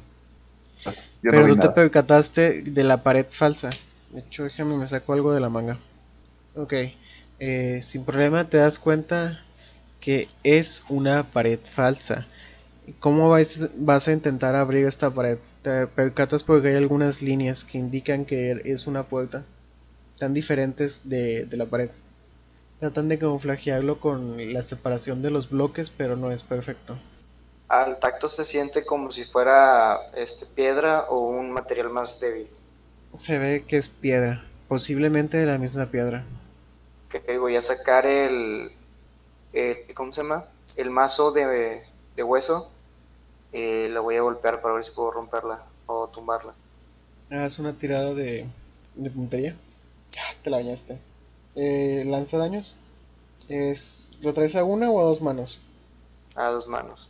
Yo 1.23 1.33
Pero 1.33 1.49
no 1.49 1.49
tú 1.49 1.57
te 1.57 1.69
percataste 1.71 2.63
de 2.63 2.85
la 2.85 3.03
pared 3.03 3.27
falsa. 3.31 3.71
De 4.11 4.21
hecho, 4.21 4.45
déjame, 4.45 4.77
me 4.77 4.87
saco 4.87 5.13
algo 5.13 5.33
de 5.33 5.41
la 5.41 5.49
manga. 5.49 5.81
Ok, 6.55 6.73
eh, 7.39 7.81
sin 7.83 8.05
problema 8.05 8.49
te 8.49 8.57
das 8.59 8.79
cuenta 8.79 9.45
que 10.01 10.29
es 10.45 10.83
una 10.89 11.25
pared 11.31 11.59
falsa. 11.65 12.27
¿Cómo 13.01 13.31
vais- 13.31 13.71
vas 13.77 14.09
a 14.09 14.13
intentar 14.13 14.55
abrir 14.57 14.87
esta 14.87 15.11
pared? 15.11 15.39
Te 15.63 15.87
percatas 15.89 16.45
porque 16.45 16.69
hay 16.69 16.77
algunas 16.77 17.23
líneas 17.23 17.65
que 17.65 17.79
indican 17.79 18.25
que 18.27 18.63
es 18.65 18.87
una 18.87 19.05
puerta. 19.05 19.45
Tan 20.23 20.35
diferentes 20.35 21.03
de, 21.05 21.45
de 21.47 21.57
la 21.59 21.67
pared. 21.67 21.91
Tratan 22.81 23.09
de 23.09 23.19
camuflajearlo 23.19 24.01
con 24.01 24.53
la 24.53 24.63
separación 24.63 25.23
de 25.23 25.31
los 25.31 25.51
bloques, 25.51 25.91
pero 25.91 26.17
no 26.17 26.31
es 26.31 26.43
perfecto. 26.45 26.99
Al 27.67 27.99
tacto 27.99 28.29
se 28.29 28.45
siente 28.45 28.87
como 28.87 29.11
si 29.11 29.25
fuera 29.25 29.99
este, 30.15 30.47
piedra 30.47 31.07
o 31.09 31.19
un 31.23 31.51
material 31.51 31.91
más 31.91 32.21
débil. 32.21 32.49
Se 33.15 33.39
ve 33.39 33.65
que 33.67 33.79
es 33.79 33.89
piedra, 33.89 34.45
posiblemente 34.69 35.39
de 35.39 35.47
la 35.47 35.57
misma 35.57 35.87
piedra. 35.91 36.27
Ok, 37.07 37.39
voy 37.39 37.57
a 37.57 37.61
sacar 37.61 38.07
el, 38.07 38.73
el- 39.53 39.95
¿cómo 39.95 40.13
se 40.13 40.23
llama? 40.23 40.47
El 40.77 40.91
mazo 40.91 41.33
de, 41.33 41.85
de 42.17 42.23
hueso. 42.23 42.71
Eh, 43.53 43.89
la 43.91 44.01
voy 44.01 44.17
a 44.17 44.23
golpear 44.23 44.63
para 44.63 44.75
ver 44.75 44.85
si 44.85 44.93
puedo 44.93 45.11
romperla 45.13 45.65
o 45.87 46.09
tumbarla. 46.09 46.55
Haz 47.31 47.59
una 47.59 47.77
tirada 47.77 48.15
de, 48.15 48.47
de 48.95 49.11
puntería. 49.11 49.57
Te 50.43 50.51
la 50.51 50.59
bañaste. 50.59 50.99
Eh, 51.55 52.05
lanza 52.07 52.39
daños. 52.39 52.77
Es, 53.49 54.11
¿Lo 54.21 54.33
traes 54.35 54.57
a 54.57 54.65
una 54.65 54.91
o 54.91 55.01
a 55.01 55.05
dos 55.05 55.21
manos? 55.21 55.61
A 56.37 56.49
dos 56.49 56.67
manos. 56.67 57.09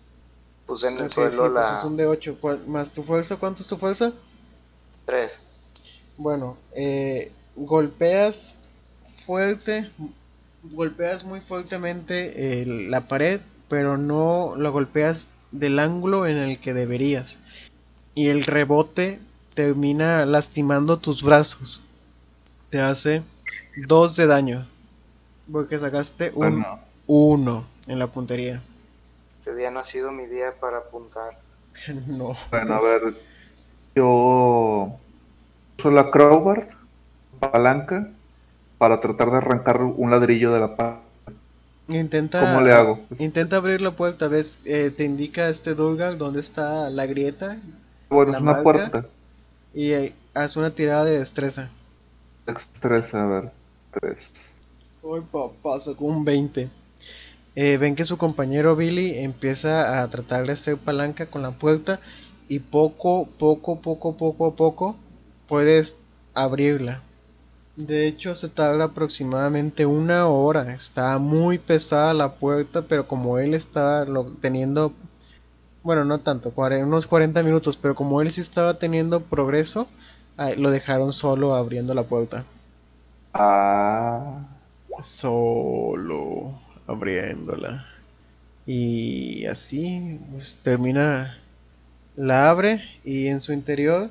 Puse 0.67 0.89
en 0.89 0.95
el 0.99 1.03
Ok, 1.05 1.09
sí, 1.09 1.15
suelo 1.15 1.43
pues 1.43 1.53
la 1.53 1.79
es 1.79 1.85
un 1.85 1.97
de 1.97 2.07
8. 2.07 2.39
Más 2.67 2.93
tu 2.93 3.03
fuerza, 3.03 3.37
¿cuánto 3.37 3.63
es 3.63 3.69
tu 3.69 3.77
fuerza? 3.77 4.13
3. 5.07 5.47
Bueno, 6.17 6.57
eh, 6.75 7.33
golpeas 7.57 8.55
fuerte, 9.27 9.91
golpeas 10.63 11.25
muy 11.25 11.41
fuertemente 11.41 12.63
el- 12.63 12.91
la 12.91 13.09
pared, 13.09 13.41
pero 13.69 13.97
no 13.97 14.55
lo 14.57 14.73
golpeas 14.73 15.29
del 15.51 15.79
ángulo 15.79 16.27
en 16.27 16.39
el 16.39 16.61
que 16.61 16.75
deberías. 16.75 17.39
Y 18.15 18.29
el 18.29 18.45
rebote 18.45 19.19
termina 19.55 20.25
lastimando 20.27 20.99
tus 20.99 21.23
brazos. 21.23 21.83
Te 22.73 22.81
hace 22.81 23.23
2 23.77 24.17
de 24.17 24.27
daño. 24.27 24.69
Porque 25.53 25.79
sacaste 25.79 26.33
un 26.35 26.63
Bueno, 26.63 26.81
1 27.07 27.71
en 27.87 27.99
la 28.01 28.09
puntería. 28.09 28.63
Este 29.41 29.55
día 29.55 29.71
no 29.71 29.81
ha 29.81 29.85
sido 29.85 30.11
mi 30.13 30.27
día 30.27 30.59
para 30.59 30.79
apuntar. 30.79 31.39
no. 32.07 32.35
bueno, 32.51 32.75
a 32.75 32.81
ver. 32.81 33.15
Yo 33.95 35.01
uso 35.79 35.91
la 35.91 36.11
crowbar, 36.11 36.69
palanca, 37.41 38.11
para 38.79 39.01
tratar 39.01 39.31
de 39.31 39.39
arrancar 39.39 39.83
un 39.83 40.11
ladrillo 40.11 40.53
de 40.53 40.61
la 40.61 40.77
pared. 40.77 41.01
Intenta, 41.89 42.41
¿Cómo 42.41 42.61
le 42.61 42.73
hago? 42.73 43.07
Pues, 43.09 43.21
Intenta 43.21 43.57
abrir 43.57 43.81
la 43.81 43.97
puerta, 43.97 44.29
ves, 44.29 44.61
Eh, 44.65 44.91
te 44.97 45.05
indica 45.05 45.49
este 45.49 45.75
Durgal 45.75 46.19
dónde 46.19 46.41
está 46.41 46.91
la 46.91 47.07
grieta 47.07 47.63
bueno, 48.09 48.33
la 48.33 48.39
es 48.39 48.41
una 48.41 48.55
marca. 48.55 48.63
puerta. 48.63 49.07
y 49.75 49.93
eh, 49.93 50.19
haz 50.35 50.57
una 50.57 50.75
tirada 50.75 51.05
de 51.05 51.19
destreza. 51.19 51.71
Destreza, 52.47 53.23
a 53.25 53.27
ver. 53.27 53.53
Tres. 53.91 54.57
Uy, 55.03 55.21
papá, 55.31 55.79
sacó 55.81 56.07
un 56.07 56.25
20. 56.25 56.71
Eh, 57.55 57.77
ven 57.79 57.97
que 57.97 58.05
su 58.07 58.17
compañero 58.19 58.77
Billy 58.77 59.19
empieza 59.19 60.03
a 60.03 60.09
tratar 60.11 60.47
de 60.47 60.53
hacer 60.55 60.79
palanca 60.79 61.27
con 61.31 61.43
la 61.43 61.53
puerta 61.53 62.01
y 62.49 62.61
poco, 62.61 63.27
poco, 63.39 63.81
poco, 63.83 64.17
poco 64.17 64.47
a 64.49 64.57
poco 64.57 64.97
puedes 65.49 65.97
abrirla. 66.35 67.03
De 67.77 68.07
hecho, 68.09 68.35
se 68.35 68.49
tarda 68.49 68.85
aproximadamente 68.87 69.87
una 69.87 70.29
hora. 70.29 70.75
Está 70.75 71.19
muy 71.19 71.59
pesada 71.59 72.15
la 72.15 72.37
puerta, 72.37 72.83
pero 72.83 73.09
como 73.09 73.39
él 73.39 73.55
estaba 73.55 74.05
lo- 74.07 74.33
teniendo, 74.43 74.95
bueno, 75.83 76.05
no 76.05 76.21
tanto, 76.21 76.53
unos 76.85 77.07
40 77.07 77.43
minutos, 77.43 77.77
pero 77.77 77.95
como 77.95 78.21
él 78.23 78.33
sí 78.33 78.41
estaba 78.41 78.79
teniendo 78.79 79.21
progreso, 79.23 79.89
lo 80.57 80.71
dejaron 80.71 81.13
solo 81.13 81.55
abriendo 81.55 81.95
la 81.95 82.03
puerta. 82.05 82.45
Ah. 83.35 84.45
solo 85.01 86.53
abriéndola 86.87 87.87
y 88.67 89.47
así 89.47 90.19
pues, 90.31 90.59
termina 90.63 91.39
la 92.17 92.51
abre 92.51 92.83
y 93.05 93.29
en 93.29 93.41
su 93.41 93.53
interior 93.53 94.11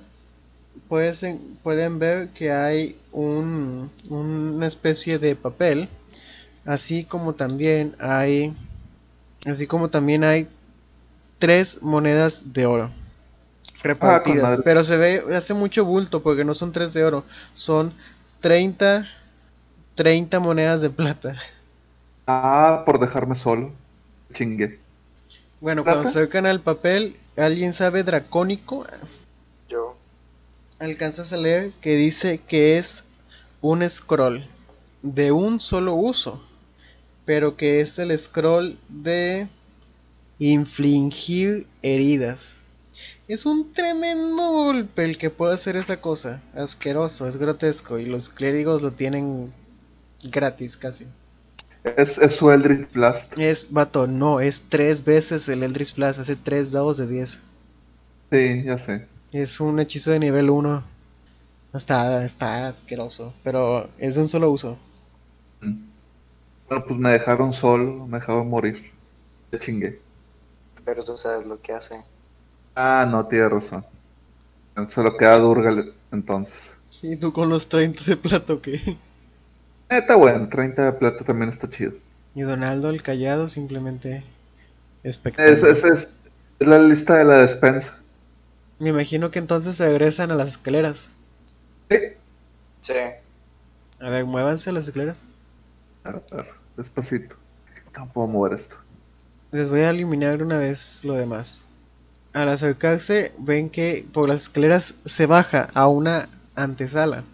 puedes 0.90 1.24
en- 1.24 1.40
pueden 1.64 2.00
ver 2.00 2.30
que 2.30 2.52
hay 2.52 2.98
un, 3.12 3.92
una 4.10 4.68
especie 4.68 5.20
de 5.20 5.36
papel 5.36 5.88
así 6.66 7.04
como 7.04 7.34
también 7.34 7.96
hay 8.00 8.54
así 9.46 9.68
como 9.68 9.90
también 9.90 10.24
hay 10.24 10.48
tres 11.40 11.82
monedas 11.82 12.54
de 12.54 12.66
oro 12.66 12.92
repartidas 13.84 14.40
madre. 14.40 14.64
pero 14.64 14.84
se 14.84 14.98
ve 14.98 15.24
hace 15.36 15.54
mucho 15.54 15.86
bulto 15.86 16.22
porque 16.24 16.44
no 16.46 16.54
son 16.54 16.72
tres 16.72 16.94
de 16.94 17.04
oro 17.04 17.26
son 17.56 17.94
30 18.42 19.08
30 19.96 20.40
monedas 20.40 20.82
de 20.82 20.90
plata 20.90 21.36
Ah, 22.28 22.84
por 22.86 23.00
dejarme 23.00 23.36
solo. 23.36 23.80
Chingue. 24.34 24.84
Bueno, 25.62 25.86
¿Plata? 25.86 25.88
cuando 25.88 26.06
se 26.06 26.20
acercan 26.20 26.46
al 26.46 26.62
papel, 26.62 27.22
¿alguien 27.38 27.72
sabe 27.72 28.04
dracónico? 28.04 28.86
Yo. 29.68 30.02
Alcanzas 30.80 31.32
a 31.32 31.38
leer 31.38 31.72
que 31.80 31.96
dice 31.96 32.44
que 32.46 32.78
es 32.78 33.06
un 33.62 33.90
scroll 33.90 34.50
de 35.02 35.32
un 35.32 35.60
solo 35.62 35.94
uso, 35.96 36.50
pero 37.26 37.58
que 37.58 37.82
es 37.82 38.00
el 38.00 38.18
scroll 38.20 38.80
de 38.90 39.50
infligir 40.40 41.68
heridas. 41.84 42.61
Es 43.32 43.46
un 43.46 43.72
tremendo 43.72 44.52
golpe 44.52 45.06
el 45.06 45.18
que 45.18 45.30
puede 45.30 45.54
hacer 45.54 45.78
esa 45.78 46.02
cosa. 46.02 46.42
Asqueroso, 46.54 47.30
es 47.30 47.38
grotesco 47.38 47.98
y 47.98 48.06
los 48.06 48.30
clérigos 48.30 48.82
lo 48.82 48.92
tienen 48.92 49.54
gratis 50.22 50.76
casi. 50.76 51.08
Es, 51.86 52.18
es 52.18 52.36
su 52.36 52.52
Eldritch 52.52 52.92
Blast. 52.92 53.38
Es, 53.38 53.72
vato, 53.72 54.06
no, 54.06 54.42
es 54.42 54.64
tres 54.68 55.06
veces 55.06 55.48
el 55.48 55.64
Eldritch 55.64 55.96
Blast, 55.96 56.20
hace 56.20 56.36
tres 56.36 56.74
dados 56.74 56.98
de 56.98 57.08
10. 57.08 57.40
Sí, 58.34 58.64
ya 58.66 58.78
sé. 58.78 59.08
Es 59.32 59.62
un 59.62 59.80
hechizo 59.80 60.12
de 60.12 60.20
nivel 60.20 60.50
1. 60.50 60.84
Está, 61.74 62.26
está 62.26 62.68
asqueroso, 62.68 63.34
pero 63.46 63.90
es 63.98 64.16
de 64.16 64.22
un 64.24 64.28
solo 64.28 64.52
uso. 64.52 64.78
Mm. 65.62 65.86
Bueno, 66.68 66.86
pues 66.86 67.00
me 67.00 67.12
dejaron 67.12 67.54
solo, 67.54 68.06
me 68.08 68.20
dejaron 68.20 68.50
morir. 68.50 68.92
Ya 69.54 69.60
chingue. 69.60 70.02
Pero 70.84 71.02
tú 71.06 71.18
sabes 71.18 71.48
lo 71.48 71.62
que 71.62 71.72
hace. 71.72 72.04
Ah, 72.76 73.08
no, 73.10 73.28
tiene 73.28 73.48
razón. 73.50 73.86
Solo 74.90 75.18
queda 75.18 75.38
Durgal 75.40 75.96
entonces. 76.12 76.76
¿Y 77.02 77.18
tú 77.18 77.34
con 77.34 77.50
los 77.50 77.68
30 77.70 78.04
de 78.06 78.18
plata 78.18 78.54
o 78.54 78.62
qué? 78.62 78.80
Eh, 79.90 80.00
está 80.00 80.16
bueno, 80.16 80.50
30 80.50 80.86
de 80.86 80.94
plata 80.94 81.24
también 81.24 81.50
está 81.50 81.70
chido. 81.70 81.94
Y 82.34 82.42
Donaldo 82.42 82.90
el 82.90 83.04
callado 83.04 83.48
simplemente 83.48 84.26
Es, 85.36 85.62
espectacular. 85.62 85.64
es, 85.64 85.84
es, 85.84 86.10
es 86.60 86.68
la 86.68 86.80
lista 86.80 87.18
de 87.18 87.26
la 87.26 87.38
despensa. 87.42 88.02
Me 88.80 88.90
imagino 88.90 89.32
que 89.32 89.40
entonces 89.40 89.78
se 89.78 89.86
regresan 89.88 90.30
a 90.30 90.36
las 90.36 90.50
escaleras. 90.50 91.10
Sí. 91.90 91.98
Sí. 92.82 92.94
A 94.02 94.10
ver, 94.10 94.26
muévanse 94.26 94.70
a 94.70 94.74
las 94.74 94.86
escaleras. 94.90 95.30
A 96.04 96.12
ver, 96.12 96.24
a 96.32 96.36
ver, 96.36 96.48
despacito. 96.78 97.36
No 97.98 98.08
puedo 98.14 98.28
mover 98.28 98.54
esto. 98.54 98.78
Les 99.54 99.70
voy 99.70 99.80
a 99.80 99.92
eliminar 99.92 100.44
una 100.44 100.58
vez 100.58 101.06
lo 101.06 101.14
demás. 101.14 101.64
Al 102.34 102.48
acercarse, 102.48 103.34
ven 103.38 103.70
que 103.70 104.06
por 104.14 104.30
las 104.30 104.44
escaleras 104.44 104.96
se 105.06 105.26
baja 105.26 105.70
a 105.74 105.88
una 105.88 106.30
antesala, 106.56 107.26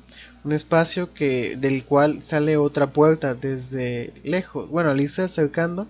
un 0.43 0.53
espacio 0.53 1.13
que 1.13 1.55
del 1.55 1.83
cual 1.83 2.23
sale 2.23 2.57
otra 2.57 2.87
puerta 2.87 3.35
desde 3.35 4.11
lejos. 4.23 4.69
Bueno, 4.69 4.89
al 4.89 4.99
irse 4.99 5.21
acercando, 5.21 5.87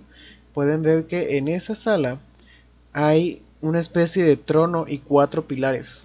pueden 0.53 0.81
ver 0.81 1.05
que 1.05 1.37
en 1.37 1.47
esa 1.47 1.75
sala 1.75 2.19
hay 2.91 3.41
una 3.61 3.79
especie 3.79 4.23
de 4.23 4.35
trono 4.35 4.85
y 4.87 4.99
cuatro 4.99 5.47
pilares. 5.47 6.03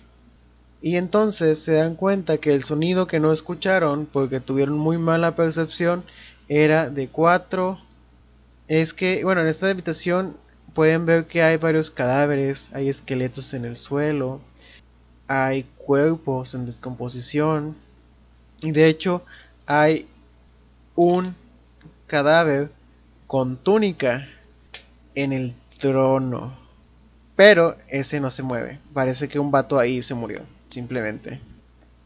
Y 0.80 0.96
entonces 0.96 1.58
se 1.58 1.72
dan 1.72 1.96
cuenta 1.96 2.38
que 2.38 2.52
el 2.52 2.62
sonido 2.62 3.06
que 3.06 3.20
no 3.20 3.32
escucharon, 3.32 4.06
porque 4.06 4.40
tuvieron 4.40 4.78
muy 4.78 4.98
mala 4.98 5.34
percepción, 5.34 6.04
era 6.48 6.90
de 6.90 7.08
cuatro 7.08 7.78
es 8.68 8.94
que, 8.94 9.24
bueno, 9.24 9.40
en 9.40 9.48
esta 9.48 9.68
habitación 9.68 10.36
pueden 10.74 11.06
ver 11.06 11.26
que 11.26 11.42
hay 11.42 11.56
varios 11.56 11.90
cadáveres, 11.90 12.70
hay 12.72 12.88
esqueletos 12.88 13.54
en 13.54 13.64
el 13.64 13.76
suelo, 13.76 14.40
hay 15.28 15.64
cuerpos 15.76 16.54
en 16.54 16.66
descomposición 16.66 17.76
y 18.60 18.72
de 18.72 18.88
hecho 18.88 19.24
hay 19.66 20.06
un 20.94 21.34
cadáver 22.06 22.70
con 23.26 23.56
túnica 23.56 24.28
en 25.14 25.32
el 25.32 25.54
trono. 25.80 26.56
Pero 27.36 27.76
ese 27.88 28.20
no 28.20 28.30
se 28.30 28.42
mueve. 28.42 28.78
Parece 28.92 29.28
que 29.28 29.38
un 29.38 29.50
vato 29.50 29.78
ahí 29.78 30.02
se 30.02 30.14
murió, 30.14 30.42
simplemente. 30.68 31.40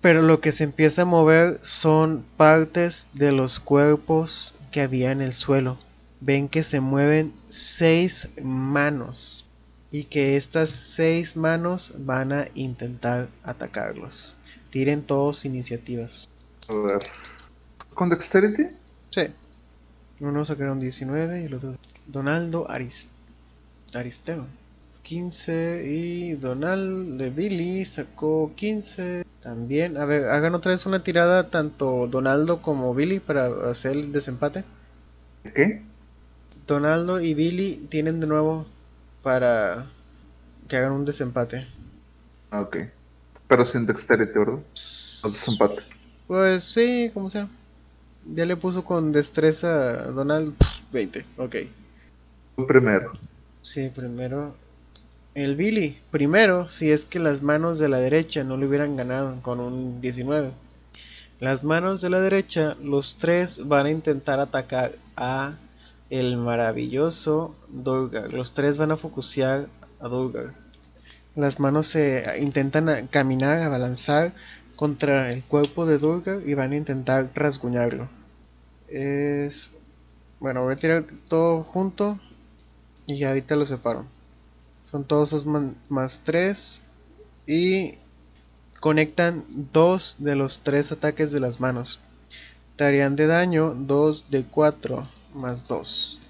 Pero 0.00 0.22
lo 0.22 0.40
que 0.40 0.52
se 0.52 0.64
empieza 0.64 1.02
a 1.02 1.06
mover 1.06 1.58
son 1.62 2.24
partes 2.36 3.08
de 3.12 3.32
los 3.32 3.58
cuerpos 3.58 4.54
que 4.70 4.82
había 4.82 5.10
en 5.10 5.20
el 5.20 5.32
suelo. 5.32 5.78
Ven 6.20 6.48
que 6.48 6.64
se 6.64 6.80
mueven 6.80 7.32
seis 7.48 8.28
manos. 8.42 9.46
Y 9.90 10.04
que 10.04 10.36
estas 10.36 10.70
seis 10.70 11.36
manos 11.36 11.92
van 11.96 12.32
a 12.32 12.48
intentar 12.54 13.28
atacarlos. 13.44 14.34
Tiren 14.70 15.02
todos 15.02 15.44
iniciativas. 15.44 16.28
A 16.68 16.74
ver. 16.74 17.06
¿Con 17.94 18.10
Dexterity? 18.10 18.68
Sí. 19.10 19.28
Uno 20.20 20.44
sacaron 20.44 20.80
19 20.80 21.42
y 21.42 21.44
el 21.44 21.54
otro. 21.54 21.76
Donaldo 22.06 22.70
Aris... 22.70 23.08
Aristeo. 23.94 24.46
15 25.02 25.84
y 25.86 26.32
Donald 26.32 27.16
de 27.16 27.30
Billy 27.30 27.84
sacó 27.84 28.52
15 28.56 29.24
también. 29.40 29.96
A 29.96 30.04
ver, 30.04 30.28
hagan 30.30 30.54
otra 30.54 30.72
vez 30.72 30.84
una 30.84 31.04
tirada 31.04 31.48
tanto 31.50 32.08
Donaldo 32.08 32.60
como 32.60 32.92
Billy 32.92 33.20
para 33.20 33.70
hacer 33.70 33.92
el 33.92 34.12
desempate. 34.12 34.64
¿Qué? 35.54 35.82
Donaldo 36.66 37.20
y 37.20 37.34
Billy 37.34 37.86
tienen 37.90 38.20
de 38.20 38.26
nuevo 38.26 38.66
para 39.22 39.86
que 40.68 40.76
hagan 40.76 40.92
un 40.92 41.04
desempate. 41.04 41.66
Ah, 42.50 42.60
Ok. 42.62 42.76
Pero 43.48 43.64
sin 43.64 43.86
Dexterity, 43.86 44.36
¿verdad? 44.38 44.58
O 45.22 45.28
desempate. 45.30 45.82
Pues 46.26 46.64
sí, 46.64 47.10
como 47.14 47.30
sea. 47.30 47.48
Ya 48.34 48.44
le 48.44 48.56
puso 48.56 48.84
con 48.84 49.12
destreza 49.12 49.90
a 49.90 50.10
Donald 50.10 50.54
pf, 50.56 50.82
20. 50.92 51.24
Ok. 51.36 51.56
Primero. 52.66 53.10
Sí, 53.62 53.88
primero. 53.94 54.56
El 55.34 55.54
Billy. 55.54 55.98
Primero, 56.10 56.68
si 56.68 56.90
es 56.90 57.04
que 57.04 57.18
las 57.20 57.42
manos 57.42 57.78
de 57.78 57.88
la 57.88 57.98
derecha 57.98 58.42
no 58.42 58.56
le 58.56 58.66
hubieran 58.66 58.96
ganado 58.96 59.40
con 59.42 59.60
un 59.60 60.00
19. 60.00 60.50
Las 61.38 61.62
manos 61.62 62.00
de 62.00 62.10
la 62.10 62.20
derecha, 62.20 62.76
los 62.82 63.16
tres 63.18 63.60
van 63.68 63.86
a 63.86 63.90
intentar 63.90 64.40
atacar 64.40 64.92
a 65.16 65.54
el 66.10 66.36
maravilloso 66.36 67.54
Durgar. 67.68 68.32
Los 68.32 68.52
tres 68.52 68.78
van 68.78 68.92
a 68.92 68.96
focusear 68.96 69.68
a 70.00 70.08
Durgar. 70.08 70.54
Las 71.34 71.60
manos 71.60 71.88
se 71.88 72.24
intentan 72.40 73.08
caminar, 73.08 73.60
a 73.60 73.68
balanzar 73.68 74.32
contra 74.76 75.30
el 75.30 75.42
cuerpo 75.42 75.86
de 75.86 75.98
Durgar 75.98 76.40
y 76.46 76.54
van 76.54 76.72
a 76.72 76.76
intentar 76.76 77.30
rasguñarlo. 77.34 78.08
Es... 78.88 79.68
Bueno, 80.38 80.64
voy 80.64 80.74
a 80.74 80.76
tirar 80.76 81.04
todo 81.28 81.62
junto 81.62 82.18
y 83.06 83.24
ahorita 83.24 83.56
lo 83.56 83.66
separo. 83.66 84.04
Son 84.90 85.04
todos 85.04 85.46
man- 85.46 85.76
más 85.88 86.22
3 86.24 86.82
y 87.46 87.94
conectan 88.80 89.44
dos 89.72 90.16
de 90.18 90.36
los 90.36 90.60
tres 90.60 90.92
ataques 90.92 91.32
de 91.32 91.40
las 91.40 91.58
manos. 91.60 91.98
Te 92.76 92.84
de 93.16 93.26
daño 93.26 93.74
2 93.74 94.30
de 94.30 94.44
4 94.44 95.02
más 95.36 95.68
2. 95.68 96.20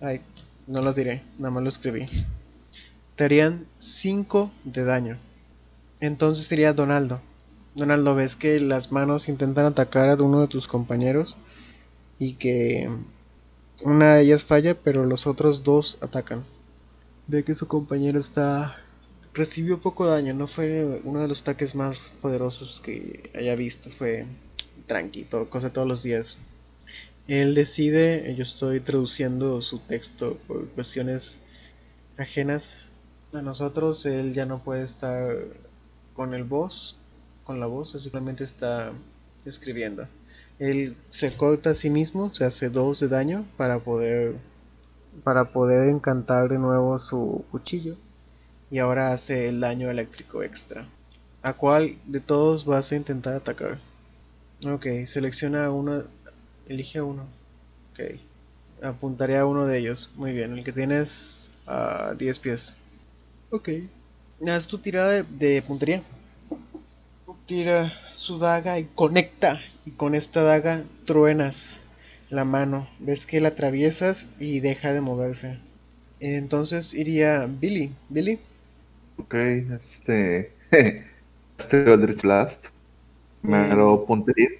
Ay, 0.00 0.20
no 0.66 0.80
lo 0.82 0.92
diré, 0.92 1.22
nada 1.38 1.50
más 1.50 1.62
lo 1.62 1.68
escribí. 1.68 2.06
Te 3.16 3.24
harían 3.24 3.66
5 3.78 4.50
de 4.64 4.84
daño. 4.84 5.18
Entonces 6.00 6.46
sería 6.46 6.72
Donaldo. 6.72 7.20
Donaldo, 7.74 8.14
ves 8.14 8.34
que 8.34 8.58
las 8.58 8.90
manos 8.90 9.28
intentan 9.28 9.66
atacar 9.66 10.08
a 10.08 10.22
uno 10.22 10.40
de 10.40 10.48
tus 10.48 10.66
compañeros 10.66 11.36
y 12.18 12.34
que 12.34 12.90
una 13.82 14.16
de 14.16 14.22
ellas 14.22 14.44
falla, 14.44 14.74
pero 14.74 15.06
los 15.06 15.26
otros 15.26 15.62
dos 15.62 15.98
atacan. 16.00 16.44
Ve 17.26 17.44
que 17.44 17.54
su 17.54 17.68
compañero 17.68 18.18
está 18.18 18.74
recibió 19.32 19.80
poco 19.80 20.06
daño, 20.06 20.34
no 20.34 20.46
fue 20.46 21.00
uno 21.04 21.20
de 21.20 21.28
los 21.28 21.42
ataques 21.42 21.74
más 21.74 22.12
poderosos 22.20 22.80
que 22.80 23.30
haya 23.34 23.54
visto, 23.54 23.90
fue 23.90 24.26
tranqui, 24.86 25.24
todo, 25.24 25.48
cosa 25.48 25.72
todos 25.72 25.86
los 25.86 26.02
días. 26.02 26.38
Él 27.28 27.54
decide, 27.54 28.34
yo 28.36 28.42
estoy 28.42 28.80
traduciendo 28.80 29.60
su 29.62 29.78
texto 29.78 30.38
por 30.46 30.68
cuestiones 30.68 31.38
ajenas 32.16 32.82
a 33.32 33.42
nosotros, 33.42 34.04
él 34.06 34.34
ya 34.34 34.46
no 34.46 34.62
puede 34.62 34.82
estar 34.82 35.36
con 36.14 36.34
el 36.34 36.44
voz, 36.44 36.98
con 37.44 37.60
la 37.60 37.66
voz, 37.66 37.92
simplemente 38.00 38.44
está 38.44 38.92
escribiendo. 39.44 40.06
Él 40.58 40.94
se 41.10 41.34
corta 41.34 41.70
a 41.70 41.74
sí 41.74 41.88
mismo, 41.88 42.34
se 42.34 42.44
hace 42.44 42.68
dos 42.68 43.00
de 43.00 43.08
daño 43.08 43.46
para 43.56 43.78
poder 43.78 44.36
para 45.24 45.46
poder 45.46 45.88
encantar 45.88 46.48
de 46.48 46.58
nuevo 46.58 46.98
su 46.98 47.44
cuchillo 47.50 47.96
y 48.70 48.78
ahora 48.78 49.12
hace 49.12 49.48
el 49.48 49.60
daño 49.60 49.90
eléctrico 49.90 50.42
extra. 50.42 50.86
¿A 51.42 51.54
cuál 51.54 51.96
de 52.06 52.20
todos 52.20 52.64
vas 52.64 52.92
a 52.92 52.96
intentar 52.96 53.34
atacar? 53.34 53.78
Ok, 54.64 54.86
selecciona 55.06 55.70
uno, 55.70 56.04
elige 56.70 57.00
uno. 57.02 57.24
Ok, 57.92 58.00
apuntaré 58.82 59.36
a 59.38 59.46
uno 59.46 59.66
de 59.66 59.78
ellos. 59.78 60.10
Muy 60.16 60.32
bien, 60.32 60.52
el 60.58 60.64
que 60.64 60.72
tienes 60.72 61.50
a 61.66 62.14
10 62.18 62.38
pies. 62.38 62.76
Ok, 63.50 63.68
haz 64.48 64.66
tu 64.66 64.78
tirada 64.78 65.12
de, 65.12 65.22
de 65.22 65.62
puntería. 65.62 66.02
Tira 67.46 67.92
su 68.12 68.38
daga 68.38 68.78
y 68.78 68.84
conecta. 68.84 69.60
Y 69.84 69.90
con 69.90 70.14
esta 70.14 70.42
daga 70.42 70.84
truenas 71.04 71.80
la 72.28 72.44
mano. 72.44 72.88
Ves 72.98 73.26
que 73.26 73.40
la 73.40 73.48
atraviesas 73.48 74.28
y 74.38 74.60
deja 74.60 74.92
de 74.92 75.00
moverse. 75.00 75.58
Entonces 76.20 76.94
iría 76.94 77.46
Billy. 77.46 77.94
Billy, 78.08 78.40
Ok, 79.16 79.34
este. 79.34 80.56
Este 81.58 81.92
Eldritch 81.92 82.22
Blast. 82.22 82.68
Primero 83.42 84.04
puntería. 84.06 84.50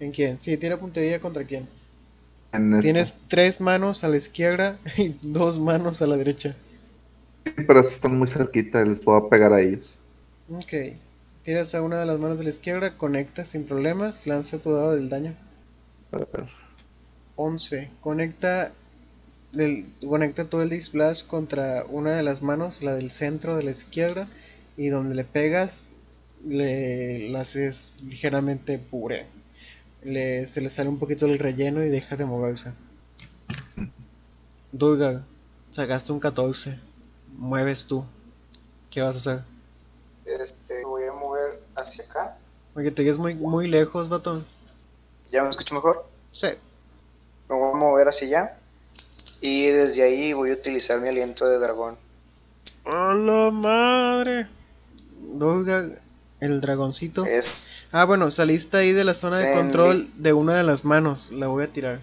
¿En 0.00 0.10
quién? 0.10 0.40
Sí, 0.40 0.56
tira 0.56 0.78
puntería 0.78 1.20
contra 1.20 1.44
quién. 1.44 1.68
En 2.52 2.72
este. 2.74 2.82
Tienes 2.82 3.14
tres 3.28 3.60
manos 3.60 4.02
a 4.02 4.08
la 4.08 4.16
izquierda 4.16 4.78
y 4.96 5.14
dos 5.22 5.58
manos 5.60 6.02
a 6.02 6.06
la 6.06 6.16
derecha. 6.16 6.56
Sí, 7.44 7.52
pero 7.66 7.80
están 7.80 8.18
muy 8.18 8.28
cerquita, 8.28 8.84
les 8.84 9.00
puedo 9.00 9.28
pegar 9.28 9.52
a 9.52 9.60
ellos. 9.60 9.98
Ok. 10.52 10.96
Tiras 11.44 11.74
a 11.74 11.82
una 11.82 12.00
de 12.00 12.06
las 12.06 12.18
manos 12.18 12.38
de 12.38 12.44
la 12.44 12.50
izquierda, 12.50 12.96
conecta 12.96 13.44
sin 13.44 13.64
problemas, 13.64 14.26
lanza 14.26 14.58
tu 14.58 14.72
dado 14.72 14.94
del 14.94 15.08
daño. 15.08 15.34
A 16.12 16.18
ver. 16.18 16.48
11. 17.36 17.88
Conecta, 18.02 18.72
el, 19.54 19.86
conecta 20.06 20.44
todo 20.44 20.62
el 20.62 20.82
Splash 20.82 21.24
contra 21.24 21.84
una 21.88 22.12
de 22.12 22.22
las 22.22 22.42
manos, 22.42 22.82
la 22.82 22.94
del 22.94 23.10
centro 23.10 23.56
de 23.56 23.62
la 23.62 23.70
izquierda, 23.70 24.28
y 24.76 24.88
donde 24.88 25.14
le 25.14 25.24
pegas, 25.24 25.86
le 26.46 27.30
la 27.30 27.40
haces 27.40 28.02
ligeramente 28.06 28.78
puré. 28.78 29.26
Le, 30.02 30.46
se 30.46 30.60
le 30.60 30.70
sale 30.70 30.88
un 30.88 30.98
poquito 30.98 31.26
el 31.26 31.38
relleno 31.38 31.84
y 31.84 31.88
deja 31.88 32.16
de 32.16 32.24
moverse. 32.24 32.72
Durga, 34.72 35.22
sacaste 35.70 36.12
un 36.12 36.20
14. 36.20 36.78
Mueves 37.36 37.86
tú. 37.86 38.04
¿Qué 38.90 39.02
vas 39.02 39.16
a 39.16 39.18
hacer? 39.18 39.44
Este, 40.24 40.84
voy 40.84 41.04
a 41.04 41.12
mover 41.12 41.60
hacia 41.74 42.04
acá. 42.04 42.36
Oye, 42.74 42.90
te 42.90 43.04
quedas 43.04 43.18
muy, 43.18 43.34
muy 43.34 43.68
lejos, 43.68 44.08
vato. 44.08 44.44
¿Ya 45.30 45.42
me 45.42 45.50
escucho 45.50 45.74
mejor? 45.74 46.06
Sí. 46.32 46.48
Me 47.48 47.56
voy 47.56 47.72
a 47.72 47.76
mover 47.76 48.08
hacia 48.08 48.26
allá. 48.28 48.58
Y 49.40 49.66
desde 49.66 50.02
ahí 50.02 50.32
voy 50.32 50.50
a 50.50 50.54
utilizar 50.54 51.00
mi 51.00 51.08
aliento 51.08 51.46
de 51.46 51.58
dragón. 51.58 51.96
¡A 52.84 53.14
la 53.14 53.50
madre! 53.50 54.48
Durga, 55.20 55.88
el 56.40 56.60
dragoncito. 56.60 57.24
Es 57.24 57.66
Ah, 57.92 58.04
bueno, 58.04 58.30
saliste 58.30 58.76
ahí 58.76 58.92
de 58.92 59.04
la 59.04 59.14
zona 59.14 59.36
de 59.38 59.52
control 59.52 60.10
de 60.16 60.32
una 60.32 60.54
de 60.56 60.62
las 60.64 60.84
manos. 60.84 61.30
La 61.30 61.46
voy 61.48 61.64
a 61.64 61.72
tirar. 61.72 62.00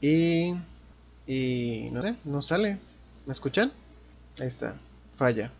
Y. 0.00 0.54
Y. 1.26 1.90
No 1.92 2.02
sé, 2.02 2.16
no 2.24 2.42
sale. 2.42 2.78
¿Me 3.26 3.32
escuchan? 3.32 3.72
Ahí 4.38 4.46
está. 4.48 4.76
Falla. 5.14 5.50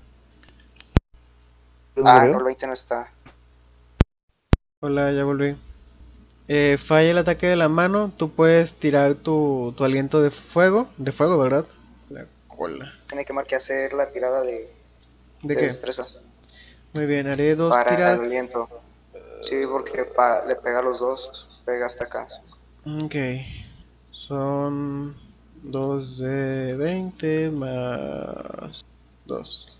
Ah, 2.04 2.26
no, 2.28 2.38
el 2.38 2.44
20 2.44 2.66
no 2.68 2.72
está. 2.72 3.12
Hola, 4.80 5.10
ya 5.12 5.24
volví. 5.24 5.56
Eh, 6.48 6.76
falla 6.78 7.10
el 7.10 7.18
ataque 7.18 7.46
de 7.48 7.56
la 7.56 7.68
mano. 7.68 8.12
Tú 8.16 8.30
puedes 8.32 8.74
tirar 8.76 9.14
tu, 9.16 9.74
tu 9.76 9.84
aliento 9.84 10.22
de 10.22 10.30
fuego. 10.30 10.88
De 10.98 11.12
fuego, 11.12 11.38
¿verdad? 11.38 11.66
La 12.08 12.26
cola. 12.48 12.92
Tiene 13.06 13.24
que 13.24 13.32
marcar 13.32 13.56
hacer 13.56 13.94
la 13.94 14.10
tirada 14.10 14.42
de, 14.42 14.70
¿De 15.42 15.54
de 15.54 15.56
qué? 15.56 15.66
destreza. 15.66 16.06
Muy 16.94 17.04
bien, 17.06 17.26
haré 17.26 17.56
dos 17.56 17.74
Para 17.74 18.08
el 18.12 18.20
tiradas. 18.20 18.20
aliento. 18.20 18.68
Sí, 19.44 19.56
porque 19.70 20.04
pa- 20.04 20.44
le 20.46 20.56
pega 20.56 20.78
a 20.78 20.82
los 20.82 20.98
dos. 21.00 21.48
Pega 21.64 21.86
hasta 21.86 22.04
acá. 22.04 22.26
Ok. 22.86 23.14
Son 24.10 25.14
2 25.62 26.18
de 26.18 26.74
20 26.76 27.50
más 27.50 28.84
2. 29.26 29.78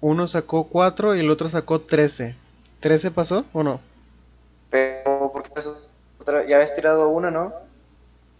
Uno 0.00 0.26
sacó 0.26 0.64
4 0.64 1.14
y 1.14 1.20
el 1.20 1.30
otro 1.30 1.48
sacó 1.48 1.80
13. 1.80 2.34
¿13 2.80 3.10
pasó 3.10 3.44
o 3.52 3.62
no? 3.62 3.80
Pero, 4.70 5.30
porque 5.32 5.50
ya 6.48 6.56
habías 6.56 6.74
tirado 6.74 7.08
una, 7.08 7.30
¿no? 7.30 7.52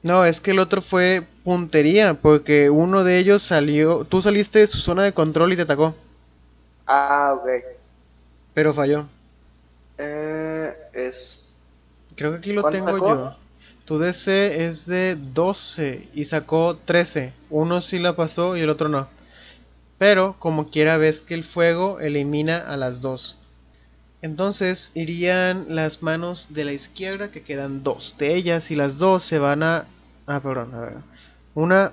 No, 0.03 0.25
es 0.25 0.41
que 0.41 0.53
el 0.53 0.59
otro 0.61 0.81
fue 0.81 1.27
puntería, 1.45 2.15
porque 2.15 2.71
uno 2.71 3.05
de 3.05 3.19
ellos 3.19 3.43
salió. 3.43 4.05
Tú 4.05 4.23
saliste 4.23 4.61
de 4.61 4.67
su 4.67 4.79
zona 4.79 5.03
de 5.03 5.13
control 5.13 5.53
y 5.53 5.57
te 5.57 5.63
atacó, 5.63 5.95
Ah, 6.87 7.35
ok. 7.39 7.49
pero 8.55 8.73
falló. 8.73 9.07
Eh, 10.03 10.75
es. 10.95 11.51
Creo 12.17 12.33
que 12.33 12.39
aquí 12.39 12.53
lo 12.53 12.63
¿Cuánto 12.63 12.79
tengo 12.79 12.93
sacó? 12.93 13.15
yo. 13.15 13.37
Tu 13.85 13.99
DC 13.99 14.67
es 14.67 14.87
de 14.87 15.17
12 15.17 16.09
y 16.15 16.25
sacó 16.25 16.79
13. 16.85 17.35
Uno 17.51 17.83
sí 17.83 17.99
la 17.99 18.17
pasó 18.17 18.57
y 18.57 18.61
el 18.61 18.71
otro 18.71 18.89
no. 18.89 19.09
Pero 19.99 20.37
como 20.39 20.71
quiera 20.71 20.97
ves 20.97 21.21
que 21.21 21.35
el 21.35 21.45
fuego 21.45 22.01
elimina 22.01 22.57
a 22.57 22.79
las 22.79 23.03
dos. 23.03 23.37
Entonces 24.23 24.91
irían 24.95 25.67
las 25.75 26.03
manos 26.03 26.47
de 26.51 26.65
la 26.65 26.73
izquierda 26.73 27.31
que 27.31 27.43
quedan 27.43 27.83
dos 27.83 28.15
de 28.19 28.35
ellas 28.35 28.71
y 28.71 28.77
las 28.77 28.97
dos 28.97 29.23
se 29.23 29.39
van 29.39 29.63
a... 29.63 29.87
Ah, 30.27 30.41
perdón, 30.41 30.75
a 30.75 30.81
ver. 30.81 30.95
Una 31.55 31.93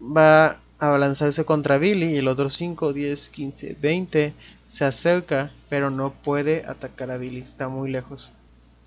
va 0.00 0.60
a 0.78 0.98
lanzarse 0.98 1.44
contra 1.44 1.78
Billy 1.78 2.14
y 2.14 2.16
el 2.18 2.28
otro 2.28 2.48
5, 2.48 2.92
10, 2.92 3.28
15, 3.28 3.76
20 3.80 4.34
se 4.68 4.84
acerca 4.84 5.50
pero 5.68 5.90
no 5.90 6.12
puede 6.12 6.64
atacar 6.66 7.10
a 7.10 7.16
Billy, 7.16 7.40
está 7.40 7.68
muy 7.68 7.90
lejos. 7.90 8.32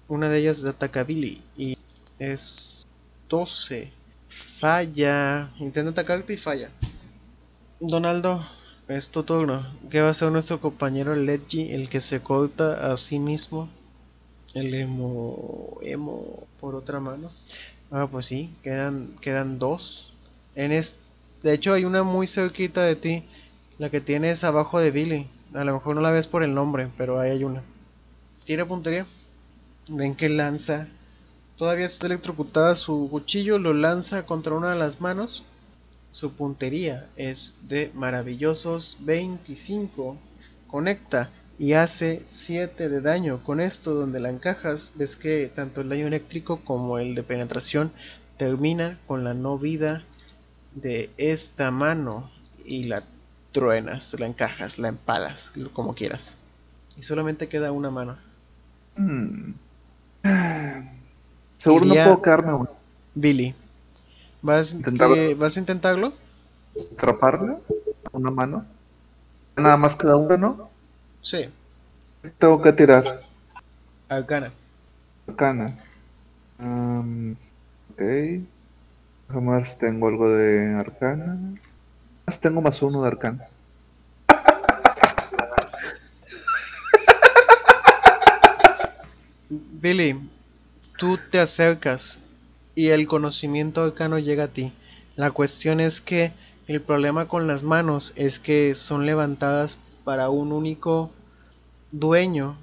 Una 0.08 0.30
de 0.30 0.40
ellas 0.40 0.64
ataca 0.64 1.02
a 1.02 1.04
Billy 1.04 1.42
y 1.58 1.78
es 2.18 2.88
12. 3.30 3.92
Falla. 4.30 5.52
Intenta 5.60 5.92
atacarte 5.92 6.34
y 6.34 6.38
falla. 6.38 6.70
Donaldo, 7.80 8.46
es 8.88 9.10
tu 9.10 9.24
turno. 9.24 9.66
¿Qué 9.90 10.02
va 10.02 10.08
a 10.08 10.12
hacer 10.12 10.32
nuestro 10.32 10.60
compañero 10.62 11.16
Ledgy, 11.16 11.72
el 11.72 11.90
que 11.90 12.02
se 12.02 12.22
corta 12.22 12.92
a 12.92 12.98
sí 12.98 13.20
mismo? 13.20 13.70
El 14.54 14.74
emo, 14.74 15.80
emo 15.82 16.48
por 16.60 16.76
otra 16.76 17.00
mano. 17.00 17.32
Ah, 17.90 18.08
pues 18.10 18.26
sí, 18.26 18.50
quedan, 18.64 19.16
quedan 19.22 19.60
dos. 19.60 20.14
En 20.56 20.72
es, 20.72 20.96
de 21.42 21.54
hecho, 21.54 21.74
hay 21.74 21.86
una 21.86 22.04
muy 22.04 22.28
cerquita 22.28 22.84
de 22.84 22.96
ti, 22.96 23.24
la 23.78 23.90
que 23.90 24.02
tienes 24.02 24.44
abajo 24.44 24.80
de 24.80 24.92
Billy. 24.92 25.28
A 25.54 25.64
lo 25.66 25.74
mejor 25.74 25.96
no 25.96 26.02
la 26.02 26.12
ves 26.12 26.28
por 26.28 26.44
el 26.44 26.54
nombre, 26.54 26.88
pero 26.98 27.20
ahí 27.20 27.32
hay 27.32 27.44
una. 27.44 27.62
Tira 28.46 28.66
puntería. 28.66 29.06
Ven 29.90 30.16
que 30.16 30.30
lanza. 30.30 30.88
Todavía 31.58 31.86
está 31.86 32.08
electrocutada 32.08 32.76
su 32.76 33.08
cuchillo, 33.12 33.60
lo 33.60 33.74
lanza 33.74 34.26
contra 34.26 34.56
una 34.56 34.72
de 34.72 34.80
las 34.80 35.02
manos. 35.02 35.44
Su 36.12 36.32
puntería 36.34 37.08
es 37.18 37.54
de 37.68 37.92
maravillosos 37.94 38.98
25. 39.02 40.18
Conecta 40.68 41.30
y 41.60 41.74
hace 41.74 42.24
7 42.28 42.90
de 42.90 43.02
daño. 43.02 43.44
Con 43.44 43.60
esto, 43.60 43.94
donde 43.94 44.20
la 44.20 44.30
encajas, 44.30 44.92
ves 44.96 45.16
que 45.16 45.52
tanto 45.54 45.82
el 45.82 45.90
daño 45.90 46.08
eléctrico 46.08 46.62
como 46.64 46.98
el 46.98 47.14
de 47.14 47.24
penetración 47.24 47.92
termina 48.38 49.00
con 49.06 49.24
la 49.24 49.34
no 49.34 49.60
vida 49.60 50.04
de 50.74 51.10
esta 51.18 51.72
mano 51.72 52.32
y 52.66 52.86
la 52.86 53.04
truenas, 53.52 54.16
la 54.20 54.28
encajas, 54.28 54.78
la 54.80 54.88
empalas, 54.90 55.52
como 55.74 55.94
quieras. 55.96 56.38
Y 56.98 57.04
solamente 57.04 57.48
queda 57.50 57.72
una 57.72 57.90
mano. 57.92 58.18
Hmm. 58.98 59.54
Seguro 61.58 61.86
Iría- 61.86 62.06
no 62.06 62.12
puedo 62.12 62.22
quedarme, 62.22 62.54
güey. 62.54 62.70
Billy. 63.16 63.56
¿Vas, 64.42 64.74
que- 64.74 65.36
¿Vas 65.36 65.58
a 65.58 65.60
intentarlo? 65.60 66.14
¿Atraparla? 66.94 67.58
¿A 68.12 68.18
una 68.18 68.32
mano? 68.32 68.66
Nada 69.58 69.78
más 69.78 69.96
queda 69.96 70.16
una, 70.16 70.38
¿no? 70.38 70.70
Sí, 71.22 71.50
Tengo 72.40 72.62
que 72.62 72.72
tirar. 72.74 73.22
Arcana. 74.10 74.52
Arcana. 75.28 75.78
Um, 76.60 77.32
ok. 77.92 78.42
Jamás 79.32 79.78
tengo 79.78 80.08
algo 80.08 80.30
de 80.30 80.74
arcana. 80.76 81.38
Tengo 82.42 82.62
más 82.62 82.82
uno 82.82 83.02
de 83.04 83.08
arcana. 83.08 83.48
Billy, 89.50 90.20
tú 90.98 91.20
te 91.30 91.40
acercas 91.40 92.20
y 92.76 92.90
el 92.90 93.08
conocimiento 93.08 93.84
arcano 93.84 94.18
llega 94.18 94.46
a 94.46 94.48
ti. 94.48 94.74
La 95.16 95.32
cuestión 95.32 95.80
es 95.80 96.02
que 96.02 96.32
el 96.68 96.82
problema 96.82 97.28
con 97.28 97.48
las 97.48 97.64
manos 97.64 98.14
es 98.16 98.40
que 98.40 98.76
son 98.76 99.06
levantadas 99.06 99.78
para 100.04 100.30
un 100.30 100.52
único 100.52 101.12
dueño 101.92 102.56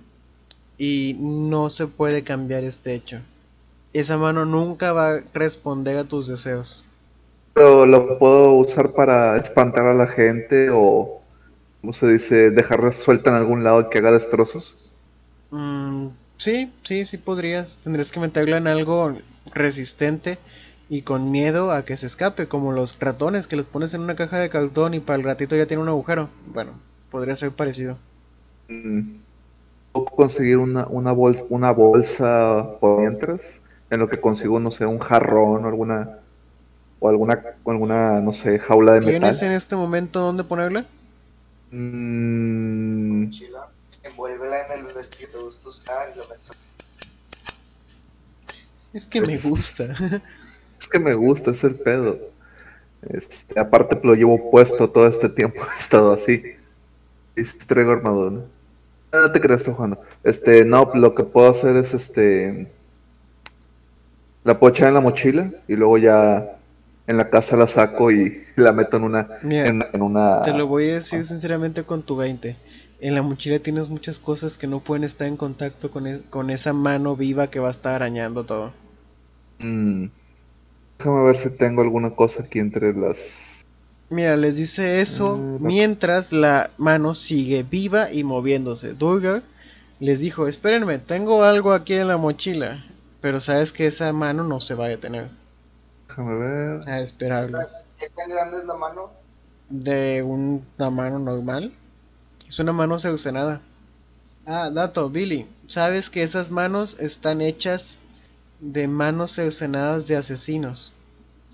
y 0.78 1.16
no 1.18 1.68
se 1.68 1.86
puede 1.86 2.24
cambiar 2.24 2.64
este 2.64 2.94
hecho. 2.94 3.20
Esa 3.92 4.16
mano 4.16 4.44
nunca 4.44 4.92
va 4.92 5.14
a 5.14 5.20
responder 5.34 5.96
a 5.98 6.04
tus 6.04 6.26
deseos. 6.26 6.84
Pero 7.54 7.86
lo 7.86 8.18
puedo 8.18 8.52
usar 8.54 8.92
para 8.92 9.36
espantar 9.36 9.86
a 9.86 9.94
la 9.94 10.06
gente 10.06 10.70
o, 10.70 11.20
¿cómo 11.80 11.92
se 11.92 12.06
dice? 12.06 12.50
Dejarla 12.50 12.92
suelta 12.92 13.30
en 13.30 13.36
algún 13.36 13.64
lado 13.64 13.82
y 13.82 13.88
que 13.88 13.98
haga 13.98 14.12
destrozos. 14.12 14.90
Mm, 15.50 16.08
sí, 16.36 16.72
sí, 16.84 17.04
sí 17.04 17.16
podrías. 17.18 17.78
Tendrías 17.78 18.10
que 18.10 18.20
meterla 18.20 18.58
en 18.58 18.66
algo 18.66 19.14
resistente 19.52 20.38
y 20.88 21.02
con 21.02 21.30
miedo 21.30 21.72
a 21.72 21.84
que 21.84 21.96
se 21.96 22.06
escape, 22.06 22.48
como 22.48 22.72
los 22.72 22.98
ratones 22.98 23.46
que 23.46 23.56
los 23.56 23.66
pones 23.66 23.92
en 23.94 24.00
una 24.00 24.16
caja 24.16 24.38
de 24.38 24.48
cartón 24.48 24.94
y 24.94 25.00
para 25.00 25.18
el 25.18 25.24
ratito 25.24 25.56
ya 25.56 25.66
tiene 25.66 25.82
un 25.82 25.88
agujero. 25.88 26.30
Bueno, 26.46 26.72
podría 27.10 27.36
ser 27.36 27.50
parecido. 27.50 27.98
Mm. 28.68 29.18
Puedo 29.92 30.06
conseguir 30.06 30.58
una, 30.58 30.86
una, 30.86 31.12
bolsa, 31.12 31.44
una 31.48 31.72
bolsa 31.72 32.78
por 32.80 33.00
mientras, 33.00 33.60
en 33.90 34.00
lo 34.00 34.08
que 34.08 34.20
consigo, 34.20 34.60
no 34.60 34.70
sé, 34.70 34.86
un 34.86 34.98
jarrón 34.98 35.64
o 35.64 35.68
alguna, 35.68 36.18
o 37.00 37.08
alguna, 37.08 37.42
alguna 37.66 38.20
no 38.20 38.32
sé, 38.32 38.58
jaula 38.58 38.94
de 38.94 39.00
¿Tienes 39.00 39.20
metal. 39.20 39.42
en 39.42 39.52
este 39.52 39.76
momento 39.76 40.20
dónde 40.20 40.44
ponerla? 40.44 40.86
Mm, 41.70 43.24
Mochila. 43.24 43.68
Envuélvela 44.02 44.66
en 44.66 44.86
el 44.86 44.92
vestido 44.94 45.28
que 45.28 45.36
te 45.38 45.42
gusta 45.44 45.68
usar 45.68 46.10
y 46.12 46.18
lo 46.18 46.28
metes. 46.28 46.50
Es 48.92 49.04
que 49.06 49.20
me 49.20 49.36
gusta. 49.38 49.84
es 50.80 50.88
que 50.88 50.98
me 50.98 51.14
gusta, 51.14 51.50
es 51.50 51.62
el 51.64 51.74
pedo. 51.76 52.18
Este, 53.02 53.58
aparte 53.60 54.00
lo 54.02 54.14
llevo 54.14 54.50
puesto 54.50 54.90
todo 54.90 55.06
este 55.06 55.28
tiempo, 55.28 55.60
he 55.76 55.80
estado 55.80 56.12
así. 56.12 56.42
Y 57.36 57.44
traigo 57.44 57.92
armadura. 57.92 58.42
Ah, 59.12 59.22
No 59.22 59.32
te 59.32 59.40
creas, 59.40 59.64
jugando. 59.64 60.00
Este, 60.24 60.64
no, 60.64 60.90
lo 60.94 61.14
que 61.14 61.22
puedo 61.24 61.50
hacer 61.50 61.76
es 61.76 61.94
este. 61.94 62.68
La 64.44 64.58
puedo 64.58 64.72
echar 64.72 64.88
en 64.88 64.94
la 64.94 65.00
mochila 65.00 65.50
y 65.68 65.76
luego 65.76 65.98
ya 65.98 66.57
en 67.08 67.16
la 67.16 67.30
casa 67.30 67.56
la 67.56 67.66
saco 67.68 68.12
y 68.12 68.44
la 68.56 68.72
meto 68.72 68.98
en 68.98 69.04
una. 69.04 69.28
Mira, 69.40 69.66
en, 69.66 69.84
en 69.92 70.02
una. 70.02 70.42
Te 70.42 70.52
lo 70.52 70.66
voy 70.68 70.90
a 70.90 70.94
decir 70.94 71.26
sinceramente 71.26 71.84
con 71.84 72.02
tu 72.04 72.16
20. 72.16 72.56
En 73.00 73.14
la 73.14 73.22
mochila 73.22 73.60
tienes 73.60 73.88
muchas 73.88 74.18
cosas 74.20 74.56
que 74.58 74.66
no 74.68 74.80
pueden 74.80 75.04
estar 75.04 75.26
en 75.28 75.36
contacto 75.36 75.90
con, 75.90 76.06
e- 76.06 76.22
con 76.30 76.50
esa 76.50 76.72
mano 76.72 77.16
viva 77.16 77.50
que 77.50 77.60
va 77.60 77.68
a 77.68 77.72
estar 77.72 77.94
arañando 77.94 78.44
todo. 78.46 78.74
Mm. 79.60 80.06
Déjame 80.98 81.24
ver 81.24 81.36
si 81.36 81.50
tengo 81.50 81.82
alguna 81.82 82.14
cosa 82.16 82.42
aquí 82.44 82.58
entre 82.60 82.92
las. 82.94 83.66
Mira, 84.10 84.36
les 84.36 84.56
dice 84.56 85.00
eso 85.00 85.46
Mm, 85.58 85.58
mientras 85.58 86.32
la 86.32 86.74
mano 86.78 87.14
sigue 87.14 87.62
viva 87.62 88.12
y 88.12 88.22
moviéndose. 88.24 88.94
Durgar 88.94 89.44
les 89.98 90.20
dijo, 90.20 90.46
espérenme, 90.48 90.98
tengo 90.98 91.44
algo 91.44 91.72
aquí 91.72 91.94
en 91.94 92.08
la 92.08 92.16
mochila. 92.18 92.84
Pero 93.20 93.40
sabes 93.40 93.72
que 93.72 93.86
esa 93.86 94.12
mano 94.12 94.44
no 94.44 94.60
se 94.60 94.74
va 94.74 94.86
a 94.86 94.88
detener. 94.88 95.37
Déjame 96.18 96.34
ver. 96.34 96.88
A 96.88 97.00
esperarlo. 97.00 97.60
¿Qué 98.00 98.10
tan 98.10 98.28
grande 98.28 98.58
es 98.58 98.64
la 98.64 98.74
mano? 98.74 99.10
De 99.68 100.20
una 100.24 100.90
mano 100.90 101.20
normal. 101.20 101.72
Es 102.48 102.58
una 102.58 102.72
mano 102.72 102.98
cercenada. 102.98 103.60
Ah, 104.44 104.68
dato, 104.72 105.08
Billy. 105.08 105.46
¿Sabes 105.68 106.10
que 106.10 106.24
esas 106.24 106.50
manos 106.50 106.96
están 106.98 107.40
hechas 107.40 107.98
de 108.58 108.88
manos 108.88 109.32
cercenadas 109.32 110.08
de 110.08 110.16
asesinos? 110.16 110.92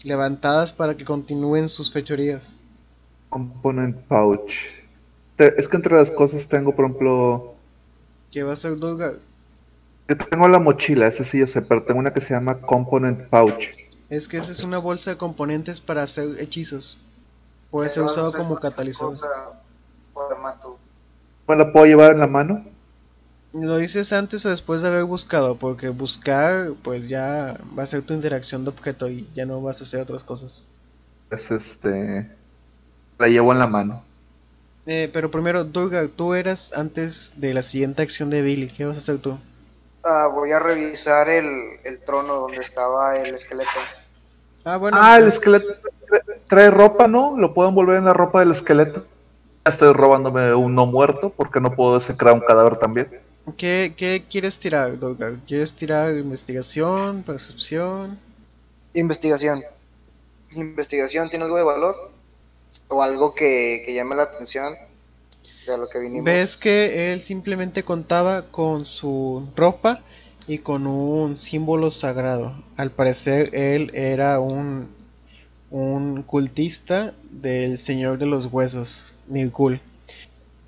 Levantadas 0.02 0.72
para 0.72 0.96
que 0.96 1.04
continúen 1.04 1.68
sus 1.68 1.92
fechorías. 1.92 2.50
Component 3.28 3.96
pouch. 4.06 4.54
Te- 5.36 5.60
Es 5.60 5.68
que 5.68 5.76
entre 5.76 5.94
las 5.94 6.10
cosas 6.10 6.48
tengo, 6.48 6.74
por 6.74 6.86
ejemplo. 6.86 7.54
¿Qué 8.30 8.42
va 8.42 8.50
a 8.50 8.54
hacer 8.54 8.76
Durgar? 8.76 9.16
Yo 10.08 10.16
tengo 10.16 10.48
la 10.48 10.58
mochila, 10.58 11.06
ese 11.06 11.24
sí 11.24 11.38
yo 11.38 11.46
sé, 11.46 11.60
pero 11.60 11.82
tengo 11.82 12.00
una 12.00 12.14
que 12.14 12.20
se 12.22 12.32
llama 12.32 12.60
Component 12.60 13.28
Pouch. 13.28 13.83
Es 14.14 14.28
que 14.28 14.38
esa 14.38 14.52
es 14.52 14.62
una 14.62 14.78
bolsa 14.78 15.10
de 15.10 15.16
componentes 15.16 15.80
para 15.80 16.04
hacer 16.04 16.36
hechizos. 16.38 16.96
Puede 17.72 17.88
¿Qué 17.88 17.94
ser 17.94 18.04
usado 18.04 18.32
como 18.32 18.60
catalizador. 18.60 19.16
¿Me 21.48 21.56
la 21.56 21.72
puedo 21.72 21.86
llevar 21.86 22.12
en 22.12 22.20
la 22.20 22.28
mano? 22.28 22.64
¿Lo 23.52 23.76
dices 23.76 24.12
antes 24.12 24.46
o 24.46 24.50
después 24.50 24.82
de 24.82 24.88
haber 24.88 25.02
buscado? 25.02 25.56
Porque 25.56 25.88
buscar, 25.88 26.74
pues 26.84 27.08
ya 27.08 27.58
va 27.76 27.82
a 27.82 27.86
ser 27.88 28.02
tu 28.02 28.14
interacción 28.14 28.62
de 28.62 28.70
objeto 28.70 29.10
y 29.10 29.28
ya 29.34 29.46
no 29.46 29.60
vas 29.60 29.80
a 29.80 29.84
hacer 29.84 30.00
otras 30.00 30.22
cosas. 30.22 30.62
Es 31.32 31.50
este. 31.50 32.30
La 33.18 33.26
llevo 33.26 33.52
en 33.52 33.58
la 33.58 33.66
mano. 33.66 34.04
Eh, 34.86 35.10
pero 35.12 35.32
primero, 35.32 35.64
Durgar, 35.64 36.06
tú 36.06 36.34
eras 36.34 36.72
antes 36.72 37.34
de 37.36 37.52
la 37.52 37.64
siguiente 37.64 38.02
acción 38.02 38.30
de 38.30 38.42
Billy. 38.42 38.68
¿Qué 38.68 38.84
vas 38.84 38.94
a 38.94 38.98
hacer 38.98 39.18
tú? 39.18 39.38
Ah, 40.04 40.28
voy 40.32 40.52
a 40.52 40.60
revisar 40.60 41.28
el, 41.28 41.48
el 41.82 41.98
trono 42.04 42.34
donde 42.34 42.58
estaba 42.58 43.16
el 43.16 43.34
esqueleto. 43.34 43.70
Ah, 44.64 44.76
bueno. 44.76 44.96
Ah, 45.00 45.16
el 45.18 45.24
pues, 45.24 45.34
esqueleto 45.34 45.74
trae- 46.48 46.70
ropa, 46.70 47.08
¿no? 47.08 47.36
Lo 47.36 47.52
puedo 47.54 47.68
envolver 47.68 47.98
en 47.98 48.04
la 48.04 48.12
ropa 48.12 48.40
del 48.40 48.52
esqueleto. 48.52 49.06
Ya 49.64 49.70
estoy 49.70 49.92
robándome 49.92 50.54
un 50.54 50.74
no 50.74 50.86
muerto 50.86 51.30
porque 51.30 51.60
no 51.60 51.74
puedo 51.74 51.94
desecrar 51.94 52.34
un 52.34 52.40
cadáver 52.40 52.76
también. 52.76 53.08
¿qué, 53.56 53.94
qué 53.96 54.24
quieres 54.28 54.58
tirar, 54.58 54.98
Durgar? 54.98 55.34
¿Quieres 55.46 55.74
tirar 55.74 56.14
investigación, 56.14 57.22
percepción? 57.22 58.18
Investigación. 58.94 59.62
Investigación, 60.52 61.28
¿tiene 61.28 61.44
algo 61.44 61.56
de 61.56 61.62
valor? 61.64 62.10
¿O 62.88 63.02
algo 63.02 63.34
que, 63.34 63.82
que 63.84 63.94
llame 63.94 64.14
la 64.14 64.24
atención 64.24 64.74
de 65.66 65.78
lo 65.78 65.88
que 65.88 65.98
vinimos? 65.98 66.24
Ves 66.24 66.56
que 66.56 67.12
él 67.12 67.22
simplemente 67.22 67.82
contaba 67.82 68.42
con 68.50 68.84
su 68.86 69.48
ropa 69.56 70.00
y 70.46 70.58
con 70.58 70.86
un 70.86 71.36
símbolo 71.36 71.90
sagrado. 71.90 72.54
Al 72.76 72.90
parecer 72.90 73.50
él 73.54 73.90
era 73.94 74.40
un, 74.40 74.88
un 75.70 76.22
cultista 76.22 77.14
del 77.30 77.78
Señor 77.78 78.18
de 78.18 78.26
los 78.26 78.46
Huesos, 78.46 79.06
Nirkul. 79.28 79.80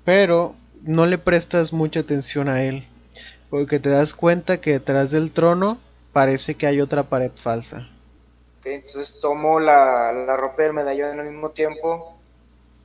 Pero 0.03 0.55
no 0.81 1.05
le 1.05 1.17
prestas 1.17 1.73
mucha 1.73 1.99
atención 1.99 2.49
a 2.49 2.63
él, 2.63 2.85
porque 3.49 3.79
te 3.79 3.89
das 3.89 4.13
cuenta 4.13 4.61
que 4.61 4.71
detrás 4.71 5.11
del 5.11 5.31
trono 5.31 5.77
parece 6.13 6.55
que 6.55 6.67
hay 6.67 6.81
otra 6.81 7.03
pared 7.03 7.31
falsa. 7.35 7.87
Ok, 8.59 8.67
entonces 8.67 9.19
tomo 9.19 9.59
la, 9.59 10.11
la 10.11 10.37
ropa 10.37 10.63
y 10.63 10.65
el 10.65 10.73
medallón 10.73 11.19
al 11.19 11.31
mismo 11.31 11.51
tiempo, 11.51 12.15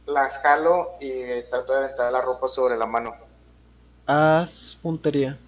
las 0.07 0.39
jalo 0.39 0.91
y 1.01 1.43
trato 1.49 1.73
de 1.73 1.79
aventar 1.85 2.13
la 2.13 2.21
ropa 2.21 2.49
sobre 2.49 2.77
la 2.77 2.87
mano. 2.87 3.15
Haz 4.07 4.77
puntería 4.83 5.39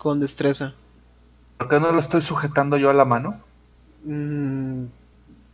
con 0.00 0.18
destreza. 0.18 0.72
¿Por 1.58 1.68
qué 1.68 1.78
no 1.78 1.92
lo 1.92 1.98
estoy 2.00 2.22
sujetando 2.22 2.76
yo 2.78 2.90
a 2.90 2.94
la 2.94 3.04
mano? 3.04 3.40
Mm, 4.04 4.86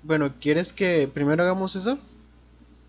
bueno, 0.02 0.32
¿quieres 0.40 0.72
que 0.72 1.10
primero 1.12 1.42
hagamos 1.42 1.74
eso? 1.76 1.98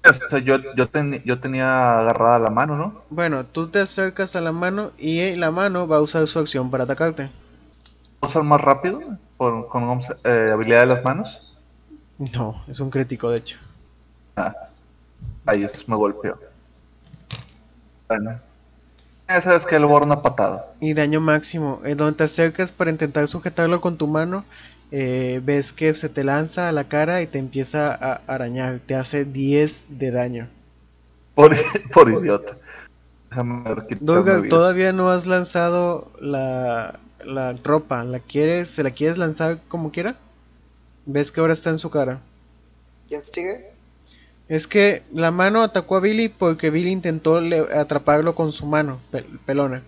O 0.10 0.14
sea, 0.30 0.40
yo, 0.40 0.58
yo, 0.76 0.88
ten- 0.88 1.22
yo 1.26 1.40
tenía 1.40 2.00
agarrada 2.00 2.40
la 2.40 2.50
mano, 2.50 2.78
¿no? 2.78 3.02
Bueno, 3.10 3.46
tú 3.46 3.68
te 3.68 3.80
acercas 3.82 4.36
a 4.38 4.42
la 4.42 4.52
mano 4.54 4.92
y 4.98 5.36
la 5.36 5.52
mano 5.52 5.88
va 5.88 5.98
a 5.98 6.02
usar 6.02 6.28
su 6.28 6.40
acción 6.40 6.72
para 6.72 6.86
atacarte. 6.86 7.30
¿Puedo 8.20 8.32
ser 8.32 8.44
más 8.44 8.62
rápido 8.62 9.00
por- 9.38 9.68
con 9.68 10.00
eh, 10.24 10.52
habilidad 10.54 10.82
de 10.82 10.86
las 10.86 11.04
manos? 11.04 11.58
No, 12.34 12.64
es 12.68 12.80
un 12.80 12.90
crítico 12.90 13.30
de 13.32 13.38
hecho. 13.40 13.58
Ah, 14.36 14.54
ahí 15.46 15.64
es, 15.64 15.88
me 15.90 15.96
golpeó. 15.96 16.40
Bueno. 18.08 18.40
Sabes 19.28 19.66
que 19.66 19.78
le 19.78 19.86
borro 19.86 20.06
una 20.06 20.22
patada. 20.22 20.74
Y 20.80 20.94
daño 20.94 21.20
máximo. 21.20 21.82
En 21.84 21.98
donde 21.98 22.18
te 22.18 22.24
acercas 22.24 22.72
para 22.72 22.92
intentar 22.92 23.28
sujetarlo 23.28 23.82
con 23.82 23.98
tu 23.98 24.08
mano, 24.08 24.46
eh, 24.92 25.42
ves 25.44 25.74
que 25.74 25.94
se 25.94 26.10
te 26.10 26.24
lanza 26.24 26.70
a 26.70 26.72
la 26.72 26.86
cara 26.86 27.22
y 27.22 27.28
te 27.28 27.38
empieza 27.38 27.94
a 27.94 28.22
arañar. 28.28 28.80
Te 28.86 28.96
hace 28.96 29.26
10 29.26 29.86
de 29.90 30.12
daño. 30.12 30.50
Por, 31.36 31.56
por 31.94 32.10
idiota. 32.10 32.56
Vida. 33.30 34.48
todavía 34.50 34.94
no 34.94 35.12
has 35.12 35.28
lanzado 35.28 36.12
la, 36.20 37.00
la 37.26 37.54
ropa. 37.64 38.04
¿La 38.06 38.20
quieres, 38.20 38.70
¿Se 38.70 38.84
la 38.84 38.92
quieres 38.92 39.18
lanzar 39.18 39.60
como 39.68 39.92
quiera? 39.92 40.16
ves 41.08 41.32
que 41.32 41.40
ahora 41.40 41.54
está 41.54 41.70
en 41.70 41.80
su 41.80 41.90
cara. 41.90 42.22
¿Quién 43.08 43.24
sigue? 43.24 43.77
Es 44.50 44.68
que 44.68 45.04
la 45.14 45.32
mano 45.32 45.62
atacó 45.64 45.96
a 45.96 46.00
Billy 46.02 46.28
porque 46.28 46.70
Billy 46.70 46.92
intentó 46.92 47.40
le- 47.40 47.68
atraparlo 47.78 48.36
con 48.36 48.52
su 48.52 48.66
mano, 48.66 49.00
pe- 49.12 49.24
pelona. 49.46 49.84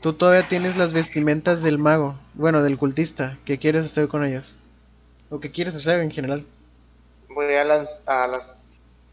Tú 0.00 0.12
todavía 0.14 0.46
tienes 0.48 0.76
las 0.76 0.92
vestimentas 0.94 1.62
del 1.62 1.78
mago, 1.78 2.18
bueno, 2.34 2.62
del 2.62 2.78
cultista. 2.78 3.38
¿Qué 3.44 3.58
quieres 3.58 3.86
hacer 3.86 4.08
con 4.08 4.24
ellas? 4.24 4.54
¿O 5.30 5.40
qué 5.40 5.50
quieres 5.52 5.74
hacer 5.76 6.00
en 6.00 6.10
general? 6.12 6.46
Voy 7.28 7.52
a 7.54 7.64
lanzar 7.64 8.28
las... 8.30 8.56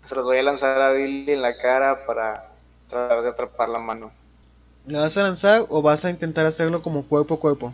Se 0.04 0.16
las 0.16 0.24
voy 0.26 0.38
a 0.38 0.44
lanzar 0.44 0.82
a 0.82 0.92
Billy 0.94 1.32
en 1.34 1.42
la 1.42 1.58
cara 1.58 2.06
para 2.06 2.56
tratar 2.88 3.22
de 3.24 3.30
atrapar 3.30 3.70
la 3.70 3.80
mano. 3.80 4.12
¿La 4.86 5.00
vas 5.00 5.18
a 5.18 5.24
lanzar 5.24 5.66
o 5.70 5.82
vas 5.82 6.06
a 6.06 6.12
intentar 6.12 6.46
hacerlo 6.46 6.84
como 6.84 7.02
cuerpo 7.08 7.34
a 7.34 7.40
cuerpo? 7.40 7.74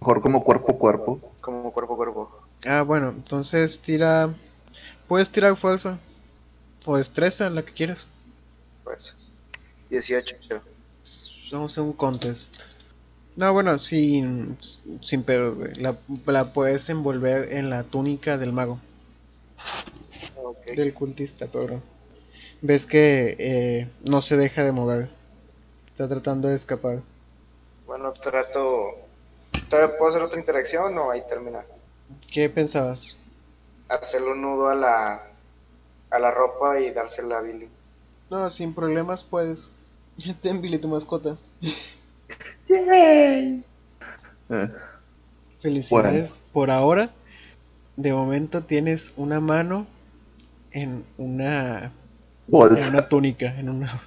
Mejor 0.00 0.20
como 0.22 0.44
cuerpo 0.44 0.72
a 0.72 0.78
cuerpo. 0.78 1.20
Como 1.40 1.72
cuerpo 1.72 1.92
a 1.94 1.96
cuerpo. 1.96 2.22
Ah, 2.64 2.82
bueno, 2.82 3.10
entonces 3.10 3.80
tira. 3.80 4.32
Puedes 5.08 5.30
tirar 5.30 5.56
fuerza 5.56 5.98
o 6.84 6.96
destreza, 6.96 7.48
la 7.50 7.62
que 7.64 7.72
quieras. 7.72 8.06
Fuerza. 8.84 9.14
18. 9.90 10.36
Vamos 11.52 11.76
a 11.76 11.82
un 11.82 11.92
contest. 11.92 12.62
No, 13.36 13.52
bueno, 13.52 13.78
sin, 13.78 14.58
sin 15.00 15.22
pedo, 15.22 15.54
güey. 15.54 15.74
La, 15.74 15.96
la 16.26 16.52
puedes 16.52 16.88
envolver 16.88 17.52
en 17.52 17.70
la 17.70 17.84
túnica 17.84 18.36
del 18.36 18.52
mago, 18.52 18.78
Ok. 20.36 20.66
del 20.76 20.92
cultista, 20.94 21.46
pero 21.46 21.82
ves 22.60 22.86
que 22.86 23.36
eh, 23.38 23.88
no 24.02 24.20
se 24.22 24.36
deja 24.36 24.64
de 24.64 24.72
mover. 24.72 25.10
Está 25.86 26.08
tratando 26.08 26.48
de 26.48 26.56
escapar. 26.56 27.00
Bueno, 27.86 28.12
trato... 28.12 28.96
¿Todavía 29.68 29.96
puedo 29.96 30.10
hacer 30.10 30.22
otra 30.22 30.38
interacción 30.38 30.96
o 30.98 31.10
ahí 31.10 31.22
termina? 31.28 31.64
¿Qué 32.30 32.48
pensabas? 32.50 33.16
Hacerle 33.88 34.32
un 34.32 34.42
nudo 34.42 34.68
a 34.68 34.74
la... 34.74 35.31
A 36.12 36.18
la 36.18 36.30
ropa 36.30 36.78
y 36.80 36.92
dársela 36.92 37.38
a 37.38 37.40
Billy. 37.40 37.68
No, 38.30 38.50
sin 38.50 38.74
problemas 38.74 39.24
puedes. 39.24 39.70
Ten 40.42 40.60
Billy 40.60 40.78
tu 40.78 40.88
mascota. 40.88 41.36
Eh, 42.68 43.62
Felicidades. 45.60 46.40
Por 46.52 46.70
ahora, 46.70 47.10
de 47.96 48.12
momento 48.12 48.62
tienes 48.62 49.12
una 49.16 49.40
mano 49.40 49.86
en 50.72 51.04
una, 51.18 51.84
en 51.84 51.90
bolsa. 52.48 52.90
una 52.90 53.08
túnica, 53.08 53.58
en 53.58 53.68
una... 53.68 54.02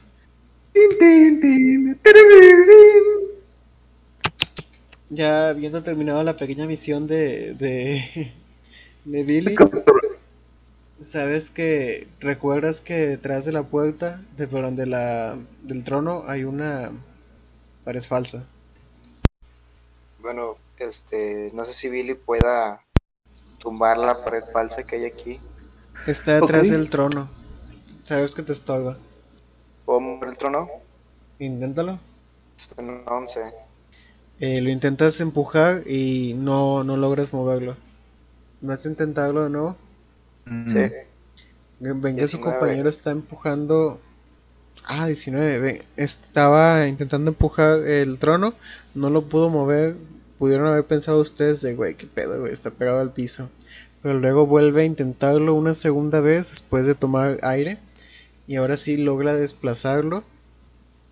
Ya 5.10 5.50
habiendo 5.50 5.84
terminado 5.84 6.24
la 6.24 6.36
pequeña 6.36 6.66
misión 6.66 7.08
de, 7.08 7.54
de, 7.54 8.34
de 9.06 9.24
Billy, 9.24 9.56
sabes 11.06 11.52
que 11.52 12.08
recuerdas 12.20 12.82
que 12.82 13.08
detrás 13.08 13.46
de 13.46 13.52
la 13.52 13.64
puerta, 13.64 14.22
de 14.38 14.48
perdón, 14.48 14.76
de 14.76 14.86
la, 14.86 15.38
del 15.64 15.84
trono, 15.84 16.24
hay 16.28 16.44
una 16.44 16.92
pared 17.84 18.04
falsa. 18.04 18.44
Bueno, 20.20 20.54
este... 20.78 21.52
No 21.54 21.64
sé 21.64 21.74
si 21.74 21.90
Billy 21.90 22.16
pueda 22.16 22.82
tumbar 23.60 23.98
la 23.98 24.24
pared 24.24 24.44
falsa 24.52 24.84
que 24.84 24.98
hay 24.98 25.06
aquí. 25.06 25.40
Está 26.08 26.42
detrás 26.42 26.70
del 26.70 26.90
trono. 26.90 27.30
Sabes 28.04 28.36
que 28.36 28.44
te 28.44 28.54
estorba. 28.54 28.98
¿Puedo 29.86 30.00
mover 30.00 30.30
el 30.30 30.38
trono? 30.38 30.68
Inténtalo. 31.40 32.00
Son 32.56 33.04
11. 33.08 33.42
Eh, 34.40 34.62
lo 34.62 34.70
intentas 34.70 35.20
empujar 35.22 35.84
y 35.88 36.34
no, 36.36 36.84
no 36.84 36.98
logras 36.98 37.34
moverlo. 37.34 37.78
¿Vas 38.62 38.86
a 38.86 38.90
intentarlo 38.90 39.44
de 39.44 39.50
nuevo? 39.50 39.78
Sí. 40.46 40.92
Ven 41.80 42.16
que 42.16 42.28
su 42.28 42.38
19. 42.38 42.44
compañero 42.44 42.90
está 42.90 43.12
empujando. 43.12 44.00
Ah, 44.86 45.08
19. 45.08 45.60
ven, 45.60 45.84
Estaba 45.98 46.88
intentando 46.88 47.32
empujar 47.32 47.86
el 47.86 48.18
trono. 48.20 48.54
No 48.94 49.10
lo 49.10 49.28
pudo 49.28 49.50
mover. 49.50 49.96
Pudieron 50.38 50.68
haber 50.68 50.86
pensado 50.86 51.22
ustedes 51.22 51.62
de, 51.62 51.76
güey, 51.76 51.96
qué 51.96 52.08
pedo, 52.08 52.40
güey, 52.40 52.52
está 52.54 52.72
pegado 52.72 53.00
al 53.00 53.14
piso. 53.14 53.50
Pero 54.02 54.20
luego 54.20 54.46
vuelve 54.46 54.84
a 54.84 54.86
intentarlo 54.86 55.56
una 55.56 55.74
segunda 55.74 56.22
vez 56.22 56.50
después 56.50 56.86
de 56.86 56.96
tomar 56.96 57.40
aire. 57.42 57.80
Y 58.48 58.58
ahora 58.58 58.78
sí 58.78 58.98
logra 58.98 59.34
desplazarlo. 59.34 60.24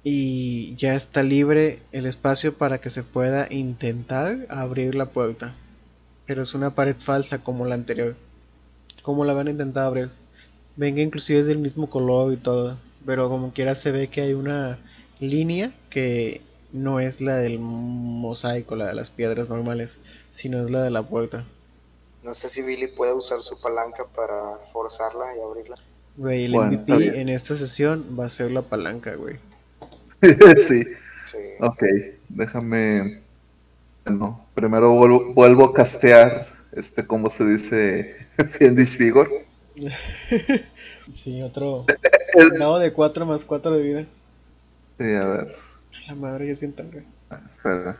Y 0.03 0.75
ya 0.75 0.95
está 0.95 1.23
libre 1.23 1.79
el 1.93 2.05
espacio 2.05 2.57
para 2.57 2.79
que 2.79 2.89
se 2.89 3.03
pueda 3.03 3.47
intentar 3.49 4.45
abrir 4.49 4.95
la 4.95 5.07
puerta. 5.07 5.55
Pero 6.27 6.43
es 6.43 6.53
una 6.53 6.75
pared 6.75 6.97
falsa 6.97 7.39
como 7.39 7.65
la 7.65 7.75
anterior. 7.75 8.15
Como 9.03 9.23
la 9.25 9.33
van 9.33 9.47
a 9.47 9.51
intentar 9.51 9.85
abrir. 9.85 10.09
Venga, 10.75 11.01
inclusive 11.01 11.41
es 11.41 11.45
del 11.45 11.59
mismo 11.59 11.89
color 11.89 12.33
y 12.33 12.37
todo. 12.37 12.77
Pero 13.05 13.29
como 13.29 13.53
quiera 13.53 13.75
se 13.75 13.91
ve 13.91 14.07
que 14.07 14.21
hay 14.21 14.33
una 14.33 14.79
línea 15.19 15.71
que 15.91 16.41
no 16.71 16.99
es 16.99 17.21
la 17.21 17.37
del 17.37 17.59
mosaico, 17.59 18.75
la 18.75 18.87
de 18.87 18.95
las 18.95 19.11
piedras 19.11 19.49
normales, 19.49 19.99
sino 20.31 20.63
es 20.63 20.71
la 20.71 20.81
de 20.81 20.89
la 20.89 21.03
puerta. 21.03 21.45
No 22.23 22.33
sé 22.33 22.49
si 22.49 22.61
Billy 22.63 22.87
puede 22.87 23.13
usar 23.13 23.41
su 23.41 23.61
palanca 23.61 24.05
para 24.05 24.57
forzarla 24.71 25.35
y 25.37 25.41
abrirla. 25.41 25.77
Güey, 26.15 26.45
el 26.45 26.53
Bueno, 26.53 26.71
MVP 26.71 27.19
en 27.19 27.29
esta 27.29 27.55
sesión 27.55 28.17
va 28.17 28.25
a 28.25 28.29
ser 28.29 28.51
la 28.51 28.61
palanca, 28.61 29.15
güey. 29.15 29.37
sí. 30.57 30.83
Sí. 31.25 31.37
Ok, 31.59 31.83
déjame. 32.29 33.21
Bueno, 34.05 34.45
primero 34.53 34.91
vuelvo, 34.93 35.33
vuelvo 35.33 35.65
a 35.65 35.73
castear, 35.73 36.47
este, 36.75 37.05
¿cómo 37.07 37.29
se 37.29 37.45
dice? 37.45 38.27
Fiendish 38.47 38.97
Vigor. 38.97 39.29
Sí, 41.11 41.41
otro 41.43 41.85
dado 42.57 42.79
de 42.79 42.93
4 42.93 43.25
más 43.25 43.45
4 43.45 43.71
de 43.71 43.83
vida. 43.83 44.07
Sí, 44.99 45.15
a 45.15 45.25
ver, 45.25 45.55
La 46.07 46.15
madre 46.15 46.45
ya 46.47 46.53
es 46.53 46.61
bien 46.61 46.73
tarde. 46.73 47.03
espera. 47.31 47.97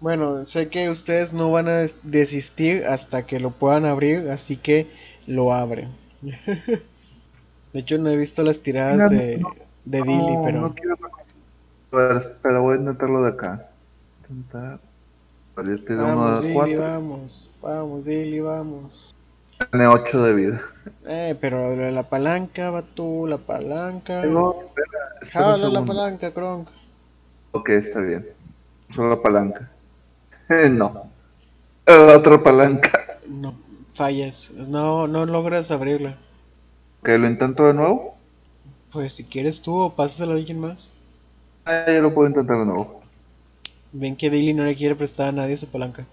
Bueno, 0.00 0.44
sé 0.44 0.70
que 0.70 0.90
ustedes 0.90 1.32
no 1.32 1.52
van 1.52 1.68
a 1.68 1.76
des- 1.76 1.96
desistir 2.02 2.84
hasta 2.86 3.26
que 3.26 3.38
lo 3.38 3.50
puedan 3.52 3.84
abrir, 3.86 4.28
así 4.30 4.56
que 4.56 4.88
lo 5.26 5.52
abren. 5.52 5.90
De 7.72 7.80
hecho, 7.80 7.96
no 7.96 8.10
he 8.10 8.16
visto 8.18 8.42
las 8.42 8.60
tiradas 8.60 9.08
No, 9.08 9.08
de, 9.08 9.38
no, 9.40 9.48
de 9.84 10.02
Billy, 10.02 10.36
No, 10.36 10.42
pero 10.44 10.60
no 10.60 10.74
quiero 10.74 10.96
A 11.92 11.96
ver, 11.96 12.16
espera, 12.16 12.60
voy 12.60 12.76
a 12.76 12.80
intentarlo 12.80 13.22
de 13.22 13.28
acá. 13.28 13.70
Intentar. 14.20 14.80
Vale, 15.58 15.78
te 15.78 15.96
da 15.96 16.04
uno 16.06 16.20
vamos, 16.20 16.40
de 16.40 16.40
Billy, 16.40 16.54
cuatro. 16.54 16.82
vamos, 16.84 17.50
vamos, 17.60 18.04
Billy, 18.04 18.38
vamos. 18.38 19.12
Tiene 19.72 19.88
8 19.88 20.22
de 20.22 20.34
vida. 20.34 20.62
Eh, 21.04 21.36
pero 21.40 21.74
la 21.90 22.08
palanca, 22.08 22.70
va 22.70 22.82
tú, 22.82 23.26
la 23.26 23.38
palanca. 23.38 24.24
No, 24.24 24.54
espera, 24.60 24.98
espera 25.20 25.44
Jala 25.56 25.68
la 25.68 25.84
palanca, 25.84 26.32
Kronk. 26.32 26.68
Ok, 27.50 27.70
está 27.70 27.98
bien. 28.00 28.24
Solo 28.94 29.08
la 29.10 29.20
palanca. 29.20 29.68
Eh, 30.48 30.70
no. 30.70 31.10
Eh, 31.86 32.06
La 32.06 32.16
otra 32.18 32.40
palanca. 32.40 33.18
No, 33.26 33.54
fallas. 33.94 34.52
No, 34.52 35.08
no 35.08 35.26
logras 35.26 35.72
abrirla. 35.72 36.16
Ok, 37.00 37.08
lo 37.08 37.26
intento 37.26 37.66
de 37.66 37.74
nuevo. 37.74 38.16
Pues 38.92 39.14
si 39.14 39.24
quieres 39.24 39.60
tú 39.60 39.76
o 39.76 39.96
pásasela 39.96 40.34
a 40.34 40.36
alguien 40.36 40.60
más. 40.60 40.88
Ah, 41.64 41.84
ya 41.88 42.00
lo 42.00 42.14
puedo 42.14 42.28
intentar 42.28 42.58
de 42.58 42.66
nuevo. 42.66 42.97
Ven 43.92 44.16
que 44.16 44.30
Billy 44.30 44.52
no 44.52 44.64
le 44.64 44.76
quiere 44.76 44.94
prestar 44.94 45.28
a 45.28 45.32
nadie 45.32 45.56
su 45.56 45.66
palanca. 45.66 46.06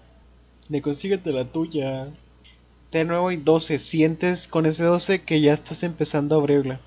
Le 0.68 0.82
consíguete 0.82 1.30
la 1.30 1.44
tuya. 1.44 2.08
De 2.90 3.04
nuevo 3.04 3.28
hay 3.28 3.36
12. 3.36 3.78
Sientes 3.78 4.48
con 4.48 4.66
ese 4.66 4.84
12 4.84 5.22
que 5.22 5.40
ya 5.40 5.52
estás 5.52 5.82
empezando 5.82 6.34
a 6.34 6.38
abrirla. 6.38 6.80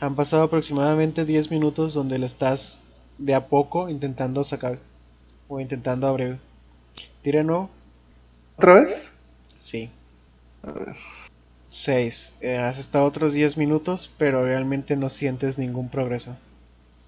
Han 0.00 0.14
pasado 0.14 0.44
aproximadamente 0.44 1.24
10 1.24 1.50
minutos 1.50 1.94
donde 1.94 2.18
le 2.18 2.26
estás 2.26 2.80
de 3.18 3.34
a 3.34 3.48
poco 3.48 3.88
intentando 3.88 4.44
sacar. 4.44 4.78
O 5.48 5.60
intentando 5.60 6.06
abrir. 6.06 6.38
Tira 7.22 7.42
nuevo. 7.42 7.70
¿Otra 8.56 8.74
vez? 8.74 9.12
Sí. 9.56 9.90
A 10.62 10.70
ver. 10.70 10.96
6. 11.70 12.34
has 12.62 12.78
estado 12.78 13.04
otros 13.04 13.34
10 13.34 13.58
minutos, 13.58 14.10
pero 14.16 14.44
realmente 14.44 14.96
no 14.96 15.10
sientes 15.10 15.58
ningún 15.58 15.90
progreso. 15.90 16.36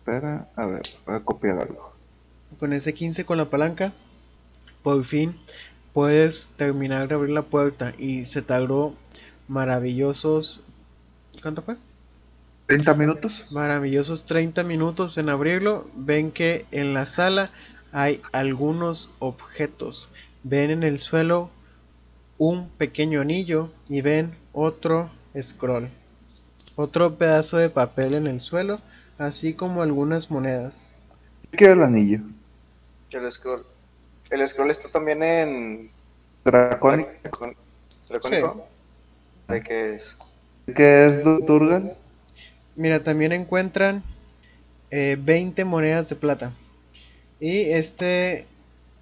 Espera, 0.00 0.48
a 0.56 0.66
ver, 0.66 0.82
voy 1.06 1.16
a 1.16 1.20
copiar 1.20 1.58
algo. 1.58 1.97
Con 2.58 2.72
ese 2.72 2.94
15 2.94 3.24
con 3.24 3.38
la 3.38 3.50
palanca, 3.50 3.92
por 4.82 5.04
fin 5.04 5.36
puedes 5.92 6.48
terminar 6.56 7.08
de 7.08 7.14
abrir 7.14 7.34
la 7.34 7.42
puerta 7.42 7.92
y 7.98 8.24
se 8.24 8.42
tardó 8.42 8.94
maravillosos... 9.48 10.62
¿Cuánto 11.42 11.62
fue? 11.62 11.76
¿30 12.68 12.96
minutos? 12.96 13.46
Maravillosos 13.50 14.24
30 14.24 14.62
minutos 14.62 15.18
en 15.18 15.28
abrirlo. 15.28 15.88
Ven 15.94 16.30
que 16.32 16.66
en 16.70 16.94
la 16.94 17.06
sala 17.06 17.50
hay 17.92 18.20
algunos 18.32 19.10
objetos. 19.18 20.08
Ven 20.42 20.70
en 20.70 20.82
el 20.82 20.98
suelo 20.98 21.50
un 22.38 22.68
pequeño 22.68 23.20
anillo 23.20 23.70
y 23.88 24.00
ven 24.00 24.34
otro 24.52 25.10
scroll. 25.40 25.88
Otro 26.76 27.16
pedazo 27.16 27.56
de 27.56 27.70
papel 27.70 28.14
en 28.14 28.26
el 28.26 28.40
suelo, 28.40 28.80
así 29.18 29.54
como 29.54 29.82
algunas 29.82 30.30
monedas. 30.30 30.92
Quiero 31.50 31.72
el 31.72 31.82
anillo. 31.82 32.20
El 33.10 33.30
scroll. 33.32 33.64
El 34.30 34.46
scroll 34.46 34.70
está 34.70 34.88
también 34.88 35.22
en. 35.22 35.90
Draconic. 36.44 37.30
con- 37.30 37.56
¿Dracónico? 38.08 38.66
¿De 39.48 39.62
qué 39.62 39.94
es? 39.94 40.16
¿Qué 40.74 41.06
es 41.06 41.24
Durgal? 41.24 41.96
Mira, 42.76 43.02
también 43.02 43.32
encuentran 43.32 44.02
eh, 44.90 45.16
20 45.18 45.64
monedas 45.64 46.08
de 46.08 46.16
plata. 46.16 46.52
Y 47.40 47.70
este 47.70 48.46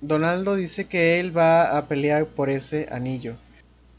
Donaldo 0.01 0.55
dice 0.55 0.87
que 0.87 1.19
él 1.21 1.37
va 1.37 1.77
a 1.77 1.87
pelear 1.89 2.27
por 2.27 2.51
ese 2.51 2.89
anillo. 2.91 3.37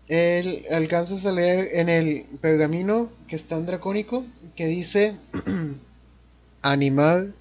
Él 0.07 0.65
alcanza 0.71 1.27
a 1.27 1.33
leer 1.33 1.69
en 1.73 1.89
el 1.89 2.25
pergamino 2.39 3.09
que 3.27 3.35
está 3.35 3.55
en 3.55 3.65
dracónico 3.65 4.25
que 4.55 4.65
dice 4.65 5.17
animal 6.61 7.33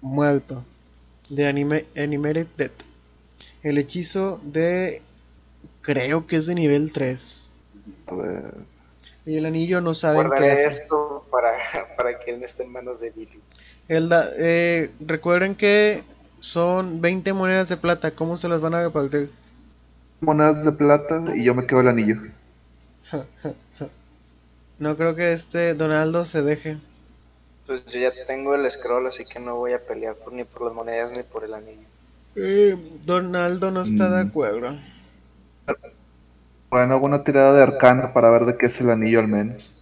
muerto 0.00 0.64
de 1.30 1.46
anime, 1.48 1.86
Animated 1.96 2.46
Death. 2.58 2.72
El 3.62 3.78
hechizo 3.78 4.40
de 4.44 5.02
creo 5.82 6.26
que 6.26 6.36
es 6.36 6.46
de 6.46 6.54
nivel 6.54 6.92
3. 6.92 7.48
A 8.08 8.14
ver. 8.14 8.54
Y 9.26 9.36
el 9.36 9.46
anillo 9.46 9.80
no 9.80 9.94
saben 9.94 10.32
qué 10.34 10.44
Guardaré 10.44 10.52
hace. 10.52 10.68
esto 10.68 11.26
para, 11.30 11.52
para 11.96 12.18
que 12.18 12.32
él 12.32 12.40
no 12.40 12.46
esté 12.46 12.64
en 12.64 12.72
manos 12.72 13.00
de 13.00 13.10
Billy. 13.10 13.40
El 13.88 14.08
da- 14.08 14.30
eh, 14.38 14.90
recuerden 15.00 15.54
que 15.56 16.04
son 16.40 17.00
20 17.00 17.32
monedas 17.32 17.68
de 17.68 17.76
plata. 17.76 18.12
¿Cómo 18.12 18.36
se 18.36 18.48
las 18.48 18.60
van 18.60 18.74
a 18.74 18.82
repartir? 18.82 19.30
Monedas 20.20 20.64
de 20.64 20.72
plata 20.72 21.24
y 21.34 21.44
yo 21.44 21.54
me 21.54 21.66
quedo 21.66 21.80
el 21.80 21.88
anillo. 21.88 22.16
No 24.78 24.96
creo 24.96 25.14
que 25.14 25.32
este 25.34 25.74
Donaldo 25.74 26.24
se 26.24 26.42
deje. 26.42 26.78
Pues 27.70 27.86
yo 27.86 28.00
ya 28.00 28.12
tengo 28.26 28.54
el 28.54 28.70
scroll, 28.70 29.06
así 29.06 29.24
que 29.24 29.38
no 29.38 29.56
voy 29.56 29.72
a 29.72 29.86
pelear 29.86 30.16
por, 30.16 30.32
ni 30.34 30.44
por 30.44 30.62
las 30.64 30.74
monedas 30.74 31.12
ni 31.12 31.22
por 31.22 31.44
el 31.44 31.54
anillo. 31.54 31.88
Eh, 32.34 32.76
Donaldo 33.04 33.70
no 33.70 33.82
está 33.82 34.10
de 34.10 34.22
Mm. 34.22 34.28
acuerdo. 34.28 34.76
Bueno, 36.70 36.94
hago 36.94 37.06
una 37.06 37.22
tirada 37.22 37.52
de 37.52 37.62
arcana 37.62 38.12
para 38.12 38.30
ver 38.30 38.44
de 38.44 38.56
qué 38.58 38.66
es 38.66 38.80
el 38.80 38.90
anillo 38.90 39.20
al 39.20 39.28
menos. 39.28 39.76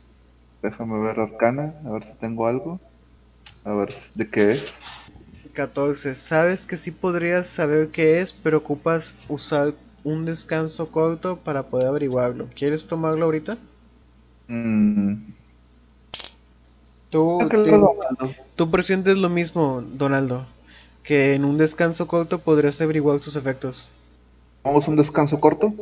Déjame 0.62 1.00
ver 1.00 1.20
arcana, 1.20 1.74
a 1.86 1.90
ver 1.92 2.04
si 2.04 2.14
tengo 2.18 2.46
algo. 2.48 2.80
A 3.64 3.74
ver 3.74 3.94
de 4.14 4.30
qué 4.30 4.52
es. 4.52 4.78
14. 5.54 6.14
Sabes 6.16 6.66
que 6.66 6.76
sí 6.76 6.90
podrías 6.90 7.46
saber 7.48 7.90
qué 7.90 8.20
es, 8.20 8.32
pero 8.32 8.58
ocupas 8.58 9.14
usar 9.28 9.74
un 10.02 10.24
descanso 10.24 10.90
corto 10.90 11.36
para 11.38 11.64
poder 11.68 11.88
averiguarlo. 11.88 12.48
¿Quieres 12.56 12.86
tomarlo 12.86 13.26
ahorita? 13.26 13.58
Mm, 14.48 15.32
Tú, 17.10 17.52
te- 17.62 18.70
presientes 18.70 19.16
lo 19.18 19.28
mismo, 19.28 19.82
Donaldo. 19.82 20.46
Que 21.02 21.34
en 21.34 21.44
un 21.44 21.56
descanso 21.58 22.06
corto 22.06 22.40
podrías 22.40 22.80
averiguar 22.80 23.20
sus 23.20 23.36
efectos. 23.36 23.88
¿Vamos 24.62 24.86
a 24.86 24.90
un 24.92 24.96
descanso 24.96 25.40
corto? 25.40 25.74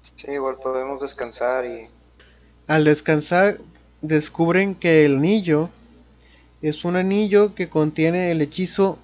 Sí, 0.00 0.30
igual 0.30 0.56
podemos 0.62 1.00
descansar 1.00 1.64
y 1.66 1.88
Al 2.66 2.84
descansar, 2.84 3.58
descubren 4.02 4.74
que 4.74 5.06
el 5.06 5.16
anillo 5.16 5.70
es 6.62 6.84
un 6.84 6.96
anillo 6.96 7.54
que 7.54 7.70
contiene 7.70 8.30
el 8.32 8.42
hechizo 8.42 8.98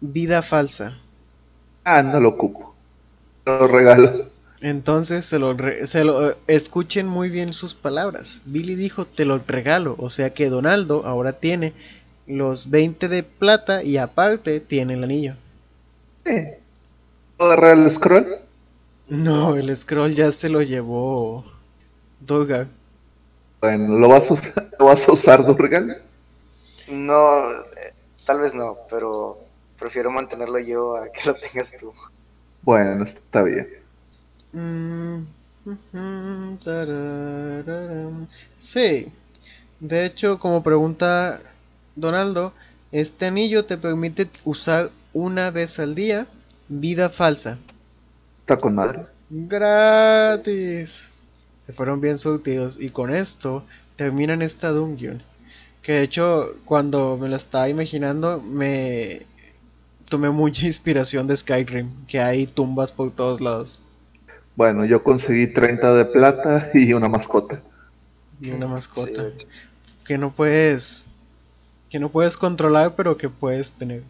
vida 0.00 0.42
falsa. 0.42 0.98
Ah, 1.84 2.02
no 2.02 2.20
lo 2.20 2.28
ocupo. 2.30 2.74
Lo 3.46 3.66
regalo. 3.66 4.30
Entonces 4.60 5.24
se 5.24 5.38
lo, 5.38 5.54
re- 5.54 5.86
se 5.86 6.04
lo 6.04 6.30
eh, 6.30 6.36
escuchen 6.46 7.06
muy 7.08 7.30
bien 7.30 7.54
sus 7.54 7.72
palabras. 7.74 8.42
Billy 8.44 8.74
dijo 8.74 9.06
te 9.06 9.24
lo 9.24 9.38
regalo, 9.38 9.96
o 9.98 10.10
sea 10.10 10.34
que 10.34 10.50
Donaldo 10.50 11.06
ahora 11.06 11.34
tiene 11.38 11.72
los 12.26 12.68
20 12.68 13.08
de 13.08 13.22
plata 13.22 13.82
y 13.82 13.96
aparte 13.96 14.60
tiene 14.60 14.92
el 14.94 15.04
anillo. 15.04 15.36
Eh. 16.26 16.60
¿Puedo 17.36 17.52
agarrar 17.52 17.78
el 17.78 17.90
scroll? 17.90 18.38
No, 19.08 19.56
el 19.56 19.76
scroll 19.76 20.14
ya 20.14 20.30
se 20.30 20.48
lo 20.48 20.62
llevó 20.62 21.44
Dolgar. 22.20 22.68
Bueno, 23.60 23.98
¿lo 23.98 24.08
vas 24.08 24.30
a, 24.30 24.34
usar- 24.34 24.70
¿lo 24.78 24.86
vas 24.86 25.08
a 25.08 25.12
usar, 25.12 25.44
Durgal? 25.44 26.02
no, 26.88 27.50
eh, 27.52 27.94
tal 28.24 28.40
vez 28.40 28.54
no, 28.54 28.78
pero 28.90 29.38
prefiero 29.78 30.10
mantenerlo 30.10 30.58
yo 30.58 30.96
a 30.96 31.10
que 31.10 31.24
lo 31.24 31.34
tengas 31.34 31.76
tú. 31.76 31.92
Bueno, 32.62 33.04
está 33.04 33.42
bien. 33.42 33.85
Mm. 34.56 35.26
Sí, 38.58 39.08
de 39.80 40.06
hecho, 40.06 40.38
como 40.38 40.62
pregunta 40.62 41.40
Donaldo, 41.94 42.54
este 42.90 43.26
anillo 43.26 43.66
te 43.66 43.76
permite 43.76 44.30
usar 44.44 44.90
una 45.12 45.50
vez 45.50 45.78
al 45.78 45.94
día 45.94 46.26
vida 46.68 47.10
falsa. 47.10 47.58
Está 48.40 48.58
con 48.58 48.74
madre. 48.76 49.06
Gratis. 49.28 51.10
Se 51.60 51.72
fueron 51.72 52.00
bien 52.00 52.16
surtidos 52.16 52.78
y 52.80 52.90
con 52.90 53.14
esto 53.14 53.64
terminan 53.96 54.40
esta 54.40 54.70
dungeon. 54.70 55.22
Que 55.82 55.92
de 55.92 56.02
hecho, 56.02 56.56
cuando 56.64 57.18
me 57.20 57.28
la 57.28 57.36
estaba 57.36 57.68
imaginando, 57.68 58.40
me 58.40 59.26
tomé 60.08 60.30
mucha 60.30 60.64
inspiración 60.66 61.26
de 61.26 61.36
Skyrim, 61.36 62.06
que 62.06 62.20
hay 62.20 62.46
tumbas 62.46 62.92
por 62.92 63.10
todos 63.10 63.40
lados. 63.40 63.80
Bueno, 64.56 64.84
yo 64.84 65.02
conseguí 65.02 65.46
30 65.46 65.94
de 65.94 66.04
plata 66.06 66.70
y 66.74 66.92
una 66.94 67.08
mascota. 67.08 67.60
Y 68.40 68.50
una 68.50 68.66
mascota. 68.66 69.26
que 70.04 70.18
no 70.18 70.30
puedes 70.32 71.04
que 71.90 71.98
no 72.00 72.08
puedes 72.10 72.36
controlar 72.36 72.94
pero 72.96 73.16
que 73.16 73.28
puedes 73.28 73.72
tener 73.72 74.02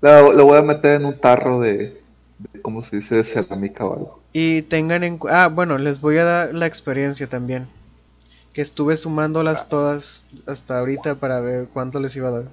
Lo, 0.00 0.32
lo 0.32 0.44
voy 0.44 0.58
a 0.58 0.62
meter 0.62 1.00
en 1.00 1.06
un 1.06 1.18
tarro 1.18 1.60
de, 1.60 2.00
de 2.52 2.60
¿cómo 2.62 2.82
se 2.82 2.96
dice? 2.96 3.16
De 3.16 3.24
cerámica 3.24 3.84
o 3.84 3.94
algo. 3.94 4.20
y 4.32 4.62
tengan 4.62 5.04
en 5.04 5.18
cu- 5.18 5.28
ah 5.28 5.48
bueno 5.48 5.78
les 5.78 6.00
voy 6.00 6.18
a 6.18 6.24
dar 6.24 6.54
la 6.54 6.66
experiencia 6.66 7.26
también 7.28 7.66
que 8.52 8.60
estuve 8.62 8.96
sumándolas 8.96 9.68
todas 9.68 10.26
hasta 10.46 10.78
ahorita 10.78 11.14
para 11.16 11.40
ver 11.40 11.68
cuánto 11.72 12.00
les 12.00 12.14
iba 12.16 12.28
a 12.28 12.32
dar 12.32 12.44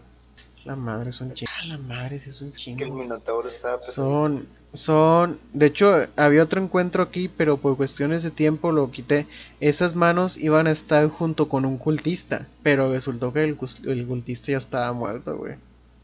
la 0.63 0.76
madre 0.76 1.09
es 1.09 1.22
un 1.22 1.34
chingo 1.34 1.51
Ah, 1.61 1.66
la 1.66 1.78
madre 1.78 2.20
sí 2.20 2.30
es 2.30 2.41
un 2.41 2.51
Que 2.51 2.72
el 2.72 2.78
chingo 2.78 2.95
Minotauro 2.95 3.49
estaba 3.49 3.80
pesado. 3.80 3.93
son 4.09 4.47
son 4.76 5.39
de 5.53 5.67
hecho 5.67 6.07
había 6.15 6.43
otro 6.43 6.61
encuentro 6.61 7.03
aquí 7.03 7.28
pero 7.28 7.57
por 7.57 7.78
cuestiones 7.78 8.23
de 8.23 8.32
tiempo 8.32 8.71
lo 8.71 8.91
quité. 8.91 9.28
Esas 9.59 9.95
manos 9.95 10.38
iban 10.38 10.67
a 10.67 10.71
estar 10.71 11.07
junto 11.09 11.49
con 11.49 11.65
un 11.65 11.78
cultista 11.78 12.47
pero 12.63 12.91
resultó 12.91 13.34
que 13.34 13.43
el, 13.43 13.55
cultista 13.55 14.51
ya 14.51 14.57
estaba 14.57 14.93
muerto 14.93 15.38
güey. 15.38 15.55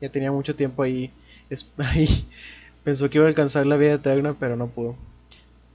Ya 0.01 0.09
tenía 0.09 0.31
mucho 0.31 0.55
tiempo 0.55 0.83
ahí 0.83 1.11
es- 1.49 1.69
ahí. 1.77 2.27
Pensó 2.83 3.09
que 3.09 3.17
iba 3.19 3.25
a 3.25 3.29
alcanzar 3.29 3.65
la 3.67 3.77
vida 3.77 3.93
eterna 3.93 4.35
pero 4.39 4.55
no 4.55 4.67
pudo. 4.67 4.95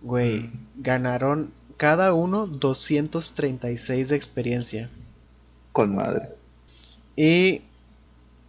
Güey 0.03 0.51
ganaron 0.77 1.53
cada 1.77 2.13
uno 2.15 2.47
236 2.47 4.09
de 4.09 4.17
experiencia. 4.17 4.91
Con 5.73 5.95
madre. 5.95 6.29
y 7.17 7.63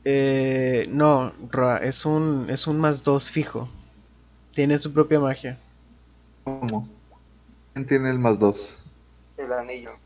eh, 0.05 0.87
no 0.89 1.33
Roa, 1.51 1.77
es 1.77 2.05
un 2.05 2.47
es 2.49 2.67
un 2.67 2.79
más 2.79 3.03
2 3.03 3.29
fijo 3.29 3.67
tiene 4.57 4.77
su 4.79 4.91
propia 4.93 5.21
magia 5.21 5.57
¿Cómo? 6.43 6.89
¿Quién 7.73 7.87
tiene 7.87 8.11
el 8.11 8.19
más 8.19 8.39
dos? 8.39 8.83
El 9.37 9.53
anillo. 9.53 9.97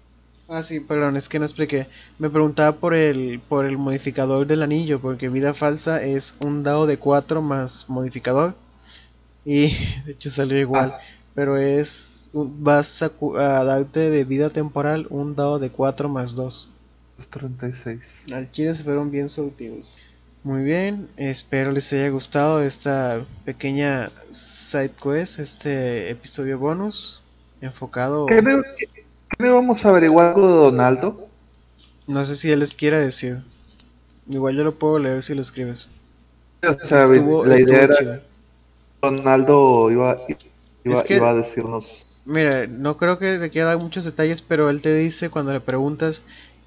Ah, 0.48 0.62
sí, 0.64 0.80
perdón, 0.80 1.18
es 1.18 1.30
que 1.30 1.40
no 1.40 1.46
expliqué. 1.46 1.88
Me 2.20 2.30
preguntaba 2.30 2.74
por 2.80 2.94
el, 2.94 3.40
por 3.48 3.66
el 3.66 3.78
modificador 3.80 4.46
del 4.46 4.62
anillo, 4.64 5.00
porque 5.02 5.30
vida 5.30 5.54
falsa 5.54 6.04
es 6.04 6.34
un 6.40 6.62
dado 6.64 6.86
de 6.86 6.98
4 7.00 7.42
más 7.42 7.90
modificador. 7.90 8.56
Y 9.46 9.72
de 10.06 10.14
hecho 10.14 10.30
salió 10.32 10.60
igual. 10.60 10.96
Pero 11.36 11.58
es. 11.58 12.30
un- 12.34 12.64
Vas 12.64 13.02
a, 13.04 13.12
a 13.38 13.66
darte 13.66 14.10
de 14.12 14.26
vida 14.26 14.52
temporal 14.52 15.08
un 15.12 15.36
dado 15.36 15.60
de 15.60 15.72
4 15.72 16.10
más 16.10 16.36
2. 16.36 16.70
36. 17.30 18.28
Al 18.34 18.50
chile 18.52 18.74
se 18.74 18.84
fueron 18.84 19.12
bien 19.12 19.30
surtidos. 19.30 20.02
Muy 20.44 20.64
bien, 20.64 21.08
espero 21.18 21.72
les 21.72 21.92
haya 21.94 22.10
gustado 22.10 22.62
esta 22.64 23.24
pequeña 23.46 24.10
side 24.32 24.92
quest, 25.02 25.40
este 25.40 26.10
episodio 26.10 26.58
bonus. 26.58 27.22
Enfocado. 27.62 28.26
¿Qué 28.26 28.42
le, 28.42 28.60
qué 28.80 29.44
le 29.44 29.52
vamos 29.52 29.86
a 29.86 29.90
averiguar 29.90 30.28
algo 30.34 30.48
de 30.48 30.54
Donaldo? 30.56 31.28
No 32.08 32.26
sé 32.26 32.36
si 32.36 32.52
él 32.52 32.60
les 32.60 32.74
quiera 32.74 32.98
decir. 33.00 33.44
Igual 34.28 34.56
yo 34.56 34.64
lo 34.64 34.74
puedo 34.80 34.98
leer 34.98 35.22
si 35.22 35.36
lo 35.36 35.42
escribes. 35.44 35.90
O 36.68 36.84
sea, 36.86 37.04
Estuvo- 37.04 37.46
la 37.46 37.60
idea 37.60 37.84
era 37.84 37.98
chido. 37.98 38.20
Donaldo 39.04 39.92
iba, 39.92 40.18
iba, 40.84 40.98
Es 40.98 41.04
que- 41.04 41.18
iba 41.18 41.30
a 41.30 41.36
decirnos. 41.36 42.08
Mira, 42.26 42.66
no 42.66 42.98
creo 42.98 43.20
que 43.20 43.38
te 43.38 43.50
quiera 43.52 43.68
dar 43.68 43.78
muchos 43.78 44.06
detalles, 44.06 44.42
pero 44.42 44.70
él 44.72 44.82
te 44.82 44.96
dice 44.96 45.30
cuando 45.30 45.54
le 45.54 45.60
preguntas 45.60 46.24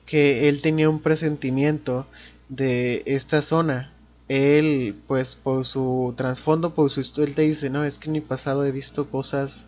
que 0.07 0.49
él 0.49 0.63
tenía 0.63 0.89
un 0.89 1.01
presentimiento 1.01 2.07
de 2.49 3.03
esta 3.07 3.43
zona. 3.43 3.93
Él, 4.29 5.03
pues 5.07 5.37
por 5.37 5.65
su 5.67 6.15
trasfondo, 6.17 6.75
por 6.75 6.91
su 6.91 7.01
historia, 7.01 7.29
él 7.31 7.35
te 7.37 7.43
dice, 7.43 7.71
no, 7.71 7.85
es 7.85 7.99
que 7.99 8.09
en 8.09 8.13
mi 8.15 8.21
pasado 8.23 8.65
he 8.65 8.73
visto 8.73 9.11
cosas, 9.11 9.67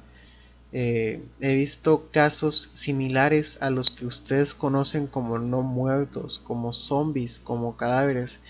eh, 0.72 1.28
he 1.40 1.56
visto 1.56 2.10
casos 2.12 2.70
similares 2.74 3.58
a 3.62 3.70
los 3.70 3.90
que 3.90 4.06
ustedes 4.06 4.54
conocen 4.54 5.08
como 5.08 5.38
no 5.38 5.62
muertos, 5.62 6.38
como 6.40 6.72
zombies, 6.72 7.40
como 7.40 7.76
cadáveres, 7.76 8.40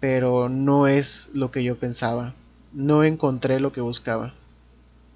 pero 0.00 0.48
no 0.48 0.88
es 0.88 1.30
lo 1.34 1.50
que 1.50 1.64
yo 1.64 1.78
pensaba. 1.78 2.36
No 2.72 3.04
encontré 3.04 3.60
lo 3.60 3.72
que 3.72 3.80
buscaba. 3.82 4.34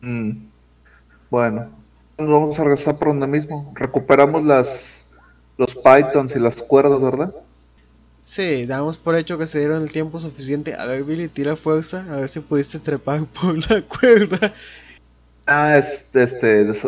Mm, 0.00 0.48
Bueno, 1.30 1.70
Nos 2.18 2.28
vamos 2.30 2.60
a 2.60 2.64
regresar 2.64 2.98
por 2.98 3.08
donde 3.08 3.26
mismo. 3.28 3.72
Recuperamos 3.76 4.44
las 4.44 5.04
los 5.58 5.74
pythons 5.76 6.36
y 6.36 6.40
las 6.40 6.62
cuerdas, 6.62 7.00
¿verdad? 7.02 7.34
Sí, 8.20 8.66
damos 8.66 8.96
por 8.98 9.16
hecho 9.16 9.38
que 9.38 9.46
se 9.46 9.58
dieron 9.58 9.82
el 9.82 9.90
tiempo 9.92 10.20
suficiente. 10.20 10.74
A 10.74 10.86
ver, 10.86 11.04
Billy, 11.04 11.28
tira 11.28 11.56
fuerza. 11.56 12.04
A 12.12 12.16
ver 12.20 12.28
si 12.28 12.40
pudiste 12.40 12.78
trepar 12.80 13.24
por 13.40 13.56
la 13.70 13.82
cuerda. 13.82 14.54
Ah, 15.46 15.78
es, 15.78 16.04
este, 16.12 16.64
des- 16.64 16.86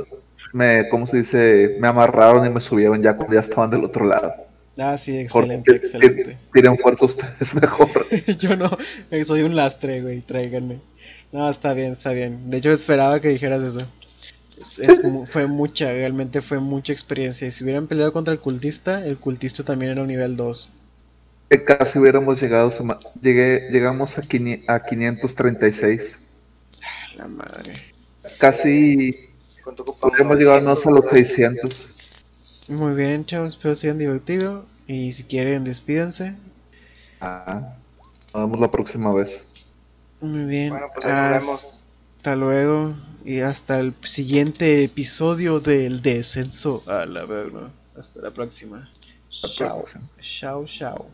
me, 0.53 0.89
¿cómo 0.89 1.07
se 1.07 1.19
dice? 1.19 1.77
Me 1.81 1.89
amarraron 1.89 2.47
y 2.47 2.51
me 2.51 2.61
subieron 2.61 3.03
ya 3.03 3.17
cuando 3.17 3.35
ya 3.35 3.41
estaban 3.41 3.71
del 3.71 3.85
otro 3.85 4.05
lado. 4.07 4.35
Ah, 4.79 4.97
sí, 4.99 5.17
excelente, 5.19 5.75
excelente. 5.77 6.39
Tiren 6.53 6.79
fuerza 6.79 7.05
ustedes 7.07 7.55
mejor. 7.61 7.91
Yo 8.39 8.57
no, 8.57 8.77
soy 9.25 9.43
un 9.43 9.55
lastre, 9.57 10.03
güey, 10.03 10.23
tráiganme. 10.23 10.81
No, 11.33 11.49
está 11.51 11.75
bien, 11.75 11.93
está 11.93 12.13
bien. 12.13 12.51
De 12.51 12.59
hecho, 12.59 12.73
esperaba 12.73 13.21
que 13.21 13.29
dijeras 13.29 13.63
eso. 13.63 13.81
Es- 14.59 14.79
es 14.79 15.03
mu- 15.05 15.27
fue 15.27 15.47
mucha, 15.47 15.87
realmente 15.93 16.43
fue 16.43 16.61
mucha 16.61 16.93
experiencia. 16.93 17.49
Y 17.49 17.51
si 17.51 17.65
hubieran 17.65 17.89
peleado 17.89 18.13
contra 18.13 18.33
el 18.35 18.41
cultista, 18.41 19.05
el 19.07 19.19
cultista 19.19 19.65
también 19.65 19.93
era 19.93 20.03
un 20.03 20.09
nivel 20.09 20.37
2. 20.37 20.71
Que 21.51 21.63
casi 21.65 21.99
hubiéramos 21.99 22.41
llegado, 22.41 22.71
llegué, 23.21 23.69
llegamos 23.71 24.17
a, 24.17 24.23
quini- 24.23 24.65
a 24.67 24.83
536. 24.87 26.19
La 27.17 27.29
madre. 27.29 27.75
Casi 28.39 29.29
hubiéramos 30.01 30.39
llegado 30.39 30.61
no 30.61 30.75
900, 30.75 30.87
a 30.87 30.91
los 30.91 31.05
¿verdad? 31.05 31.11
600. 31.11 31.95
Muy 32.69 32.95
bien, 32.95 33.27
chavos, 33.27 33.53
espero 33.53 33.75
se 33.75 33.89
hayan 33.89 33.99
divertido. 33.99 34.65
Y 34.87 35.13
si 35.13 35.25
quieren, 35.25 35.63
despídanse. 35.65 36.37
Ah, 37.21 37.77
nos 38.35 38.43
vemos 38.45 38.61
la 38.61 38.71
próxima 38.71 39.13
vez. 39.15 39.43
Muy 40.21 40.45
bien. 40.45 40.71
Bueno, 40.71 40.87
pues 40.95 41.05
vemos. 41.29 41.79
Hasta 42.17 42.37
luego. 42.37 42.95
Y 43.25 43.41
hasta 43.41 43.81
el 43.81 43.95
siguiente 44.05 44.85
episodio 44.85 45.61
del 45.61 46.03
descenso 46.03 46.83
a 46.87 47.07
la 47.07 47.25
verga. 47.27 47.71
Hasta 47.95 48.21
la 48.23 48.31
próxima. 48.33 48.91
Chao. 49.29 49.85
próxima. 49.85 50.09
Chao, 50.21 50.65
chao. 50.67 51.07